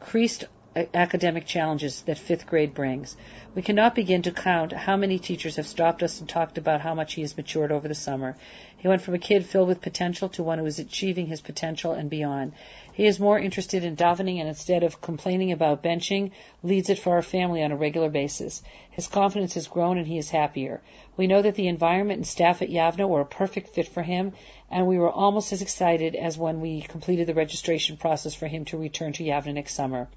increased 0.00 0.44
Uh, 0.76 0.84
academic 0.92 1.46
challenges 1.46 2.02
that 2.02 2.18
fifth 2.18 2.46
grade 2.46 2.74
brings. 2.74 3.16
We 3.54 3.62
cannot 3.62 3.94
begin 3.94 4.20
to 4.22 4.30
count 4.30 4.70
how 4.70 4.98
many 4.98 5.18
teachers 5.18 5.56
have 5.56 5.66
stopped 5.66 6.02
us 6.02 6.20
and 6.20 6.28
talked 6.28 6.58
about 6.58 6.82
how 6.82 6.94
much 6.94 7.14
he 7.14 7.22
has 7.22 7.38
matured 7.38 7.72
over 7.72 7.88
the 7.88 7.94
summer. 7.94 8.36
He 8.76 8.86
went 8.86 9.00
from 9.00 9.14
a 9.14 9.18
kid 9.18 9.46
filled 9.46 9.68
with 9.68 9.80
potential 9.80 10.28
to 10.28 10.42
one 10.42 10.58
who 10.58 10.66
is 10.66 10.78
achieving 10.78 11.26
his 11.26 11.40
potential 11.40 11.92
and 11.92 12.10
beyond. 12.10 12.52
He 12.92 13.06
is 13.06 13.18
more 13.18 13.38
interested 13.38 13.82
in 13.82 13.96
davening 13.96 14.40
and 14.40 14.48
instead 14.48 14.82
of 14.82 15.00
complaining 15.00 15.52
about 15.52 15.82
benching, 15.82 16.32
leads 16.62 16.90
it 16.90 16.98
for 16.98 17.14
our 17.14 17.22
family 17.22 17.62
on 17.62 17.72
a 17.72 17.76
regular 17.76 18.10
basis. 18.10 18.62
His 18.90 19.08
confidence 19.08 19.54
has 19.54 19.68
grown 19.68 19.96
and 19.96 20.06
he 20.06 20.18
is 20.18 20.30
happier. 20.30 20.82
We 21.16 21.28
know 21.28 21.40
that 21.40 21.54
the 21.54 21.68
environment 21.68 22.18
and 22.18 22.26
staff 22.26 22.60
at 22.60 22.68
Yavneh 22.68 23.08
were 23.08 23.22
a 23.22 23.26
perfect 23.26 23.70
fit 23.70 23.88
for 23.88 24.02
him, 24.02 24.32
and 24.70 24.86
we 24.86 24.98
were 24.98 25.10
almost 25.10 25.52
as 25.52 25.62
excited 25.62 26.14
as 26.14 26.36
when 26.36 26.60
we 26.60 26.82
completed 26.82 27.26
the 27.26 27.34
registration 27.34 27.96
process 27.96 28.34
for 28.34 28.46
him 28.46 28.64
to 28.66 28.76
return 28.76 29.12
to 29.14 29.24
Yavneh 29.24 29.54
next 29.54 29.74
summer. 29.74 30.08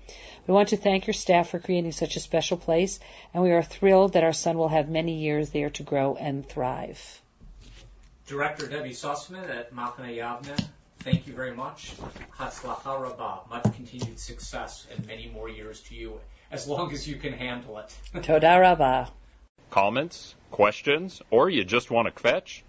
We 0.48 0.54
want 0.54 0.70
to 0.70 0.78
thank 0.78 1.08
your 1.08 1.14
staff 1.14 1.50
for 1.50 1.60
creating 1.60 1.94
such 1.94 2.16
a 2.16 2.20
special 2.20 2.58
place, 2.58 3.00
and 3.34 3.44
we 3.44 3.52
are 3.52 3.64
thrilled 3.64 4.14
that 4.14 4.24
our 4.24 4.34
son 4.34 4.58
will 4.58 4.68
have 4.68 4.90
many 4.90 5.20
years 5.20 5.52
there 5.52 5.70
to 5.72 5.84
grow 5.84 6.16
and 6.16 6.48
thrive. 6.48 7.22
Director 8.28 8.68
Debbie 8.68 8.92
Sussman 8.92 9.50
at 9.50 9.74
Machane 9.74 10.18
Yavneh, 10.18 10.68
thank 11.00 11.28
you 11.28 11.34
very 11.34 11.54
much. 11.56 11.94
Hatzlacha 12.38 13.02
Rabbah, 13.02 13.50
much 13.50 13.64
continued 13.76 14.20
success 14.20 14.88
and 14.94 15.06
many 15.08 15.30
more 15.30 15.50
years 15.50 15.82
to 15.82 15.96
you, 15.96 16.20
as 16.52 16.68
long 16.68 16.92
as 16.92 17.08
you 17.08 17.16
can 17.16 17.34
handle 17.34 17.78
it. 17.78 17.94
Toda 18.24 18.60
Rabbah. 18.60 19.08
Comments, 19.70 20.36
questions, 20.50 21.22
or 21.30 21.50
you 21.50 21.64
just 21.64 21.90
want 21.90 22.14
to 22.14 22.24
kvetch? 22.24 22.62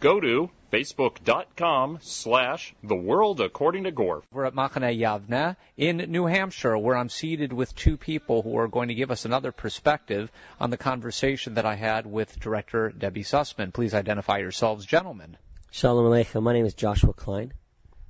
Go 0.00 0.18
to 0.18 0.48
facebook.com 0.72 1.98
slash 2.00 2.74
the 2.82 2.96
world 2.96 3.42
according 3.42 3.84
to 3.84 3.92
Gorf. 3.92 4.22
We're 4.32 4.46
at 4.46 4.54
Machane 4.54 4.98
Yavneh 4.98 5.56
in 5.76 5.98
New 5.98 6.24
Hampshire, 6.24 6.78
where 6.78 6.96
I'm 6.96 7.10
seated 7.10 7.52
with 7.52 7.74
two 7.76 7.98
people 7.98 8.40
who 8.40 8.56
are 8.56 8.66
going 8.66 8.88
to 8.88 8.94
give 8.94 9.10
us 9.10 9.26
another 9.26 9.52
perspective 9.52 10.32
on 10.58 10.70
the 10.70 10.78
conversation 10.78 11.54
that 11.54 11.66
I 11.66 11.74
had 11.74 12.06
with 12.06 12.40
director 12.40 12.88
Debbie 12.88 13.24
Sussman. 13.24 13.74
Please 13.74 13.92
identify 13.92 14.38
yourselves, 14.38 14.86
gentlemen. 14.86 15.36
Shalom 15.70 16.06
Aleichem. 16.06 16.42
My 16.42 16.54
name 16.54 16.64
is 16.64 16.72
Joshua 16.72 17.12
Klein. 17.12 17.52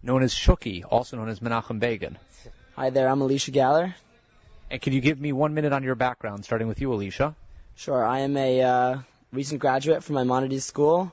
Known 0.01 0.23
as 0.23 0.33
Shuki, 0.33 0.85
also 0.89 1.17
known 1.17 1.29
as 1.29 1.41
Menachem 1.41 1.81
Begin. 1.81 2.19
Hi 2.77 2.91
there, 2.91 3.09
I'm 3.09 3.21
Alicia 3.21 3.51
Galler. 3.51 3.95
And 4.71 4.81
can 4.81 4.93
you 4.93 5.01
give 5.01 5.21
me 5.21 5.33
one 5.33 5.55
minute 5.55 5.73
on 5.73 5.83
your 5.83 5.97
background, 5.97 6.45
starting 6.45 6.69
with 6.69 6.81
you, 6.81 6.93
Alicia? 6.93 7.35
Sure, 7.75 8.05
I 8.05 8.21
am 8.21 8.37
a 8.37 8.63
uh, 8.63 8.99
recent 9.33 9.61
graduate 9.61 10.05
from 10.05 10.15
Maimonides 10.15 10.65
School. 10.65 11.13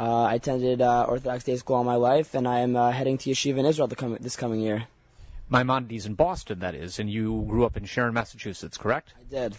Uh, 0.00 0.24
I 0.24 0.34
attended 0.34 0.80
uh, 0.80 1.04
Orthodox 1.08 1.44
Day 1.44 1.56
School 1.56 1.76
all 1.76 1.84
my 1.84 1.96
life, 1.96 2.34
and 2.34 2.48
I 2.48 2.60
am 2.60 2.76
uh, 2.76 2.90
heading 2.90 3.18
to 3.18 3.30
Yeshiva 3.30 3.58
in 3.58 3.66
Israel 3.66 3.88
com- 3.88 4.18
this 4.20 4.36
coming 4.36 4.60
year. 4.60 4.84
Maimonides 5.48 6.06
in 6.06 6.14
Boston, 6.14 6.60
that 6.60 6.74
is, 6.74 6.98
and 6.98 7.10
you 7.10 7.44
grew 7.48 7.64
up 7.66 7.76
in 7.76 7.84
Sharon, 7.84 8.14
Massachusetts, 8.14 8.78
correct? 8.78 9.12
I 9.18 9.24
did. 9.30 9.56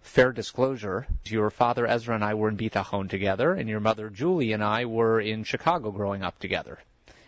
Fair 0.00 0.32
disclosure, 0.32 1.06
your 1.26 1.50
father 1.50 1.86
Ezra 1.86 2.14
and 2.14 2.24
I 2.24 2.34
were 2.34 2.48
in 2.48 2.56
Bitachon 2.56 3.08
together, 3.10 3.52
and 3.52 3.68
your 3.68 3.80
mother 3.80 4.08
Julie 4.08 4.52
and 4.52 4.62
I 4.62 4.84
were 4.84 5.20
in 5.20 5.44
Chicago 5.44 5.90
growing 5.90 6.22
up 6.22 6.38
together, 6.38 6.78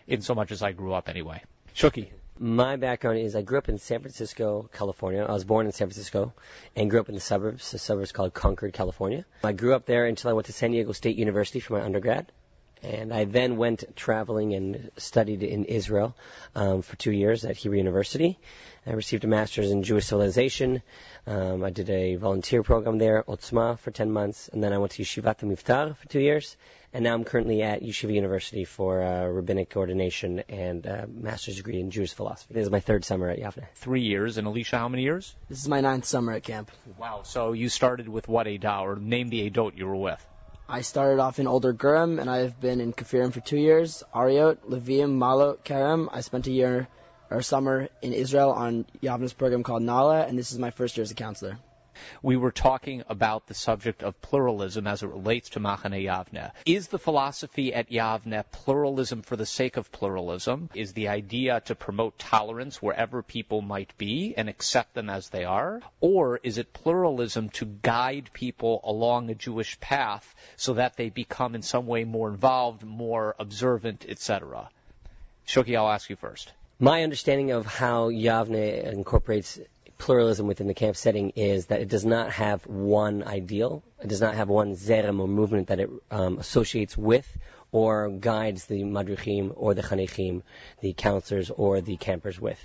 in 0.06 0.22
so 0.22 0.34
much 0.34 0.52
as 0.52 0.62
I 0.62 0.72
grew 0.72 0.92
up 0.92 1.08
anyway. 1.08 1.42
Shuki. 1.74 2.08
My 2.38 2.74
background 2.76 3.18
is 3.18 3.36
I 3.36 3.42
grew 3.42 3.58
up 3.58 3.68
in 3.68 3.78
San 3.78 4.00
Francisco, 4.00 4.68
California. 4.72 5.22
I 5.22 5.32
was 5.32 5.44
born 5.44 5.66
in 5.66 5.72
San 5.72 5.86
Francisco 5.86 6.32
and 6.74 6.90
grew 6.90 6.98
up 6.98 7.08
in 7.08 7.14
the 7.14 7.20
suburbs, 7.20 7.70
the 7.70 7.78
suburbs 7.78 8.10
called 8.10 8.34
Concord, 8.34 8.72
California. 8.72 9.24
I 9.44 9.52
grew 9.52 9.72
up 9.72 9.86
there 9.86 10.06
until 10.06 10.30
I 10.30 10.32
went 10.32 10.46
to 10.46 10.52
San 10.52 10.72
Diego 10.72 10.90
State 10.90 11.16
University 11.16 11.60
for 11.60 11.74
my 11.74 11.84
undergrad. 11.84 12.32
And 12.84 13.14
I 13.14 13.24
then 13.24 13.56
went 13.56 13.96
traveling 13.96 14.54
and 14.54 14.90
studied 14.98 15.42
in 15.42 15.64
Israel 15.64 16.14
um, 16.54 16.82
for 16.82 16.96
two 16.96 17.12
years 17.12 17.44
at 17.44 17.56
Hebrew 17.56 17.78
University. 17.78 18.38
I 18.86 18.92
received 18.92 19.24
a 19.24 19.26
master's 19.26 19.70
in 19.70 19.82
Jewish 19.82 20.04
civilization. 20.04 20.82
Um, 21.26 21.64
I 21.64 21.70
did 21.70 21.88
a 21.88 22.16
volunteer 22.16 22.62
program 22.62 22.98
there, 22.98 23.22
Otzma, 23.26 23.78
for 23.78 23.90
10 23.90 24.10
months. 24.10 24.48
And 24.52 24.62
then 24.62 24.74
I 24.74 24.78
went 24.78 24.92
to 24.92 25.02
Yeshivat 25.02 25.38
Mivtar 25.38 25.96
for 25.96 26.08
two 26.08 26.20
years. 26.20 26.56
And 26.92 27.04
now 27.04 27.14
I'm 27.14 27.24
currently 27.24 27.62
at 27.62 27.82
Yeshiva 27.82 28.12
University 28.12 28.64
for 28.64 29.02
uh, 29.02 29.26
rabbinic 29.26 29.74
ordination 29.76 30.40
and 30.50 30.86
uh, 30.86 31.06
master's 31.08 31.56
degree 31.56 31.80
in 31.80 31.90
Jewish 31.90 32.12
philosophy. 32.12 32.52
This 32.52 32.64
is 32.64 32.70
my 32.70 32.80
third 32.80 33.04
summer 33.04 33.30
at 33.30 33.38
Yavneh. 33.38 33.66
Three 33.76 34.02
years. 34.02 34.36
And 34.36 34.46
Alicia, 34.46 34.78
how 34.78 34.88
many 34.88 35.02
years? 35.02 35.34
This 35.48 35.60
is 35.60 35.68
my 35.68 35.80
ninth 35.80 36.04
summer 36.04 36.32
at 36.34 36.44
camp. 36.44 36.70
Wow. 36.98 37.22
So 37.24 37.52
you 37.52 37.70
started 37.70 38.08
with 38.08 38.28
what 38.28 38.46
Adah, 38.46 38.82
or 38.82 38.96
name 38.96 39.30
the 39.30 39.50
Adot 39.50 39.76
you 39.76 39.86
were 39.86 39.96
with? 39.96 40.24
I 40.66 40.80
started 40.80 41.20
off 41.20 41.38
in 41.38 41.46
Older 41.46 41.74
Gurim, 41.74 42.18
and 42.18 42.30
I've 42.30 42.58
been 42.58 42.80
in 42.80 42.94
Kafirim 42.94 43.32
for 43.32 43.40
two 43.40 43.58
years. 43.58 44.02
Arayot, 44.14 44.60
Levium, 44.66 45.18
Malot, 45.18 45.58
Kerem. 45.62 46.08
I 46.10 46.22
spent 46.22 46.46
a 46.46 46.52
year 46.52 46.88
or 47.30 47.42
summer 47.42 47.88
in 48.00 48.14
Israel 48.14 48.50
on 48.50 48.86
Yavneh's 49.02 49.34
program 49.34 49.62
called 49.62 49.82
Nala, 49.82 50.22
and 50.22 50.38
this 50.38 50.52
is 50.52 50.58
my 50.58 50.70
first 50.70 50.96
year 50.96 51.02
as 51.02 51.10
a 51.10 51.14
counselor. 51.14 51.58
We 52.22 52.36
were 52.36 52.50
talking 52.50 53.02
about 53.08 53.46
the 53.46 53.54
subject 53.54 54.02
of 54.02 54.20
pluralism 54.20 54.86
as 54.86 55.02
it 55.02 55.08
relates 55.08 55.50
to 55.50 55.60
Machane 55.60 56.02
Yavneh. 56.02 56.52
Is 56.66 56.88
the 56.88 56.98
philosophy 56.98 57.72
at 57.72 57.90
Yavneh 57.90 58.44
pluralism 58.50 59.22
for 59.22 59.36
the 59.36 59.46
sake 59.46 59.76
of 59.76 59.90
pluralism? 59.92 60.70
Is 60.74 60.92
the 60.92 61.08
idea 61.08 61.60
to 61.66 61.74
promote 61.74 62.18
tolerance 62.18 62.80
wherever 62.80 63.22
people 63.22 63.60
might 63.60 63.96
be 63.98 64.34
and 64.36 64.48
accept 64.48 64.94
them 64.94 65.10
as 65.10 65.28
they 65.28 65.44
are? 65.44 65.80
Or 66.00 66.38
is 66.42 66.58
it 66.58 66.72
pluralism 66.72 67.50
to 67.50 67.64
guide 67.64 68.30
people 68.32 68.80
along 68.84 69.30
a 69.30 69.34
Jewish 69.34 69.78
path 69.80 70.34
so 70.56 70.74
that 70.74 70.96
they 70.96 71.10
become 71.10 71.54
in 71.54 71.62
some 71.62 71.86
way 71.86 72.04
more 72.04 72.28
involved, 72.28 72.82
more 72.82 73.34
observant, 73.38 74.04
etc.? 74.08 74.68
Shuki, 75.46 75.76
I'll 75.76 75.90
ask 75.90 76.08
you 76.10 76.16
first. 76.16 76.52
My 76.80 77.02
understanding 77.04 77.52
of 77.52 77.66
how 77.66 78.08
Yavneh 78.08 78.92
incorporates 78.92 79.60
pluralism 80.04 80.46
within 80.46 80.66
the 80.66 80.74
camp 80.74 80.96
setting 80.96 81.30
is 81.30 81.66
that 81.66 81.80
it 81.80 81.88
does 81.88 82.04
not 82.04 82.30
have 82.30 82.66
one 82.66 83.24
ideal. 83.24 83.82
It 84.02 84.08
does 84.08 84.20
not 84.20 84.34
have 84.34 84.50
one 84.50 84.76
zerem 84.76 85.18
or 85.18 85.26
movement 85.26 85.68
that 85.68 85.80
it 85.80 85.88
um, 86.10 86.38
associates 86.38 86.94
with 86.94 87.26
or 87.72 88.10
guides 88.10 88.66
the 88.66 88.82
madrichim 88.82 89.50
or 89.56 89.72
the 89.72 89.80
chanechim, 89.82 90.42
the 90.82 90.92
counselors 90.92 91.48
or 91.48 91.80
the 91.80 91.96
campers 91.96 92.38
with. 92.38 92.60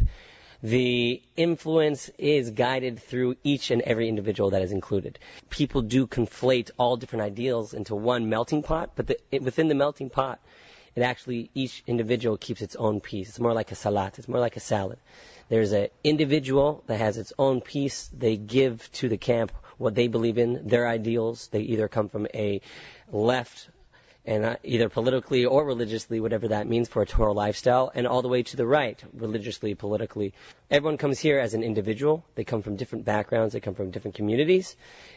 The 0.62 1.22
influence 1.38 2.10
is 2.18 2.52
guided 2.52 3.00
through 3.00 3.38
each 3.42 3.72
and 3.72 3.82
every 3.84 4.10
individual 4.10 4.50
that 4.50 4.62
is 4.62 4.74
included. 4.74 5.18
People 5.50 5.82
do 5.82 6.08
conflate 6.08 6.72
all 6.78 6.98
different 6.98 7.24
ideals 7.24 7.74
into 7.74 7.96
one 7.96 8.28
melting 8.28 8.64
pot, 8.64 8.92
but 8.98 9.08
the, 9.08 9.18
it, 9.32 9.44
within 9.44 9.70
the 9.70 9.76
melting 9.76 10.10
pot, 10.10 10.42
it 10.96 11.02
actually 11.02 11.50
each 11.54 11.84
individual 11.88 12.38
keeps 12.38 12.62
its 12.62 12.76
own 12.76 13.02
piece. 13.02 13.30
It's 13.30 13.40
more 13.40 13.54
like 13.54 13.72
a 13.72 13.76
salat. 13.76 14.20
It's 14.20 14.28
more 14.28 14.40
like 14.40 14.58
a 14.58 14.62
salad. 14.62 15.00
There's 15.50 15.72
an 15.72 15.90
individual 16.04 16.84
that 16.88 17.00
has 17.00 17.18
its 17.18 17.34
own 17.38 17.62
piece. 17.62 18.08
They 18.08 18.38
give 18.38 18.90
to 18.94 19.10
the 19.10 19.18
camp 19.18 19.52
what 19.78 19.96
they 19.96 20.08
believe 20.08 20.38
in, 20.38 20.68
their 20.68 20.88
ideals. 20.88 21.48
They 21.48 21.62
either 21.62 21.88
come 21.88 22.10
from 22.10 22.28
a 22.34 22.62
left 23.12 23.70
and 24.26 24.46
uh, 24.46 24.56
either 24.64 24.90
politically 24.90 25.46
or 25.46 25.66
religiously, 25.66 26.20
whatever 26.20 26.50
that 26.50 26.68
means 26.68 26.88
for 26.88 27.02
a 27.02 27.06
Torah 27.06 27.32
lifestyle, 27.34 27.92
and 27.96 28.06
all 28.06 28.22
the 28.22 28.28
way 28.28 28.44
to 28.44 28.58
the 28.58 28.68
right, 28.68 29.02
religiously, 29.14 29.74
politically. 29.74 30.34
Everyone 30.70 30.98
comes 30.98 31.18
here 31.18 31.40
as 31.40 31.56
an 31.56 31.64
individual. 31.64 32.24
They 32.36 32.44
come 32.44 32.62
from 32.62 32.76
different 32.76 33.06
backgrounds. 33.06 33.54
They 33.54 33.60
come 33.60 33.74
from 33.74 33.90
different 33.90 34.16
communities. 34.16 34.76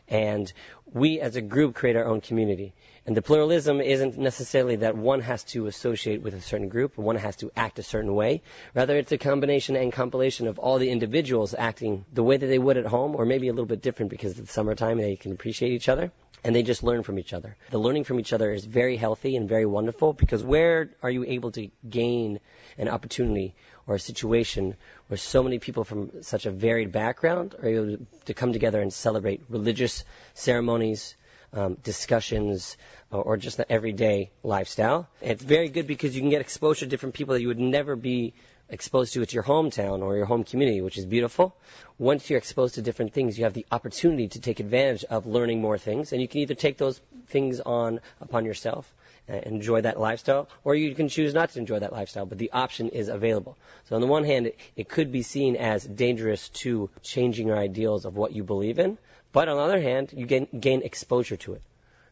And 0.08 0.50
we 0.86 1.20
as 1.20 1.36
a 1.36 1.42
group 1.42 1.74
create 1.74 1.96
our 1.96 2.06
own 2.06 2.20
community. 2.22 2.72
And 3.04 3.16
the 3.16 3.22
pluralism 3.22 3.80
isn't 3.80 4.16
necessarily 4.16 4.76
that 4.76 4.96
one 4.96 5.20
has 5.22 5.42
to 5.44 5.66
associate 5.66 6.22
with 6.22 6.34
a 6.34 6.40
certain 6.40 6.68
group, 6.68 6.96
one 6.96 7.16
has 7.16 7.36
to 7.36 7.50
act 7.56 7.80
a 7.80 7.82
certain 7.82 8.14
way. 8.14 8.42
Rather, 8.74 8.96
it's 8.96 9.10
a 9.10 9.18
combination 9.18 9.74
and 9.74 9.92
compilation 9.92 10.46
of 10.46 10.58
all 10.60 10.78
the 10.78 10.90
individuals 10.90 11.52
acting 11.52 12.04
the 12.12 12.22
way 12.22 12.36
that 12.36 12.46
they 12.46 12.58
would 12.58 12.76
at 12.76 12.86
home, 12.86 13.16
or 13.16 13.24
maybe 13.24 13.48
a 13.48 13.52
little 13.52 13.66
bit 13.66 13.82
different 13.82 14.10
because 14.10 14.38
it's 14.38 14.52
summertime 14.52 14.98
and 14.98 15.08
they 15.08 15.16
can 15.16 15.32
appreciate 15.32 15.72
each 15.72 15.88
other 15.88 16.12
and 16.44 16.54
they 16.54 16.62
just 16.62 16.82
learn 16.82 17.02
from 17.02 17.18
each 17.18 17.32
other. 17.32 17.56
The 17.70 17.78
learning 17.78 18.04
from 18.04 18.18
each 18.18 18.32
other 18.32 18.52
is 18.52 18.64
very 18.64 18.96
healthy 18.96 19.36
and 19.36 19.48
very 19.48 19.66
wonderful 19.66 20.12
because 20.12 20.42
where 20.42 20.90
are 21.02 21.10
you 21.10 21.24
able 21.24 21.52
to 21.52 21.70
gain 21.88 22.40
an 22.78 22.88
opportunity 22.88 23.54
or 23.86 23.96
a 23.96 24.00
situation 24.00 24.76
where 25.08 25.18
so 25.18 25.42
many 25.42 25.58
people 25.58 25.84
from 25.84 26.22
such 26.22 26.46
a 26.46 26.50
varied 26.50 26.92
background 26.92 27.54
are 27.60 27.68
able 27.68 28.06
to 28.24 28.34
come 28.34 28.52
together 28.52 28.80
and 28.80 28.92
celebrate 28.92 29.42
religious 29.48 30.04
ceremonies, 30.34 31.14
um, 31.52 31.74
discussions, 31.82 32.76
or 33.10 33.36
just 33.36 33.58
the 33.58 33.70
everyday 33.70 34.30
lifestyle. 34.42 35.08
And 35.20 35.32
it's 35.32 35.44
very 35.44 35.68
good 35.68 35.86
because 35.86 36.14
you 36.14 36.22
can 36.22 36.30
get 36.30 36.40
exposure 36.40 36.86
to 36.86 36.90
different 36.90 37.14
people 37.14 37.34
that 37.34 37.42
you 37.42 37.48
would 37.48 37.58
never 37.58 37.94
be 37.94 38.34
exposed 38.68 39.12
to 39.12 39.22
at 39.22 39.34
your 39.34 39.42
hometown 39.42 40.02
or 40.02 40.16
your 40.16 40.24
home 40.24 40.44
community, 40.44 40.80
which 40.80 40.96
is 40.96 41.04
beautiful. 41.04 41.54
Once 41.98 42.30
you're 42.30 42.38
exposed 42.38 42.76
to 42.76 42.82
different 42.82 43.12
things, 43.12 43.36
you 43.36 43.44
have 43.44 43.52
the 43.52 43.66
opportunity 43.70 44.28
to 44.28 44.40
take 44.40 44.60
advantage 44.60 45.04
of 45.04 45.26
learning 45.26 45.60
more 45.60 45.76
things, 45.76 46.12
and 46.12 46.22
you 46.22 46.26
can 46.26 46.40
either 46.40 46.54
take 46.54 46.78
those 46.78 47.00
things 47.28 47.60
on 47.60 48.00
upon 48.20 48.46
yourself 48.46 48.92
and 49.28 49.44
enjoy 49.44 49.82
that 49.82 50.00
lifestyle, 50.00 50.48
or 50.64 50.74
you 50.74 50.94
can 50.94 51.08
choose 51.08 51.34
not 51.34 51.50
to 51.50 51.58
enjoy 51.58 51.78
that 51.78 51.92
lifestyle, 51.92 52.26
but 52.26 52.38
the 52.38 52.50
option 52.52 52.88
is 52.88 53.08
available. 53.08 53.56
So 53.84 53.94
on 53.94 54.00
the 54.00 54.06
one 54.06 54.24
hand, 54.24 54.46
it, 54.46 54.58
it 54.74 54.88
could 54.88 55.12
be 55.12 55.22
seen 55.22 55.56
as 55.56 55.84
dangerous 55.84 56.48
to 56.64 56.90
changing 57.02 57.48
your 57.48 57.58
ideals 57.58 58.04
of 58.06 58.16
what 58.16 58.32
you 58.32 58.42
believe 58.42 58.78
in, 58.78 58.96
but 59.32 59.48
on 59.48 59.56
the 59.56 59.62
other 59.62 59.80
hand, 59.80 60.12
you 60.12 60.26
gain, 60.26 60.46
gain 60.58 60.82
exposure 60.82 61.36
to 61.38 61.54
it. 61.54 61.62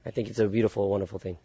I 0.05 0.11
think 0.11 0.29
it's 0.29 0.39
a 0.39 0.49
beautiful, 0.49 0.89
wonderful 0.89 1.19
thing. 1.19 1.39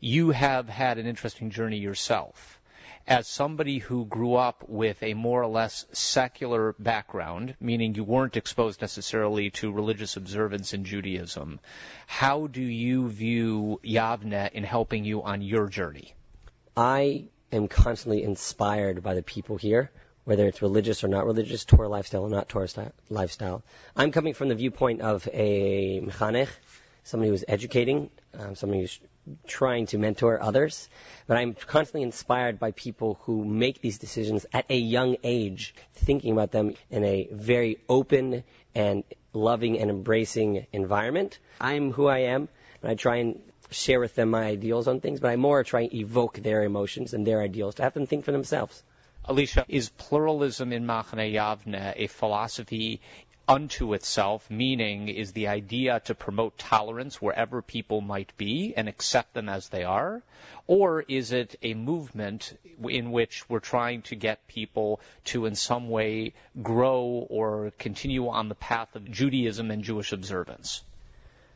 You 0.00 0.30
have 0.30 0.68
had 0.68 0.98
an 0.98 1.06
interesting 1.06 1.50
journey 1.50 1.78
yourself 1.78 2.60
as 3.06 3.26
somebody 3.26 3.78
who 3.78 4.04
grew 4.04 4.34
up 4.34 4.68
with 4.68 5.02
a 5.02 5.14
more 5.14 5.42
or 5.42 5.48
less 5.48 5.86
secular 5.92 6.74
background, 6.78 7.54
meaning 7.60 7.94
you 7.94 8.04
weren't 8.04 8.36
exposed 8.36 8.80
necessarily 8.80 9.50
to 9.50 9.72
religious 9.72 10.16
observance 10.16 10.72
in 10.72 10.84
Judaism, 10.84 11.58
how 12.06 12.46
do 12.46 12.62
you 12.62 13.08
view 13.08 13.80
Yavneh 13.84 14.52
in 14.52 14.62
helping 14.62 15.04
you 15.04 15.22
on 15.22 15.42
your 15.42 15.68
journey? 15.68 16.14
I 16.76 17.24
am 17.50 17.68
constantly 17.68 18.22
inspired 18.22 19.02
by 19.02 19.14
the 19.14 19.22
people 19.22 19.56
here, 19.56 19.90
whether 20.24 20.46
it's 20.46 20.62
religious 20.62 21.02
or 21.02 21.08
not 21.08 21.26
religious, 21.26 21.64
Torah 21.64 21.88
lifestyle 21.88 22.22
or 22.22 22.30
not 22.30 22.48
Torah 22.48 22.68
lifestyle. 23.10 23.62
I'm 23.96 24.12
coming 24.12 24.34
from 24.34 24.48
the 24.48 24.54
viewpoint 24.54 25.00
of 25.00 25.28
a 25.32 26.00
mechanech, 26.00 26.48
somebody 27.04 27.30
who's 27.30 27.44
educating, 27.48 28.10
um, 28.38 28.54
somebody 28.54 28.82
who's 28.82 29.00
trying 29.46 29.86
to 29.86 29.98
mentor 29.98 30.42
others, 30.42 30.88
but 31.26 31.36
I'm 31.36 31.54
constantly 31.54 32.02
inspired 32.02 32.58
by 32.58 32.72
people 32.72 33.18
who 33.22 33.44
make 33.44 33.80
these 33.80 33.98
decisions 33.98 34.46
at 34.52 34.66
a 34.68 34.76
young 34.76 35.16
age, 35.22 35.74
thinking 35.94 36.32
about 36.32 36.50
them 36.50 36.74
in 36.90 37.04
a 37.04 37.28
very 37.30 37.78
open 37.88 38.44
and 38.74 39.04
loving 39.32 39.78
and 39.78 39.90
embracing 39.90 40.66
environment. 40.72 41.38
I'm 41.60 41.92
who 41.92 42.06
I 42.06 42.18
am, 42.18 42.48
and 42.82 42.90
I 42.90 42.94
try 42.94 43.16
and 43.16 43.40
share 43.70 44.00
with 44.00 44.14
them 44.14 44.30
my 44.30 44.42
ideals 44.42 44.88
on 44.88 45.00
things, 45.00 45.20
but 45.20 45.30
I 45.30 45.36
more 45.36 45.64
try 45.64 45.82
and 45.82 45.94
evoke 45.94 46.38
their 46.38 46.62
emotions 46.64 47.14
and 47.14 47.26
their 47.26 47.40
ideals 47.40 47.76
to 47.76 47.82
have 47.82 47.94
them 47.94 48.06
think 48.06 48.24
for 48.24 48.32
themselves. 48.32 48.82
Alicia, 49.24 49.64
is 49.68 49.88
pluralism 49.88 50.72
in 50.72 50.84
Machane 50.84 51.32
Yavneh 51.32 51.92
a 51.96 52.08
philosophy 52.08 53.00
unto 53.46 53.94
itself, 53.94 54.50
meaning 54.50 55.08
is 55.08 55.32
the 55.32 55.48
idea 55.48 56.00
to 56.06 56.14
promote 56.14 56.58
tolerance 56.58 57.22
wherever 57.22 57.62
people 57.62 58.00
might 58.00 58.36
be 58.36 58.74
and 58.76 58.88
accept 58.88 59.34
them 59.34 59.48
as 59.48 59.68
they 59.68 59.84
are? 59.84 60.22
Or 60.66 61.02
is 61.02 61.32
it 61.32 61.56
a 61.62 61.74
movement 61.74 62.58
in 62.82 63.12
which 63.12 63.48
we're 63.48 63.60
trying 63.60 64.02
to 64.02 64.16
get 64.16 64.48
people 64.48 65.00
to 65.26 65.46
in 65.46 65.54
some 65.54 65.88
way 65.88 66.34
grow 66.60 67.26
or 67.30 67.72
continue 67.78 68.28
on 68.28 68.48
the 68.48 68.54
path 68.56 68.96
of 68.96 69.10
Judaism 69.10 69.70
and 69.70 69.84
Jewish 69.84 70.12
observance? 70.12 70.82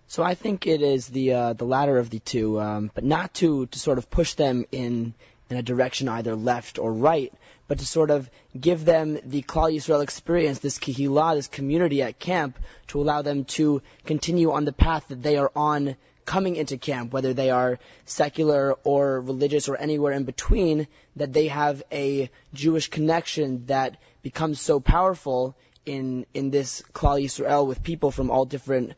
So 0.08 0.22
I 0.22 0.34
think 0.34 0.66
it 0.68 0.82
is 0.82 1.08
the 1.08 1.32
uh, 1.32 1.52
the 1.54 1.64
latter 1.64 1.98
of 1.98 2.10
the 2.10 2.20
two, 2.20 2.60
um, 2.60 2.92
but 2.94 3.02
not 3.02 3.34
to 3.34 3.66
to 3.66 3.78
sort 3.78 3.98
of 3.98 4.08
push 4.08 4.34
them 4.34 4.66
in 4.70 5.14
in 5.50 5.56
a 5.56 5.62
direction 5.62 6.08
either 6.08 6.34
left 6.34 6.78
or 6.78 6.92
right, 6.92 7.32
but 7.68 7.78
to 7.78 7.86
sort 7.86 8.10
of 8.10 8.30
give 8.58 8.84
them 8.84 9.18
the 9.24 9.42
Klal 9.42 9.74
Yisrael 9.74 10.02
experience, 10.02 10.60
this 10.60 10.78
kehila, 10.78 11.34
this 11.34 11.48
community 11.48 12.02
at 12.02 12.18
camp, 12.18 12.58
to 12.88 13.00
allow 13.00 13.22
them 13.22 13.44
to 13.44 13.82
continue 14.04 14.52
on 14.52 14.64
the 14.64 14.72
path 14.72 15.08
that 15.08 15.22
they 15.22 15.36
are 15.36 15.50
on 15.56 15.96
coming 16.24 16.56
into 16.56 16.76
camp, 16.76 17.12
whether 17.12 17.32
they 17.32 17.50
are 17.50 17.78
secular 18.04 18.74
or 18.84 19.20
religious 19.20 19.68
or 19.68 19.76
anywhere 19.76 20.12
in 20.12 20.24
between, 20.24 20.88
that 21.14 21.32
they 21.32 21.46
have 21.46 21.82
a 21.92 22.30
Jewish 22.52 22.88
connection 22.88 23.66
that 23.66 23.96
becomes 24.22 24.60
so 24.60 24.80
powerful 24.80 25.56
in 25.86 26.26
in 26.34 26.50
this 26.50 26.82
Klal 26.92 27.22
Yisrael 27.22 27.66
with 27.66 27.82
people 27.82 28.10
from 28.10 28.30
all 28.30 28.44
different 28.44 28.94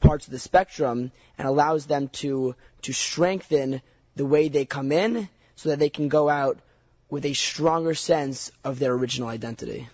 parts 0.00 0.26
of 0.26 0.32
the 0.32 0.38
spectrum 0.38 1.12
and 1.38 1.46
allows 1.46 1.86
them 1.86 2.08
to 2.08 2.56
to 2.80 2.92
strengthen 2.92 3.82
the 4.16 4.24
way 4.26 4.48
they 4.48 4.64
come 4.64 4.92
in 4.92 5.28
so 5.56 5.68
that 5.68 5.78
they 5.78 5.90
can 5.90 6.08
go 6.08 6.28
out 6.28 6.58
with 7.12 7.26
a 7.26 7.34
stronger 7.34 7.92
sense 7.92 8.50
of 8.64 8.78
their 8.78 8.94
original 8.94 9.28
identity. 9.28 9.86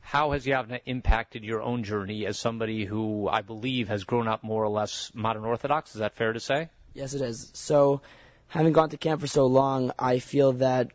How 0.00 0.30
has 0.30 0.46
Yavneh 0.46 0.78
impacted 0.86 1.42
your 1.42 1.60
own 1.60 1.82
journey 1.82 2.24
as 2.24 2.38
somebody 2.38 2.84
who 2.84 3.26
I 3.28 3.42
believe 3.42 3.88
has 3.88 4.04
grown 4.04 4.28
up 4.28 4.44
more 4.44 4.62
or 4.62 4.68
less 4.68 5.10
modern 5.12 5.44
Orthodox? 5.44 5.96
Is 5.96 5.98
that 5.98 6.14
fair 6.14 6.32
to 6.32 6.38
say? 6.38 6.68
Yes, 6.94 7.14
it 7.14 7.20
is. 7.20 7.50
So, 7.52 8.00
having 8.46 8.72
gone 8.72 8.90
to 8.90 8.96
camp 8.96 9.22
for 9.22 9.26
so 9.26 9.46
long, 9.46 9.90
I 9.98 10.20
feel 10.20 10.52
that 10.66 10.92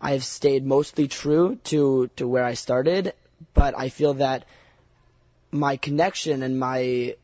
I 0.00 0.14
have 0.14 0.24
stayed 0.24 0.66
mostly 0.66 1.06
true 1.06 1.60
to, 1.70 2.10
to 2.16 2.26
where 2.26 2.44
I 2.44 2.54
started, 2.54 3.14
but 3.54 3.78
I 3.78 3.90
feel 3.90 4.14
that 4.14 4.44
my 5.52 5.76
connection 5.76 6.42
and 6.42 6.58
my 6.58 7.14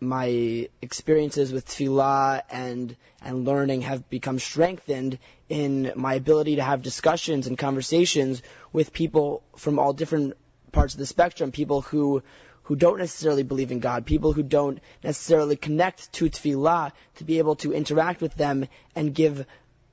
my 0.00 0.68
experiences 0.82 1.52
with 1.52 1.66
tefillah 1.66 2.42
and 2.50 2.96
and 3.22 3.44
learning 3.44 3.82
have 3.82 4.08
become 4.10 4.38
strengthened 4.38 5.18
in 5.48 5.92
my 5.96 6.14
ability 6.14 6.56
to 6.56 6.62
have 6.62 6.82
discussions 6.82 7.46
and 7.46 7.56
conversations 7.56 8.42
with 8.72 8.92
people 8.92 9.42
from 9.56 9.78
all 9.78 9.92
different 9.92 10.34
parts 10.72 10.94
of 10.94 10.98
the 10.98 11.06
spectrum, 11.06 11.50
people 11.50 11.80
who 11.80 12.22
who 12.64 12.76
don't 12.76 12.98
necessarily 12.98 13.44
believe 13.44 13.70
in 13.70 13.78
God, 13.78 14.04
people 14.04 14.32
who 14.32 14.42
don't 14.42 14.80
necessarily 15.02 15.56
connect 15.56 16.12
to 16.14 16.28
tefillah, 16.28 16.92
to 17.16 17.24
be 17.24 17.38
able 17.38 17.54
to 17.56 17.72
interact 17.72 18.20
with 18.20 18.34
them 18.34 18.66
and 18.94 19.14
give 19.14 19.46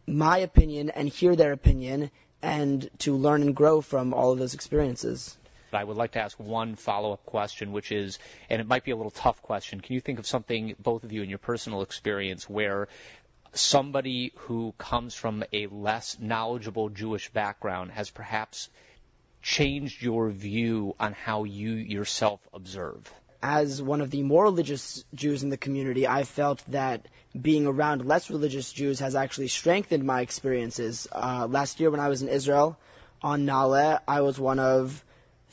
my 0.07 0.39
opinion 0.39 0.89
and 0.89 1.07
hear 1.07 1.35
their 1.35 1.51
opinion 1.51 2.09
and 2.41 2.89
to 2.99 3.15
learn 3.15 3.43
and 3.43 3.55
grow 3.55 3.79
from 3.79 4.13
all 4.13 4.31
of 4.31 4.39
those 4.39 4.55
experiences. 4.55 5.37
I 5.75 5.83
would 5.83 5.97
like 5.97 6.11
to 6.11 6.19
ask 6.19 6.39
one 6.39 6.75
follow-up 6.75 7.25
question, 7.25 7.71
which 7.71 7.91
is, 7.91 8.19
and 8.49 8.61
it 8.61 8.67
might 8.67 8.83
be 8.83 8.91
a 8.91 8.95
little 8.95 9.11
tough 9.11 9.41
question. 9.41 9.81
Can 9.81 9.93
you 9.93 10.01
think 10.01 10.19
of 10.19 10.27
something, 10.27 10.75
both 10.79 11.03
of 11.03 11.11
you, 11.11 11.23
in 11.23 11.29
your 11.29 11.39
personal 11.39 11.81
experience, 11.81 12.49
where 12.49 12.87
somebody 13.53 14.33
who 14.35 14.73
comes 14.77 15.15
from 15.15 15.43
a 15.53 15.67
less 15.67 16.17
knowledgeable 16.19 16.89
Jewish 16.89 17.29
background 17.31 17.91
has 17.91 18.09
perhaps 18.09 18.69
changed 19.41 20.01
your 20.01 20.29
view 20.29 20.95
on 20.99 21.13
how 21.13 21.43
you 21.43 21.73
yourself 21.73 22.39
observe? 22.53 23.13
As 23.41 23.81
one 23.81 23.99
of 23.99 24.09
the 24.09 24.23
more 24.23 24.45
religious 24.45 25.03
Jews 25.13 25.43
in 25.43 25.49
the 25.49 25.57
community, 25.57 26.07
I 26.07 26.23
felt 26.23 26.63
that 26.69 27.07
being 27.39 27.67
around 27.67 28.05
less 28.05 28.29
religious 28.29 28.71
Jews 28.71 28.99
has 28.99 29.15
actually 29.15 29.49
strengthened 29.49 30.05
my 30.05 30.21
experiences. 30.21 31.07
Uh, 31.11 31.47
last 31.49 31.79
year, 31.79 31.91
when 31.91 31.99
I 31.99 32.07
was 32.07 32.21
in 32.21 32.29
Israel 32.29 32.77
on 33.21 33.45
Nale, 33.45 33.99
I 34.07 34.21
was 34.21 34.39
one 34.39 34.59
of 34.59 35.03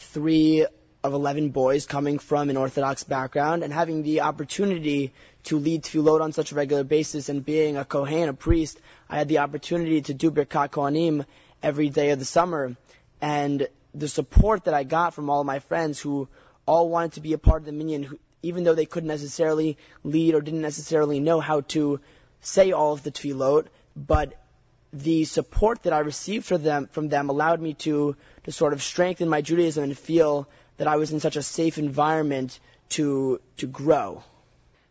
three 0.00 0.66
of 1.02 1.12
11 1.12 1.50
boys 1.50 1.86
coming 1.86 2.18
from 2.18 2.50
an 2.50 2.56
Orthodox 2.56 3.04
background 3.04 3.62
and 3.62 3.72
having 3.72 4.02
the 4.02 4.22
opportunity 4.22 5.12
to 5.44 5.58
lead 5.58 5.82
tefillot 5.82 6.20
on 6.20 6.32
such 6.32 6.52
a 6.52 6.54
regular 6.54 6.84
basis 6.84 7.28
and 7.28 7.44
being 7.44 7.76
a 7.76 7.84
Kohen, 7.84 8.28
a 8.28 8.34
priest, 8.34 8.80
I 9.08 9.16
had 9.16 9.28
the 9.28 9.38
opportunity 9.38 10.02
to 10.02 10.14
do 10.14 10.30
Birkat 10.30 10.70
Kohanim 10.70 11.24
every 11.62 11.88
day 11.88 12.10
of 12.10 12.18
the 12.18 12.24
summer. 12.24 12.76
And 13.20 13.68
the 13.94 14.08
support 14.08 14.64
that 14.64 14.74
I 14.74 14.84
got 14.84 15.14
from 15.14 15.30
all 15.30 15.44
my 15.44 15.58
friends 15.60 16.00
who 16.00 16.28
all 16.66 16.88
wanted 16.88 17.12
to 17.12 17.20
be 17.20 17.32
a 17.32 17.38
part 17.38 17.62
of 17.62 17.66
the 17.66 17.72
minyan, 17.72 18.18
even 18.42 18.64
though 18.64 18.74
they 18.74 18.86
couldn't 18.86 19.08
necessarily 19.08 19.78
lead 20.02 20.34
or 20.34 20.40
didn't 20.40 20.62
necessarily 20.62 21.20
know 21.20 21.40
how 21.40 21.62
to 21.62 22.00
say 22.40 22.72
all 22.72 22.92
of 22.92 23.02
the 23.02 23.10
tefillot, 23.10 23.66
but 23.96 24.34
the 24.92 25.24
support 25.24 25.82
that 25.84 25.92
I 25.92 26.00
received 26.00 26.46
from 26.46 26.62
them, 26.62 26.88
from 26.92 27.08
them 27.08 27.28
allowed 27.28 27.60
me 27.60 27.74
to, 27.74 28.16
to 28.44 28.52
sort 28.52 28.72
of 28.72 28.82
strengthen 28.82 29.28
my 29.28 29.40
Judaism 29.40 29.84
and 29.84 29.96
feel 29.96 30.48
that 30.78 30.88
I 30.88 30.96
was 30.96 31.12
in 31.12 31.20
such 31.20 31.36
a 31.36 31.42
safe 31.42 31.78
environment 31.78 32.58
to, 32.90 33.40
to 33.58 33.66
grow. 33.66 34.22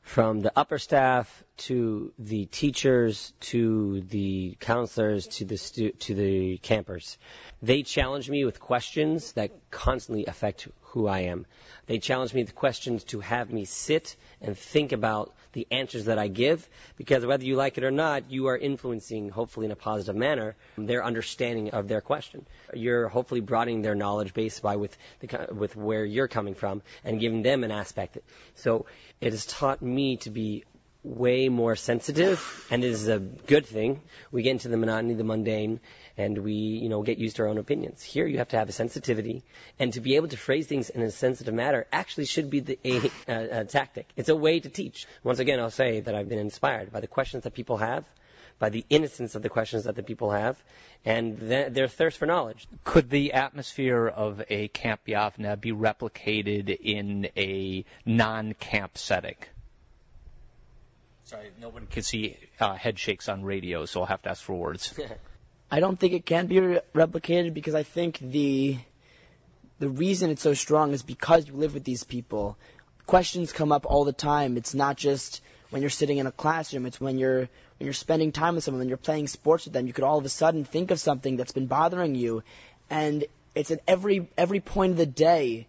From 0.01 0.41
the 0.41 0.51
upper 0.55 0.79
staff 0.79 1.43
to 1.59 2.11
the 2.17 2.45
teachers 2.45 3.33
to 3.39 4.01
the 4.01 4.57
counselors 4.59 5.27
to 5.27 5.45
the 5.45 5.57
stu- 5.57 5.91
to 5.91 6.15
the 6.15 6.57
campers, 6.57 7.17
they 7.61 7.83
challenge 7.83 8.29
me 8.29 8.45
with 8.45 8.59
questions 8.59 9.33
that 9.33 9.51
constantly 9.69 10.25
affect 10.25 10.67
who 10.81 11.07
I 11.07 11.21
am. 11.21 11.45
They 11.85 11.99
challenge 11.99 12.33
me 12.33 12.43
with 12.43 12.55
questions 12.55 13.03
to 13.05 13.19
have 13.19 13.51
me 13.51 13.65
sit 13.65 14.15
and 14.41 14.57
think 14.57 14.91
about 14.91 15.33
the 15.53 15.67
answers 15.71 16.05
that 16.05 16.17
I 16.17 16.27
give, 16.27 16.67
because 16.97 17.25
whether 17.25 17.43
you 17.43 17.55
like 17.55 17.77
it 17.77 17.83
or 17.83 17.91
not, 17.91 18.31
you 18.31 18.47
are 18.47 18.57
influencing, 18.57 19.29
hopefully 19.29 19.65
in 19.65 19.71
a 19.71 19.75
positive 19.75 20.15
manner, 20.15 20.55
their 20.77 21.03
understanding 21.03 21.71
of 21.71 21.87
their 21.87 22.01
question. 22.01 22.45
You're 22.73 23.07
hopefully 23.07 23.41
broadening 23.41 23.81
their 23.81 23.95
knowledge 23.95 24.33
base 24.33 24.59
by 24.59 24.77
with 24.77 24.97
the, 25.19 25.47
with 25.51 25.75
where 25.75 26.05
you're 26.05 26.27
coming 26.27 26.55
from 26.55 26.81
and 27.03 27.19
giving 27.19 27.41
them 27.41 27.63
an 27.63 27.71
aspect. 27.71 28.17
So 28.55 28.85
it 29.21 29.33
has 29.33 29.45
taught 29.45 29.81
me 29.81 30.17
to 30.17 30.29
be 30.29 30.63
way 31.03 31.47
more 31.47 31.75
sensitive, 31.75 32.67
and 32.69 32.83
it 32.83 32.89
is 32.89 33.07
a 33.07 33.19
good 33.19 33.65
thing. 33.65 34.01
We 34.31 34.43
get 34.43 34.51
into 34.51 34.67
the 34.67 34.75
monotony, 34.75 35.13
the 35.13 35.23
mundane, 35.23 35.79
and 36.17 36.37
we, 36.39 36.53
you 36.53 36.89
know, 36.89 37.03
get 37.03 37.17
used 37.17 37.37
to 37.37 37.43
our 37.43 37.47
own 37.47 37.57
opinions. 37.57 38.03
Here, 38.03 38.27
you 38.27 38.39
have 38.39 38.49
to 38.49 38.57
have 38.57 38.67
a 38.67 38.73
sensitivity, 38.73 39.43
and 39.79 39.93
to 39.93 40.01
be 40.01 40.17
able 40.17 40.27
to 40.27 40.37
phrase 40.37 40.67
things 40.67 40.89
in 40.89 41.01
a 41.01 41.11
sensitive 41.11 41.53
manner 41.53 41.85
actually 41.93 42.25
should 42.25 42.49
be 42.49 42.59
the, 42.59 42.79
a, 42.83 43.11
a, 43.27 43.59
a 43.61 43.65
tactic. 43.65 44.09
It's 44.17 44.29
a 44.29 44.35
way 44.35 44.59
to 44.59 44.69
teach. 44.69 45.07
Once 45.23 45.39
again, 45.39 45.59
I'll 45.59 45.71
say 45.71 46.01
that 46.01 46.13
I've 46.13 46.27
been 46.27 46.39
inspired 46.39 46.91
by 46.91 46.99
the 46.99 47.07
questions 47.07 47.45
that 47.45 47.53
people 47.53 47.77
have, 47.77 48.03
by 48.59 48.67
the 48.67 48.85
innocence 48.89 49.35
of 49.35 49.41
the 49.41 49.49
questions 49.49 49.85
that 49.85 49.95
the 49.95 50.03
people 50.03 50.31
have, 50.31 50.61
and 51.05 51.39
th- 51.39 51.71
their 51.71 51.87
thirst 51.87 52.17
for 52.17 52.25
knowledge. 52.25 52.67
Could 52.83 53.09
the 53.09 53.31
atmosphere 53.31 54.05
of 54.05 54.43
a 54.49 54.67
Camp 54.67 54.99
Yavneh 55.07 55.61
be 55.61 55.71
replicated 55.71 56.77
in 56.77 57.29
a 57.37 57.85
non-camp 58.05 58.97
setting? 58.97 59.35
Sorry, 61.29 61.51
no 61.61 61.69
one 61.69 61.85
can 61.85 62.01
see 62.01 62.37
uh, 62.59 62.73
head 62.73 62.97
shakes 62.97 63.29
on 63.29 63.43
radio, 63.43 63.85
so 63.85 63.99
I'll 63.99 64.07
have 64.07 64.23
to 64.23 64.29
ask 64.31 64.41
for 64.41 64.55
words. 64.55 64.99
I 65.71 65.79
don't 65.79 65.99
think 65.99 66.13
it 66.13 66.25
can 66.25 66.47
be 66.47 66.59
re- 66.59 66.79
replicated 66.95 67.53
because 67.53 67.75
I 67.75 67.83
think 67.83 68.17
the 68.17 68.79
the 69.77 69.89
reason 69.89 70.31
it's 70.31 70.41
so 70.41 70.55
strong 70.55 70.91
is 70.91 71.03
because 71.03 71.47
you 71.47 71.53
live 71.53 71.75
with 71.75 71.83
these 71.83 72.03
people. 72.03 72.57
Questions 73.05 73.53
come 73.53 73.71
up 73.71 73.85
all 73.85 74.05
the 74.05 74.11
time. 74.11 74.57
It's 74.57 74.73
not 74.73 74.97
just 74.97 75.43
when 75.69 75.83
you're 75.83 75.91
sitting 75.91 76.17
in 76.17 76.25
a 76.25 76.31
classroom. 76.31 76.87
It's 76.87 76.99
when 76.99 77.19
you're 77.19 77.41
when 77.41 77.85
you're 77.85 77.93
spending 77.93 78.31
time 78.31 78.55
with 78.55 78.63
someone, 78.63 78.79
when 78.79 78.89
you're 78.89 78.97
playing 78.97 79.27
sports 79.27 79.65
with 79.65 79.73
them. 79.73 79.85
You 79.85 79.93
could 79.93 80.05
all 80.05 80.17
of 80.17 80.25
a 80.25 80.29
sudden 80.29 80.65
think 80.65 80.89
of 80.89 80.99
something 80.99 81.37
that's 81.37 81.51
been 81.51 81.67
bothering 81.67 82.15
you, 82.15 82.41
and 82.89 83.23
it's 83.53 83.69
at 83.69 83.81
every 83.87 84.27
every 84.35 84.61
point 84.61 84.93
of 84.93 84.97
the 84.97 85.05
day. 85.05 85.67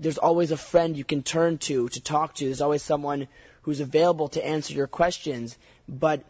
There's 0.00 0.16
always 0.16 0.52
a 0.52 0.56
friend 0.56 0.96
you 0.96 1.04
can 1.04 1.22
turn 1.22 1.58
to 1.68 1.90
to 1.90 2.00
talk 2.00 2.34
to. 2.36 2.46
There's 2.46 2.62
always 2.62 2.82
someone 2.82 3.28
who's 3.66 3.80
available 3.80 4.28
to 4.28 4.46
answer 4.46 4.72
your 4.72 4.86
questions. 4.86 5.58
But 5.88 6.22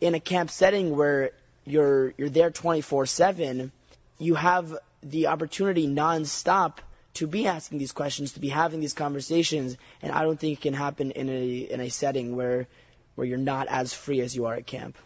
in 0.00 0.14
a 0.14 0.20
camp 0.20 0.50
setting 0.50 0.94
where 0.94 1.30
you're 1.64 2.12
you're 2.18 2.28
there 2.28 2.50
24/7, 2.50 3.72
you 4.18 4.34
have 4.34 4.76
the 5.02 5.28
opportunity 5.28 5.88
nonstop 5.88 6.78
to 7.14 7.26
be 7.26 7.46
asking 7.46 7.78
these 7.78 7.92
questions, 7.92 8.32
to 8.32 8.40
be 8.40 8.50
having 8.50 8.80
these 8.80 8.92
conversations, 8.92 9.76
and 10.02 10.12
I 10.12 10.22
don't 10.22 10.38
think 10.38 10.58
it 10.58 10.62
can 10.62 10.74
happen 10.74 11.12
in 11.12 11.30
a 11.30 11.56
in 11.76 11.80
a 11.80 11.88
setting 11.88 12.36
where 12.36 12.68
where 13.14 13.26
you're 13.26 13.38
not 13.38 13.68
as 13.68 13.94
free 13.94 14.20
as 14.20 14.36
you 14.36 14.44
are 14.44 14.54
at 14.54 14.66
camp. 14.66 14.96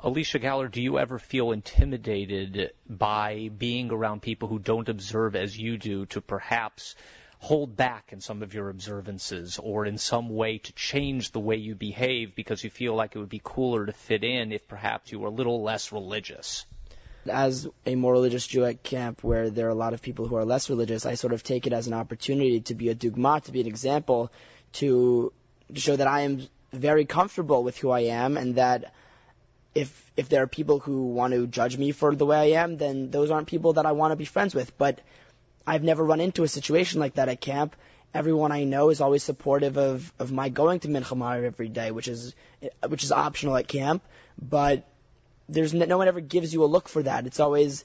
Alicia 0.00 0.38
Galler, 0.38 0.70
do 0.70 0.82
you 0.82 0.98
ever 0.98 1.18
feel 1.18 1.52
intimidated 1.52 2.72
by 2.86 3.50
being 3.56 3.90
around 3.90 4.20
people 4.20 4.48
who 4.48 4.58
don't 4.58 4.90
observe 4.90 5.34
as 5.34 5.56
you 5.56 5.78
do 5.78 6.04
to 6.06 6.20
perhaps 6.20 6.94
hold 7.44 7.76
back 7.76 8.10
in 8.10 8.22
some 8.22 8.42
of 8.42 8.54
your 8.54 8.70
observances 8.70 9.58
or 9.62 9.84
in 9.84 9.98
some 9.98 10.30
way 10.30 10.56
to 10.56 10.72
change 10.72 11.30
the 11.30 11.38
way 11.38 11.56
you 11.56 11.74
behave 11.74 12.34
because 12.34 12.64
you 12.64 12.70
feel 12.70 12.94
like 12.94 13.14
it 13.14 13.18
would 13.18 13.28
be 13.28 13.40
cooler 13.44 13.84
to 13.84 13.92
fit 13.92 14.24
in 14.24 14.50
if 14.50 14.66
perhaps 14.66 15.12
you 15.12 15.18
were 15.18 15.28
a 15.28 15.36
little 15.40 15.62
less 15.62 15.92
religious? 15.92 16.64
As 17.28 17.68
a 17.84 17.96
more 17.96 18.12
religious 18.12 18.46
Jew 18.46 18.64
at 18.64 18.82
camp 18.82 19.22
where 19.22 19.50
there 19.50 19.66
are 19.66 19.76
a 19.76 19.82
lot 19.84 19.92
of 19.92 20.00
people 20.00 20.26
who 20.26 20.36
are 20.36 20.44
less 20.46 20.70
religious, 20.70 21.04
I 21.04 21.16
sort 21.16 21.34
of 21.34 21.42
take 21.42 21.66
it 21.66 21.74
as 21.74 21.86
an 21.86 21.92
opportunity 21.92 22.60
to 22.62 22.74
be 22.74 22.88
a 22.88 22.94
dugma, 22.94 23.42
to 23.44 23.52
be 23.52 23.60
an 23.60 23.66
example, 23.66 24.32
to 24.80 25.30
show 25.74 25.96
that 25.96 26.06
I 26.06 26.22
am 26.22 26.46
very 26.72 27.04
comfortable 27.04 27.62
with 27.62 27.76
who 27.76 27.90
I 27.90 28.04
am 28.24 28.38
and 28.38 28.54
that 28.54 28.94
if 29.74 29.90
if 30.16 30.30
there 30.30 30.42
are 30.44 30.46
people 30.46 30.78
who 30.78 31.08
want 31.08 31.34
to 31.34 31.46
judge 31.46 31.76
me 31.76 31.92
for 31.92 32.14
the 32.14 32.24
way 32.24 32.38
I 32.38 32.62
am, 32.62 32.78
then 32.78 33.10
those 33.10 33.30
aren't 33.30 33.48
people 33.48 33.74
that 33.74 33.84
I 33.84 33.92
want 33.92 34.12
to 34.12 34.16
be 34.16 34.24
friends 34.24 34.54
with. 34.54 34.78
But 34.78 35.00
I've 35.66 35.82
never 35.82 36.04
run 36.04 36.20
into 36.20 36.42
a 36.42 36.48
situation 36.48 37.00
like 37.00 37.14
that 37.14 37.28
at 37.28 37.40
camp. 37.40 37.76
Everyone 38.12 38.52
I 38.52 38.64
know 38.64 38.90
is 38.90 39.00
always 39.00 39.22
supportive 39.22 39.76
of, 39.76 40.12
of 40.18 40.30
my 40.30 40.48
going 40.48 40.80
to 40.80 40.88
Mincha 40.88 41.44
every 41.44 41.68
day, 41.68 41.90
which 41.90 42.06
is 42.06 42.34
which 42.86 43.02
is 43.02 43.10
optional 43.10 43.56
at 43.56 43.66
camp. 43.66 44.02
But 44.40 44.84
there's 45.48 45.74
no, 45.74 45.84
no 45.86 45.98
one 45.98 46.08
ever 46.08 46.20
gives 46.20 46.52
you 46.52 46.64
a 46.64 46.66
look 46.66 46.88
for 46.88 47.02
that. 47.02 47.26
It's 47.26 47.40
always 47.40 47.84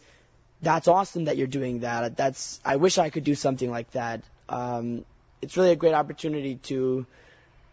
that's 0.62 0.88
awesome 0.88 1.26
that 1.26 1.38
you're 1.38 1.48
doing 1.48 1.80
that. 1.80 2.16
That's 2.16 2.60
I 2.64 2.76
wish 2.76 2.98
I 2.98 3.10
could 3.10 3.24
do 3.24 3.36
something 3.36 3.72
like 3.72 3.92
that. 3.92 4.22
Um, 4.48 5.06
it's 5.42 5.58
really 5.58 5.72
a 5.72 5.76
great 5.76 5.94
opportunity 5.94 6.56
to 6.56 7.06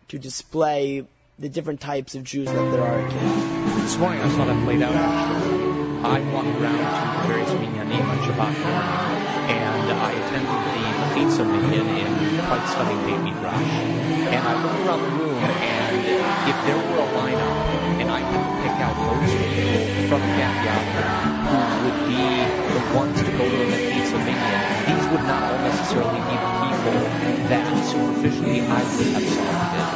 to 0.09 0.19
display 0.19 1.07
the 1.39 1.49
different 1.49 1.81
types 1.81 2.15
of 2.15 2.25
Jews 2.25 2.47
that 2.47 2.71
there 2.71 2.83
are 2.83 3.01
at 3.01 3.11
camp. 3.11 3.83
This 3.83 3.99
morning 3.99 4.23
I 4.23 4.29
saw 4.31 4.45
that 4.47 4.65
played 4.65 4.83
out 4.83 4.95
actually. 4.95 5.67
I 6.05 6.21
walked 6.33 6.49
around 6.49 7.23
to 7.23 7.29
various 7.29 7.51
minyanim 7.51 8.09
on 8.09 8.19
Shabbat 8.19 8.55
morning, 8.63 9.16
the 11.17 11.23
Mechitza 11.23 11.45
minyan 11.49 11.89
in 11.89 12.47
quite 12.47 12.69
stunning 12.69 13.01
Beit 13.07 13.21
Midrash. 13.25 13.57
And 13.57 14.43
I 14.47 14.53
looked 14.61 14.85
around 14.85 15.01
the 15.01 15.09
room, 15.17 15.41
and 15.41 15.97
if 16.45 16.57
there 16.69 16.77
were 16.77 17.01
a 17.01 17.09
lineup, 17.17 17.57
and 18.01 18.11
I 18.11 18.21
could 18.21 18.45
pick 18.61 18.77
out 18.85 18.97
those 19.01 19.33
people 19.33 19.81
from 20.13 20.21
Camp 20.37 20.57
Yavneh 20.61 21.09
who 21.49 21.89
would 21.89 22.01
be 22.05 22.45
the 22.69 22.83
ones 22.95 23.17
to 23.23 23.31
go 23.33 23.49
to 23.49 23.57
the 23.57 23.65
Mechitza 23.65 24.19
minyan, 24.29 24.61
these 24.85 25.09
would 25.09 25.25
not 25.25 25.43
all 25.43 25.59
necessarily 25.65 26.21
be 26.21 26.37
the 26.37 26.53
people 26.69 27.01
that 27.49 27.65
superficially 27.89 28.61
I 28.61 28.83
would 28.85 29.09
have 29.17 29.25
selected. 29.25 29.87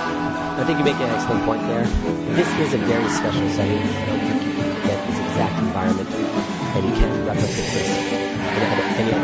I 0.57 0.64
think 0.64 0.79
you 0.79 0.85
make 0.85 1.01
an 1.01 1.11
excellent 1.11 1.45
point 1.45 1.62
there. 1.68 1.85
This 2.33 2.49
is 2.64 2.75
a 2.75 2.79
very 2.79 3.09
special 3.09 3.49
setting. 3.51 3.77
I 3.77 4.07
don't 4.07 4.21
think 4.25 4.41
you 4.41 4.53
can 4.57 4.73
get 4.89 4.99
this 5.09 5.18
exact 5.21 5.59
environment, 5.61 6.09
and 6.09 6.89
you 6.89 6.93
can't 6.97 7.27
replicate 7.27 7.68
this 7.77 8.30
Where 8.61 8.76
the 8.76 8.84
idea 8.84 9.16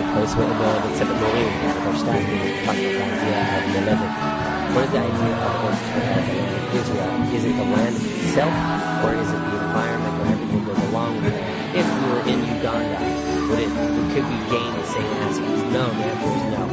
of 3.52 3.72
the 3.72 3.80
Levin. 3.82 4.10
What 4.74 4.84
is 4.84 4.90
the 4.90 4.98
idea 5.00 5.36
of 5.36 6.74
Israel? 6.74 7.34
Is 7.34 7.44
it 7.44 7.56
the 7.56 7.64
land 7.64 7.96
itself, 7.96 8.54
or 9.04 9.14
is 9.14 9.32
it 9.32 9.38
the 9.50 9.56
environment 9.56 10.18
where 10.18 10.32
everything 10.32 10.64
goes 10.64 10.78
along 10.78 11.22
with 11.22 11.36
it? 11.36 11.76
If 11.76 11.86
we 11.98 12.08
were 12.08 12.20
in 12.20 12.44
Uganda, 12.44 12.98
would 13.50 13.60
it 13.60 13.70
could 14.14 14.26
we 14.28 14.38
gain 14.50 14.72
the 14.74 14.84
same 14.86 15.12
aspects? 15.12 15.62
No, 15.64 15.92
the 15.92 16.04
answer 16.04 16.32
is 16.32 16.42
no. 16.44 16.68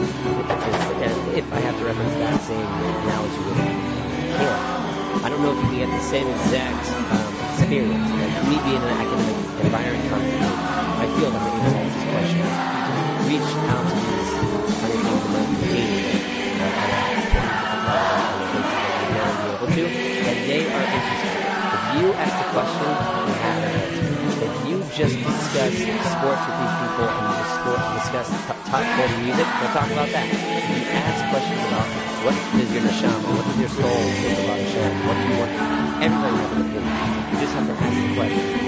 And 1.03 1.37
if 1.37 1.51
I 1.53 1.59
have 1.59 1.77
to 1.79 1.85
reference 1.85 2.15
that 2.15 2.41
same 2.41 2.71
analogy 2.81 3.39
with 3.39 3.57
camp, 3.57 5.25
I 5.25 5.29
don't 5.29 5.41
know 5.41 5.51
if 5.51 5.57
you 5.57 5.67
can 5.67 5.77
get 5.79 5.89
the 5.91 6.01
same 6.01 6.27
exact 6.29 6.87
um, 7.11 7.32
experience. 7.53 8.09
Like 8.11 8.43
me 8.49 8.59
being 8.59 8.81
in 8.81 8.89
an 8.89 8.99
academic 8.99 9.35
environment 9.61 10.09
constantly, 10.09 10.55
I 11.03 11.07
feel 11.07 11.31
that 11.31 11.41
we're 11.41 11.49
able 11.49 11.71
to 11.71 11.77
answer 11.77 11.99
this 11.99 12.09
question. 12.09 12.45
Reach 13.29 13.55
out 13.69 13.87
to 13.87 13.95
these 13.95 14.33
underthings 14.83 15.21
that 15.23 15.31
might 15.31 15.49
be 15.49 15.57
gaining 15.67 16.05
uh, 16.59 16.81
at 16.81 16.89
a 16.89 17.03
able 19.63 19.67
to, 19.67 19.87
and 20.27 20.49
they 20.49 20.67
are 20.67 20.85
interested. 20.85 21.37
If 21.73 21.93
you 21.93 22.13
ask 22.15 22.37
the 22.37 22.43
question, 22.45 22.97
you 23.25 23.33
have 23.33 23.57
an 23.57 23.71
answer. 23.71 24.45
If 24.45 24.65
you 24.67 24.83
just 24.83 25.17
discuss 25.69 26.11
sports 26.11 26.43
with 26.47 26.57
these 26.59 26.75
people 26.81 27.07
and 27.07 27.23
you 27.23 27.35
discuss 27.99 28.27
top 28.73 28.83
40 28.97 29.15
music, 29.23 29.47
we'll 29.59 29.69
talk 29.69 29.89
about 29.91 30.09
that. 30.11 30.25
If 30.27 30.65
you 30.69 30.83
ask 30.91 31.19
questions 31.29 31.63
about 31.67 31.87
what 32.25 32.35
is 32.59 32.67
your 32.73 32.83
neshama, 32.83 33.27
what 33.37 33.45
does 33.45 33.59
your 33.59 33.69
soul 33.69 33.95
think 34.23 34.39
about 34.43 34.59
Hashem, 34.59 34.91
what 35.07 35.15
do 35.15 35.23
you 35.23 35.37
want, 35.39 35.51
everybody 36.03 36.35
has 36.35 36.51
an 36.51 36.61
opinion. 36.67 36.83
You 37.31 37.37
just 37.39 37.53
have 37.53 37.67
to 37.67 37.73
ask 37.73 37.95
the 38.01 38.13
question. 38.15 38.63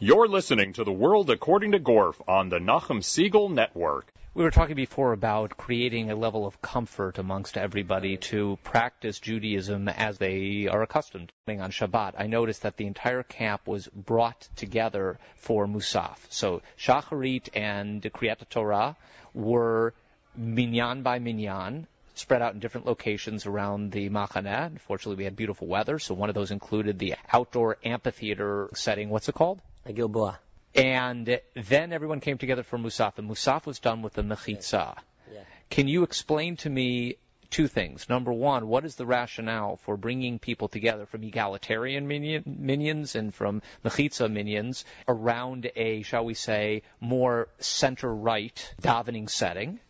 You're 0.00 0.28
listening 0.28 0.72
to 0.74 0.84
The 0.84 0.92
World 0.92 1.28
According 1.28 1.72
to 1.72 1.80
Gorf 1.80 2.14
on 2.26 2.48
the 2.48 2.58
Nachum 2.58 3.02
Segal 3.02 3.52
Network. 3.52 4.10
We 4.38 4.44
were 4.44 4.52
talking 4.52 4.76
before 4.76 5.12
about 5.12 5.56
creating 5.56 6.12
a 6.12 6.14
level 6.14 6.46
of 6.46 6.62
comfort 6.62 7.18
amongst 7.18 7.58
everybody 7.58 8.18
to 8.30 8.56
practice 8.62 9.18
Judaism 9.18 9.88
as 9.88 10.18
they 10.18 10.68
are 10.68 10.80
accustomed 10.80 11.32
to. 11.48 11.56
On 11.56 11.72
Shabbat, 11.72 12.14
I 12.16 12.28
noticed 12.28 12.62
that 12.62 12.76
the 12.76 12.86
entire 12.86 13.24
camp 13.24 13.66
was 13.66 13.88
brought 13.88 14.48
together 14.54 15.18
for 15.34 15.66
Musaf. 15.66 16.18
So 16.28 16.62
Shacharit 16.78 17.48
and 17.52 18.00
Kriyat 18.00 18.48
Torah 18.48 18.96
were 19.34 19.92
minyan 20.36 21.02
by 21.02 21.18
minyan, 21.18 21.88
spread 22.14 22.40
out 22.40 22.54
in 22.54 22.60
different 22.60 22.86
locations 22.86 23.44
around 23.44 23.90
the 23.90 24.08
Machaneh. 24.08 24.66
Unfortunately, 24.66 25.16
we 25.16 25.24
had 25.24 25.34
beautiful 25.34 25.66
weather, 25.66 25.98
so 25.98 26.14
one 26.14 26.28
of 26.28 26.36
those 26.36 26.52
included 26.52 27.00
the 27.00 27.16
outdoor 27.32 27.78
amphitheater 27.84 28.70
setting. 28.72 29.08
What's 29.08 29.28
it 29.28 29.34
called? 29.34 29.60
A 29.84 29.92
Gilboa. 29.92 30.38
And 30.78 31.40
then 31.54 31.92
everyone 31.92 32.20
came 32.20 32.38
together 32.38 32.62
for 32.62 32.78
Musaf, 32.78 33.18
and 33.18 33.28
Musaf 33.28 33.66
was 33.66 33.80
done 33.80 34.02
with 34.02 34.14
the 34.14 34.22
Mechitza. 34.22 34.96
Yeah. 35.32 35.40
Can 35.70 35.88
you 35.88 36.04
explain 36.04 36.56
to 36.58 36.70
me 36.70 37.16
two 37.50 37.66
things? 37.66 38.08
Number 38.08 38.32
one, 38.32 38.68
what 38.68 38.84
is 38.84 38.94
the 38.94 39.06
rationale 39.06 39.76
for 39.76 39.96
bringing 39.96 40.38
people 40.38 40.68
together 40.68 41.06
from 41.06 41.24
egalitarian 41.24 42.06
minion, 42.06 42.44
minions 42.46 43.16
and 43.16 43.34
from 43.34 43.62
Mechitza 43.84 44.30
minions 44.30 44.84
around 45.08 45.70
a, 45.74 46.02
shall 46.02 46.24
we 46.24 46.34
say, 46.34 46.82
more 47.00 47.48
center-right 47.58 48.74
davening 48.80 49.28
setting? 49.28 49.80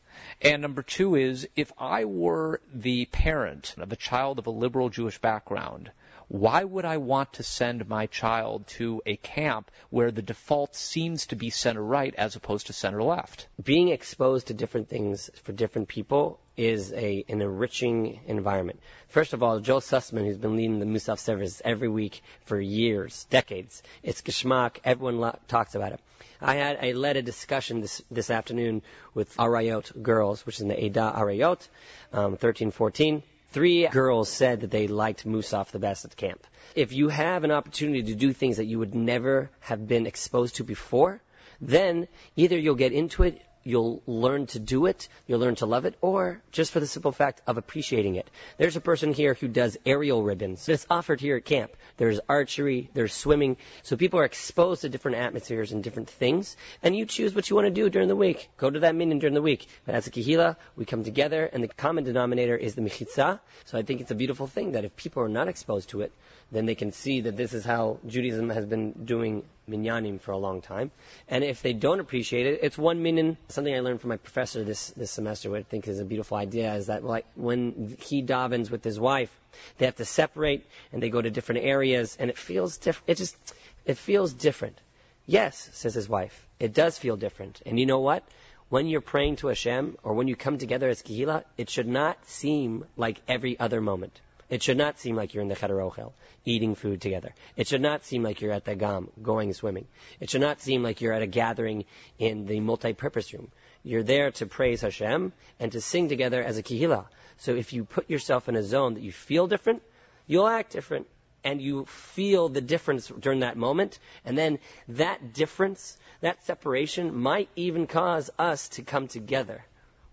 And 0.41 0.63
number 0.63 0.83
two 0.83 1.17
is, 1.17 1.49
if 1.55 1.73
I 1.79 2.05
were 2.05 2.61
the 2.73 3.07
parent 3.07 3.75
of 3.79 3.93
a 3.93 3.97
child 3.97 4.39
of 4.39 4.47
a 4.47 4.51
liberal 4.51 4.89
Jewish 4.89 5.19
background, 5.19 5.91
why 6.29 6.63
would 6.63 6.85
I 6.85 6.99
want 6.99 7.35
to 7.35 7.43
send 7.43 7.89
my 7.89 8.07
child 8.07 8.67
to 8.79 9.01
a 9.07 9.17
camp 9.17 9.71
where 9.89 10.11
the 10.11 10.21
default 10.21 10.77
seems 10.77 11.27
to 11.29 11.37
be 11.37 11.49
center 11.49 11.83
right 11.83 12.15
as 12.15 12.37
opposed 12.37 12.67
to 12.67 12.75
center 12.75 13.03
left? 13.03 13.49
Being 13.63 13.89
exposed 13.89 14.49
to 14.49 14.55
different 14.55 14.91
things 14.91 15.31
for 15.43 15.53
different 15.53 15.89
people 15.89 16.39
is 16.55 16.93
a 16.93 17.25
an 17.29 17.41
enriching 17.41 18.21
environment. 18.27 18.81
First 19.09 19.33
of 19.33 19.43
all, 19.43 19.61
Joel 19.61 19.81
Sussman, 19.81 20.27
who's 20.27 20.37
been 20.37 20.57
leading 20.57 20.81
the 20.81 20.87
Musaf 20.87 21.19
service 21.19 21.63
every 21.65 21.89
week 21.89 22.23
for 22.45 22.61
years, 22.61 23.27
decades, 23.31 23.83
it's 24.03 24.21
geschmack. 24.21 24.81
Everyone 24.85 25.21
lo- 25.21 25.39
talks 25.49 25.75
about 25.75 25.93
it. 25.93 26.01
I 26.43 26.57
had 26.57 26.79
I 26.85 26.93
led 26.93 27.17
a 27.17 27.23
discussion 27.23 27.81
this 27.81 28.03
this 28.11 28.31
afternoon 28.31 28.83
with 29.15 29.35
Arayot 29.39 30.03
girls, 30.03 30.45
which 30.45 30.57
is 30.57 30.61
in 30.61 30.69
the 30.69 30.85
Eda 30.85 31.15
Arayot, 31.17 31.67
um, 32.13 32.37
13, 32.37 32.71
14. 32.71 33.23
Three 33.51 33.89
girls 33.89 34.29
said 34.29 34.61
that 34.61 34.71
they 34.71 34.89
liked 34.89 35.25
Musaf 35.25 35.71
the 35.71 35.79
best 35.79 36.05
at 36.05 36.17
camp. 36.17 36.47
If 36.75 36.93
you 36.93 37.09
have 37.09 37.45
an 37.45 37.51
opportunity 37.51 38.03
to 38.03 38.15
do 38.15 38.33
things 38.33 38.59
that 38.59 38.67
you 38.67 38.79
would 38.79 38.95
never 38.95 39.51
have 39.61 39.89
been 39.89 40.07
exposed 40.07 40.57
to 40.57 40.65
before, 40.65 41.23
then 41.61 42.09
either 42.37 42.59
you'll 42.59 42.75
get 42.75 42.93
into 42.93 43.23
it, 43.23 43.41
you'll 43.65 44.03
learn 44.07 44.47
to 44.47 44.59
do 44.59 44.87
it, 44.87 45.09
you'll 45.27 45.41
learn 45.41 45.55
to 45.57 45.67
love 45.67 45.85
it, 45.85 45.97
or 46.01 46.43
just 46.53 46.73
for 46.73 46.81
the 46.81 46.87
simple 46.87 47.13
fact 47.13 47.43
of 47.47 47.59
appreciating 47.59 48.17
it. 48.17 48.29
There's 48.57 48.77
a 48.77 48.81
person 48.81 49.13
here 49.13 49.35
who 49.35 49.49
does 49.49 49.77
aerial 49.85 50.23
ribbons. 50.23 50.69
It's 50.69 50.87
offered 50.89 51.21
here 51.21 51.37
at 51.37 51.45
camp. 51.45 51.73
There's 51.97 52.21
archery, 52.29 52.91
there's 52.95 53.13
swimming. 53.13 53.57
So 53.83 53.97
people 53.97 54.21
are 54.21 54.25
exposed 54.25 54.83
to 54.83 54.89
different 54.89 55.19
atmospheres 55.19 55.73
and 55.73 55.83
different 55.83 56.11
things, 56.11 56.57
and 56.83 56.97
you 56.97 57.07
choose 57.07 57.35
what 57.35 57.51
you 57.51 57.57
want 57.57 57.67
to 57.67 57.71
do 57.73 57.91
during 57.91 58.09
the 58.09 58.17
week. 58.17 58.49
Go 58.57 58.71
to 58.71 58.81
that 58.81 58.95
minyan 58.95 59.19
during 59.19 59.35
the 59.35 59.43
week. 59.43 59.67
But 59.85 59.95
as 59.95 60.07
a 60.07 60.11
kahila, 60.11 60.57
we 60.77 60.85
come 60.85 61.05
together, 61.05 61.45
and 61.45 61.63
the 61.63 61.69
common 61.69 62.05
denominator 62.05 62.57
is 62.57 62.75
the 62.75 62.83
mechitza. 62.83 63.41
So 63.65 63.79
I 63.79 63.83
think 63.83 64.01
it's 64.01 64.11
a 64.11 64.15
beautiful 64.15 64.47
thing 64.47 64.73
that 64.73 64.85
if 64.85 64.97
people 64.97 65.23
are 65.23 65.29
not 65.29 65.49
exposed 65.49 65.91
to 65.91 66.03
it, 66.03 66.13
then 66.51 66.67
they 66.67 66.75
can 66.75 66.93
see 66.93 67.21
that 67.23 67.37
this 67.37 67.53
is 67.53 67.65
how 67.65 67.99
Judaism 68.07 68.49
has 68.49 68.65
been 68.65 68.93
doing 69.05 69.45
minyanim 69.69 70.21
for 70.21 70.33
a 70.33 70.39
long 70.39 70.63
time. 70.63 70.91
And 71.29 71.45
if 71.45 71.61
they 71.61 71.75
don't 71.75 72.01
appreciate 72.01 72.47
it, 72.47 72.61
it's 72.63 72.79
one 72.79 73.03
minyan. 73.03 73.37
Something 73.49 73.75
I 73.75 73.81
learned 73.81 74.01
from 74.01 74.09
my 74.09 74.17
professor 74.17 74.65
this, 74.65 74.91
this 74.91 75.11
semester, 75.11 75.51
which 75.51 75.61
I 75.61 75.69
think 75.69 75.89
is 75.89 76.01
a 76.01 76.05
beautiful 76.05 76.39
idea, 76.39 76.75
is 76.75 76.87
that 76.87 77.05
like 77.05 77.27
when 77.35 77.97
he 78.01 78.23
davens 78.23 78.71
with 78.71 78.83
his 78.83 78.99
wife, 78.99 79.31
they 79.77 79.85
have 79.85 79.97
to 79.97 80.05
separate 80.05 80.65
and 80.93 81.03
they 81.03 81.11
go 81.11 81.21
to 81.21 81.31
different 81.31 81.65
areas, 81.65 82.17
and 82.19 82.31
it 82.31 82.39
feels 82.39 82.79
different. 82.79 83.11
It 83.11 83.17
just 83.17 83.37
it 83.85 83.99
feels 83.99 84.33
different. 84.33 84.81
Yes, 85.27 85.69
says 85.75 85.93
his 85.93 86.09
wife, 86.09 86.47
it 86.59 86.73
does 86.73 86.97
feel 86.97 87.17
different. 87.17 87.61
And 87.67 87.79
you 87.79 87.85
know 87.85 88.01
what? 88.01 88.27
When 88.71 88.87
you're 88.87 89.01
praying 89.03 89.37
to 89.37 89.49
Hashem 89.49 89.97
or 90.03 90.15
when 90.15 90.29
you 90.29 90.37
come 90.37 90.59
together 90.59 90.89
as 90.89 91.03
Kehila, 91.03 91.45
it 91.57 91.69
should 91.71 91.89
not 91.89 92.19
seem 92.27 92.85
like 92.97 93.21
every 93.29 93.59
other 93.59 93.81
moment. 93.81 94.21
It 94.49 94.63
should 94.63 94.79
not 94.79 94.99
seem 94.99 95.15
like 95.15 95.35
you're 95.35 95.43
in 95.43 95.49
the 95.49 95.57
Chederochel, 95.57 96.13
eating 96.45 96.75
food 96.75 97.03
together. 97.03 97.35
It 97.57 97.69
should 97.69 97.83
not 97.83 98.05
seem 98.05 98.23
like 98.23 98.41
you're 98.41 98.53
at 98.53 98.65
the 98.65 98.75
Gam, 98.75 99.11
going 99.23 99.53
swimming. 99.53 99.87
It 100.21 100.31
should 100.31 100.41
not 100.41 100.61
seem 100.61 100.83
like 100.83 101.01
you're 101.01 101.13
at 101.13 101.23
a 101.23 101.27
gathering 101.27 101.85
in 102.19 102.47
the 102.47 102.61
multi-purpose 102.61 103.33
room. 103.35 103.51
You're 103.83 104.03
there 104.03 104.31
to 104.33 104.47
praise 104.47 104.81
Hashem 104.81 105.33
and 105.61 105.73
to 105.73 105.81
sing 105.81 106.09
together 106.09 106.43
as 106.43 106.57
a 106.57 106.63
kehila. 106.63 107.07
So 107.37 107.55
if 107.55 107.73
you 107.73 107.85
put 107.85 108.09
yourself 108.09 108.49
in 108.49 108.57
a 108.57 108.63
zone 108.63 108.95
that 108.95 109.03
you 109.03 109.13
feel 109.13 109.47
different, 109.47 109.83
you'll 110.27 110.49
act 110.49 110.73
different 110.73 111.07
and 111.45 111.61
you 111.61 111.85
feel 111.85 112.49
the 112.49 112.61
difference 112.61 113.09
during 113.09 113.41
that 113.41 113.57
moment. 113.57 113.99
And 114.25 114.37
then 114.37 114.59
that 114.89 115.35
difference, 115.35 115.97
that 116.21 116.45
separation 116.45 117.15
might 117.15 117.49
even 117.55 117.87
cause 117.87 118.31
us 118.39 118.69
to 118.71 118.83
come 118.83 119.09
together, 119.09 119.65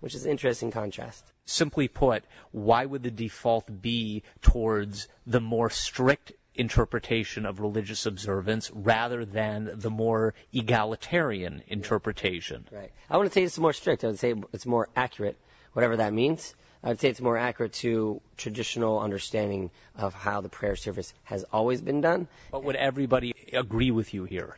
which 0.06 0.14
is 0.14 0.24
an 0.24 0.30
interesting 0.30 0.70
contrast. 0.70 1.26
Simply 1.45 1.88
put, 1.88 2.24
why 2.51 2.86
would 2.86 3.01
the 3.01 3.10
default 3.10 3.66
be 3.82 4.22
towards 4.43 5.08
the 5.26 5.41
more 5.41 5.72
strict 5.72 6.32
interpretation 6.53 7.47
of 7.47 7.60
religious 7.60 8.06
observance 8.06 8.70
rather 8.72 9.26
than 9.26 9.72
the 9.74 9.89
more 9.89 10.36
egalitarian 10.53 11.64
interpretation? 11.66 12.68
Right. 12.72 12.91
I 13.10 13.18
wouldn't 13.18 13.34
say 13.34 13.41
it's 13.41 13.58
more 13.58 13.74
strict. 13.74 14.03
I 14.03 14.08
would 14.10 14.20
say 14.20 14.36
it's 14.53 14.68
more 14.68 14.89
accurate, 14.95 15.39
whatever 15.74 15.97
that 15.97 16.14
means. 16.14 16.53
I 16.84 16.89
would 16.89 16.99
say 16.99 17.10
it's 17.10 17.20
more 17.20 17.36
accurate 17.36 17.74
to 17.74 18.22
traditional 18.38 18.99
understanding 18.99 19.72
of 19.97 20.14
how 20.14 20.41
the 20.41 20.49
prayer 20.49 20.76
service 20.76 21.12
has 21.24 21.45
always 21.51 21.82
been 21.82 22.01
done. 22.01 22.28
But 22.51 22.64
would 22.64 22.76
everybody 22.76 23.34
agree 23.53 23.89
with 23.89 24.14
you 24.14 24.26
here? 24.26 24.56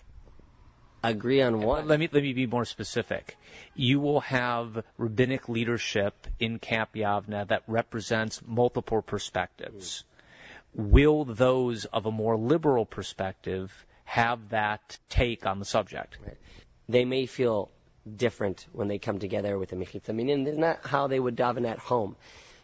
Agree 1.10 1.42
on 1.42 1.62
what? 1.62 1.88
Let 1.88 2.00
me 2.00 2.10
let 2.12 2.22
me 2.22 2.34
be 2.34 2.48
more 2.48 2.66
specific. 2.66 3.38
You 3.76 4.00
will 4.00 4.20
have 4.22 4.84
rabbinic 4.98 5.48
leadership 5.48 6.28
in 6.40 6.60
Camp 6.60 6.94
Yavneh 6.96 7.48
that 7.48 7.64
represents 7.68 8.42
multiple 8.46 9.02
perspectives. 9.02 10.04
Will 10.74 11.24
those 11.24 11.86
of 11.86 12.06
a 12.06 12.12
more 12.12 12.38
liberal 12.38 12.86
perspective 12.86 13.72
have 14.04 14.50
that 14.50 14.98
take 15.10 15.46
on 15.46 15.60
the 15.60 15.66
subject? 15.66 16.18
They 16.90 17.06
may 17.06 17.26
feel 17.26 17.70
different 18.16 18.66
when 18.72 18.88
they 18.88 19.00
come 19.00 19.20
together 19.20 19.58
with 19.58 19.72
a 19.74 19.76
mechitza. 19.76 20.14
Meaning, 20.14 20.46
it's 20.46 20.58
not 20.58 20.86
how 20.86 21.08
they 21.08 21.20
would 21.20 21.36
daven 21.36 21.68
at 21.70 21.80
home. 21.80 22.16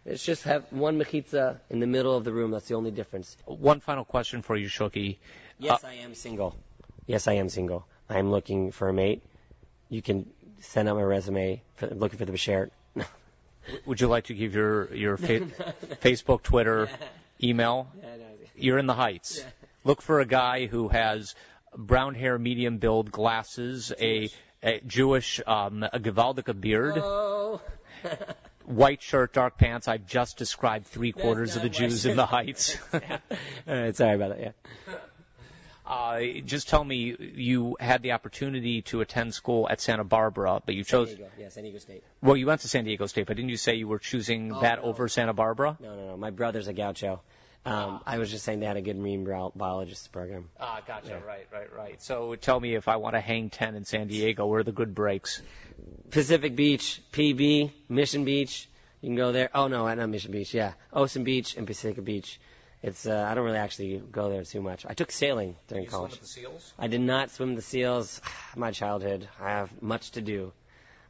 It's 0.05 0.23
just 0.23 0.43
have 0.43 0.65
one 0.71 0.99
mechitza 0.99 1.59
in 1.69 1.79
the 1.79 1.87
middle 1.87 2.15
of 2.15 2.25
the 2.25 2.33
room. 2.33 2.51
That's 2.51 2.67
the 2.67 2.75
only 2.75 2.91
difference. 2.91 3.37
One 3.45 3.79
final 3.79 4.03
question 4.03 4.41
for 4.41 4.55
you, 4.55 4.67
Shuki. 4.67 5.17
Yes, 5.59 5.83
uh, 5.83 5.87
I 5.87 5.93
am 5.93 6.13
single. 6.13 6.57
Yes, 7.05 7.27
I 7.27 7.33
am 7.33 7.49
single. 7.49 7.85
I'm 8.13 8.31
looking 8.31 8.71
for 8.71 8.89
a 8.89 8.93
mate. 8.93 9.23
You 9.89 10.01
can 10.01 10.27
send 10.59 10.87
out 10.87 10.95
my 10.95 11.01
resume. 11.03 11.61
For, 11.75 11.87
looking 11.87 12.19
for 12.19 12.25
the 12.25 12.31
Bashert. 12.31 12.69
Would 13.85 14.01
you 14.01 14.07
like 14.07 14.25
to 14.25 14.33
give 14.33 14.55
your 14.55 14.93
your 14.93 15.17
fa- 15.17 15.39
Facebook, 16.01 16.43
Twitter, 16.43 16.89
email? 17.41 17.87
You're 18.55 18.77
in 18.77 18.85
the 18.87 18.93
Heights. 18.93 19.43
Look 19.83 20.01
for 20.01 20.19
a 20.19 20.25
guy 20.25 20.67
who 20.67 20.89
has 20.89 21.35
brown 21.75 22.13
hair, 22.13 22.37
medium 22.37 22.77
build, 22.77 23.11
glasses, 23.11 23.91
a, 23.99 24.29
a 24.61 24.79
Jewish, 24.85 25.41
um, 25.47 25.83
a 25.83 25.99
gewaldige 25.99 26.59
beard, 26.59 26.97
Oh. 26.97 27.61
white 28.65 29.01
shirt, 29.01 29.33
dark 29.33 29.57
pants. 29.57 29.87
I've 29.87 30.05
just 30.07 30.37
described 30.37 30.85
three 30.87 31.11
quarters 31.13 31.55
of 31.55 31.63
the 31.63 31.69
Jews 31.69 32.05
in 32.05 32.15
the 32.15 32.25
Heights. 32.25 32.77
Sorry 33.65 34.15
about 34.15 34.37
that. 34.37 34.39
Yeah. 34.39 34.51
Uh, 35.85 36.21
just 36.45 36.69
tell 36.69 36.83
me, 36.83 37.15
you 37.35 37.75
had 37.79 38.01
the 38.01 38.13
opportunity 38.13 38.81
to 38.83 39.01
attend 39.01 39.33
school 39.33 39.67
at 39.69 39.81
Santa 39.81 40.03
Barbara, 40.03 40.61
but 40.65 40.75
you 40.75 40.83
chose. 40.83 41.09
San 41.09 41.17
Diego. 41.17 41.31
Yeah, 41.39 41.49
San 41.49 41.63
Diego 41.63 41.79
State. 41.79 42.03
Well, 42.21 42.37
you 42.37 42.45
went 42.47 42.61
to 42.61 42.67
San 42.69 42.85
Diego 42.85 43.05
State, 43.05 43.27
but 43.27 43.35
didn't 43.35 43.49
you 43.49 43.57
say 43.57 43.75
you 43.75 43.87
were 43.87 43.99
choosing 43.99 44.53
Oh, 44.53 44.61
that 44.61 44.79
no. 44.79 44.85
over 44.89 45.07
Santa 45.07 45.33
Barbara? 45.33 45.77
No, 45.81 45.95
no, 45.95 46.07
no. 46.07 46.17
My 46.17 46.29
brother's 46.31 46.67
a 46.67 46.73
gaucho. 46.73 47.21
Um, 47.65 48.01
I 48.05 48.17
was 48.17 48.29
just 48.29 48.43
saying 48.43 48.59
they 48.59 48.65
had 48.65 48.75
a 48.75 48.81
good 48.81 48.97
marine 48.97 49.23
bio- 49.23 49.53
biologist 49.55 50.11
program. 50.11 50.49
Ah, 50.59 50.81
gotcha. 50.85 51.21
Right, 51.25 51.47
right, 51.53 51.73
right. 51.73 52.01
So 52.03 52.35
tell 52.35 52.59
me 52.59 52.75
if 52.75 52.89
I 52.89 52.97
want 52.97 53.15
to 53.15 53.21
hang 53.21 53.49
10 53.49 53.75
in 53.75 53.85
San 53.85 54.07
Diego, 54.07 54.45
where 54.47 54.59
are 54.59 54.63
the 54.63 54.73
good 54.73 54.93
breaks? 54.93 55.41
Pacific 56.11 56.55
Beach, 56.57 57.01
PB, 57.13 57.71
Mission 57.89 58.25
Beach. 58.25 58.67
You 59.01 59.09
can 59.09 59.15
go 59.15 59.31
there. 59.31 59.49
Oh 59.53 59.67
no, 59.67 59.93
not 59.93 60.09
Mission 60.09 60.31
Beach. 60.31 60.53
Yeah, 60.53 60.73
Ocean 60.91 61.23
Beach 61.23 61.55
and 61.57 61.65
Pacific 61.67 62.03
Beach. 62.03 62.39
It's 62.83 63.05
uh, 63.07 63.25
I 63.29 63.33
don't 63.33 63.45
really 63.45 63.57
actually 63.57 64.01
go 64.11 64.29
there 64.29 64.43
too 64.43 64.61
much. 64.61 64.85
I 64.85 64.93
took 64.93 65.09
sailing 65.09 65.55
during 65.69 65.85
college. 65.85 66.21
seals? 66.21 66.73
I 66.77 66.87
did 66.87 66.99
not 66.99 67.31
swim 67.31 67.55
the 67.55 67.61
seals. 67.61 68.21
My 68.57 68.71
childhood. 68.71 69.27
I 69.39 69.51
have 69.51 69.81
much 69.81 70.11
to 70.11 70.21
do. 70.21 70.51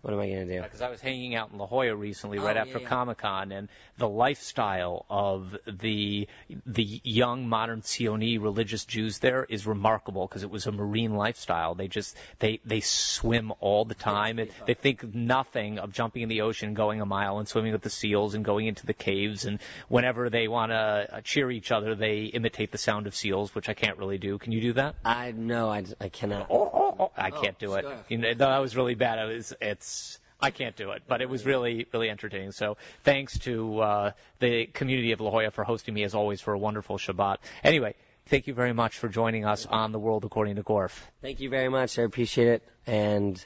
What 0.04 0.14
am 0.14 0.20
I 0.20 0.28
going 0.28 0.47
to 0.47 0.58
do? 0.58 0.62
Because 0.62 0.82
I 0.82 0.89
was 0.89 0.99
hanging 0.99 1.34
out 1.34 1.51
in 1.54 1.58
La 1.58 1.66
Jolla 1.66 1.95
recently, 1.95 2.38
oh, 2.38 2.43
right 2.43 2.58
Oh, 2.58 2.60
after 2.60 2.74
yeah, 2.74 2.80
yeah. 2.80 2.89
Comic 2.89 3.20
Con, 3.20 3.54
and 3.54 3.70
the 3.97 4.10
lifestyle 4.10 5.06
of 5.10 5.56
the 5.66 6.28
the 6.66 7.01
young 7.06 7.47
modern 7.47 7.82
Sioni 7.84 8.38
religious 8.41 8.84
Jews 8.84 9.20
there 9.20 9.45
is 9.47 9.66
remarkable 9.66 10.28
because 10.28 10.43
it 10.43 10.51
was 10.51 10.68
a 10.68 10.74
marine 10.74 11.16
lifestyle. 11.16 11.74
They 11.74 11.88
just 11.88 12.18
they 12.39 12.60
they 12.66 12.82
swim 12.82 13.54
all 13.62 13.86
the 13.86 13.95
time, 13.95 14.39
and 14.39 14.51
they 14.68 14.74
think 14.74 15.16
nothing 15.16 15.80
of 15.80 15.93
jumping 15.93 16.24
in 16.24 16.28
the 16.28 16.41
ocean, 16.41 16.74
going 16.74 16.99
a 16.99 17.06
mile, 17.06 17.39
and 17.39 17.47
swimming 17.47 17.72
with 17.72 17.82
the 17.82 17.89
seals, 17.89 18.34
and 18.34 18.43
going 18.43 18.68
into 18.68 18.86
the 18.86 18.93
caves. 18.93 19.45
And 19.45 19.60
whenever 19.88 20.30
they 20.30 20.49
want 20.49 20.72
to 20.74 21.08
uh, 21.14 21.22
cheer 21.22 21.49
each 21.49 21.72
other, 21.72 21.95
they 21.95 22.24
imitate 22.26 22.74
the 22.74 22.78
sound 22.78 23.08
of 23.08 23.16
seals, 23.16 23.56
which 23.56 23.70
I 23.70 23.74
can't 23.74 23.97
really 23.97 24.18
do. 24.18 24.38
Can 24.38 24.51
you 24.51 24.60
do 24.60 24.74
that? 24.74 24.95
I 25.06 25.32
no, 25.32 25.70
I, 25.70 25.86
I 26.01 26.10
cannot. 26.10 26.47
I 27.17 27.31
can't 27.31 27.57
do 27.59 27.73
it. 27.75 27.85
You 28.09 28.17
know, 28.17 28.33
that 28.33 28.57
was 28.59 28.75
really 28.75 28.95
bad. 28.95 29.19
It 29.19 29.35
was, 29.35 29.53
it's, 29.61 30.19
I 30.39 30.51
can't 30.51 30.75
do 30.75 30.91
it, 30.91 31.03
but 31.07 31.21
it 31.21 31.29
was 31.29 31.45
really, 31.45 31.87
really 31.93 32.09
entertaining. 32.09 32.51
So 32.51 32.77
thanks 33.03 33.39
to 33.39 33.79
uh, 33.79 34.11
the 34.39 34.65
community 34.67 35.11
of 35.13 35.21
La 35.21 35.31
Jolla 35.31 35.51
for 35.51 35.63
hosting 35.63 35.93
me 35.93 36.03
as 36.03 36.13
always 36.15 36.41
for 36.41 36.53
a 36.53 36.57
wonderful 36.57 36.97
Shabbat. 36.97 37.37
Anyway, 37.63 37.95
thank 38.27 38.47
you 38.47 38.53
very 38.53 38.73
much 38.73 38.97
for 38.97 39.07
joining 39.07 39.45
us 39.45 39.65
on 39.65 39.91
The 39.91 39.99
World 39.99 40.25
According 40.25 40.55
to 40.57 40.63
Gorf. 40.63 40.99
Thank 41.21 41.39
you 41.39 41.49
very 41.49 41.69
much. 41.69 41.97
I 41.97 42.01
appreciate 42.03 42.47
it, 42.47 42.63
and 42.85 43.37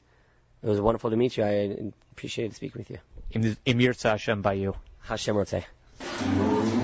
it 0.64 0.68
was 0.68 0.82
wonderful 0.82 1.12
to 1.12 1.16
meet 1.16 1.38
you. 1.38 1.44
I 1.44 1.92
appreciated 2.12 2.56
speaking 2.56 2.80
with 2.80 2.90
you. 2.90 3.58
Im- 3.66 3.80
Hashem 3.80 4.42
by 4.42 4.54
you. 4.54 4.76
Hashem 5.02 5.36
Roteh. 5.36 6.77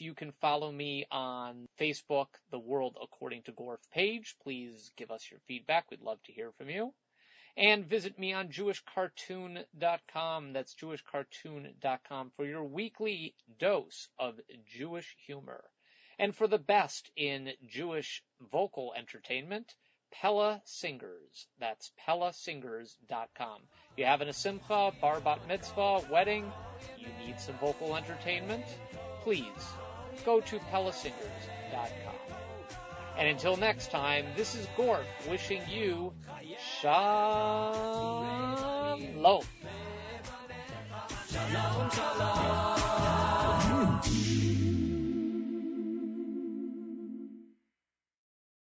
You 0.00 0.14
can 0.14 0.32
follow 0.40 0.70
me 0.70 1.06
on 1.10 1.66
Facebook, 1.80 2.28
the 2.50 2.58
World 2.58 2.96
According 3.02 3.42
to 3.44 3.52
Gorf 3.52 3.78
page. 3.92 4.36
Please 4.42 4.92
give 4.96 5.10
us 5.10 5.30
your 5.30 5.40
feedback. 5.46 5.90
We'd 5.90 6.00
love 6.00 6.22
to 6.24 6.32
hear 6.32 6.52
from 6.52 6.70
you. 6.70 6.92
And 7.56 7.86
visit 7.86 8.18
me 8.18 8.32
on 8.32 8.48
jewishcartoon.com. 8.48 10.52
That's 10.52 10.74
jewishcartoon.com 10.74 12.32
for 12.36 12.46
your 12.46 12.64
weekly 12.64 13.34
dose 13.58 14.08
of 14.18 14.40
Jewish 14.66 15.16
humor. 15.26 15.64
And 16.18 16.34
for 16.34 16.46
the 16.46 16.58
best 16.58 17.10
in 17.16 17.50
Jewish 17.66 18.22
vocal 18.40 18.94
entertainment, 18.96 19.74
Pella 20.12 20.60
Singers. 20.64 21.46
That's 21.58 21.90
pellasingers.com. 22.06 23.62
If 23.92 23.98
you 23.98 24.04
having 24.04 24.28
a 24.28 24.32
simcha, 24.32 24.92
bar 25.00 25.20
bat 25.20 25.40
mitzvah, 25.48 26.02
wedding, 26.10 26.52
you 26.98 27.08
need 27.18 27.40
some 27.40 27.56
vocal 27.58 27.96
entertainment, 27.96 28.64
please 29.22 29.46
go 30.24 30.40
to 30.40 30.58
pellasingers.com. 30.72 32.14
And 33.16 33.28
until 33.28 33.56
next 33.56 33.90
time, 33.90 34.26
this 34.36 34.54
is 34.54 34.66
Gorf 34.76 35.04
wishing 35.28 35.62
you 35.68 36.12
shalom. 36.80 36.92
Shalom, 41.30 41.90
shalom. 41.90 42.71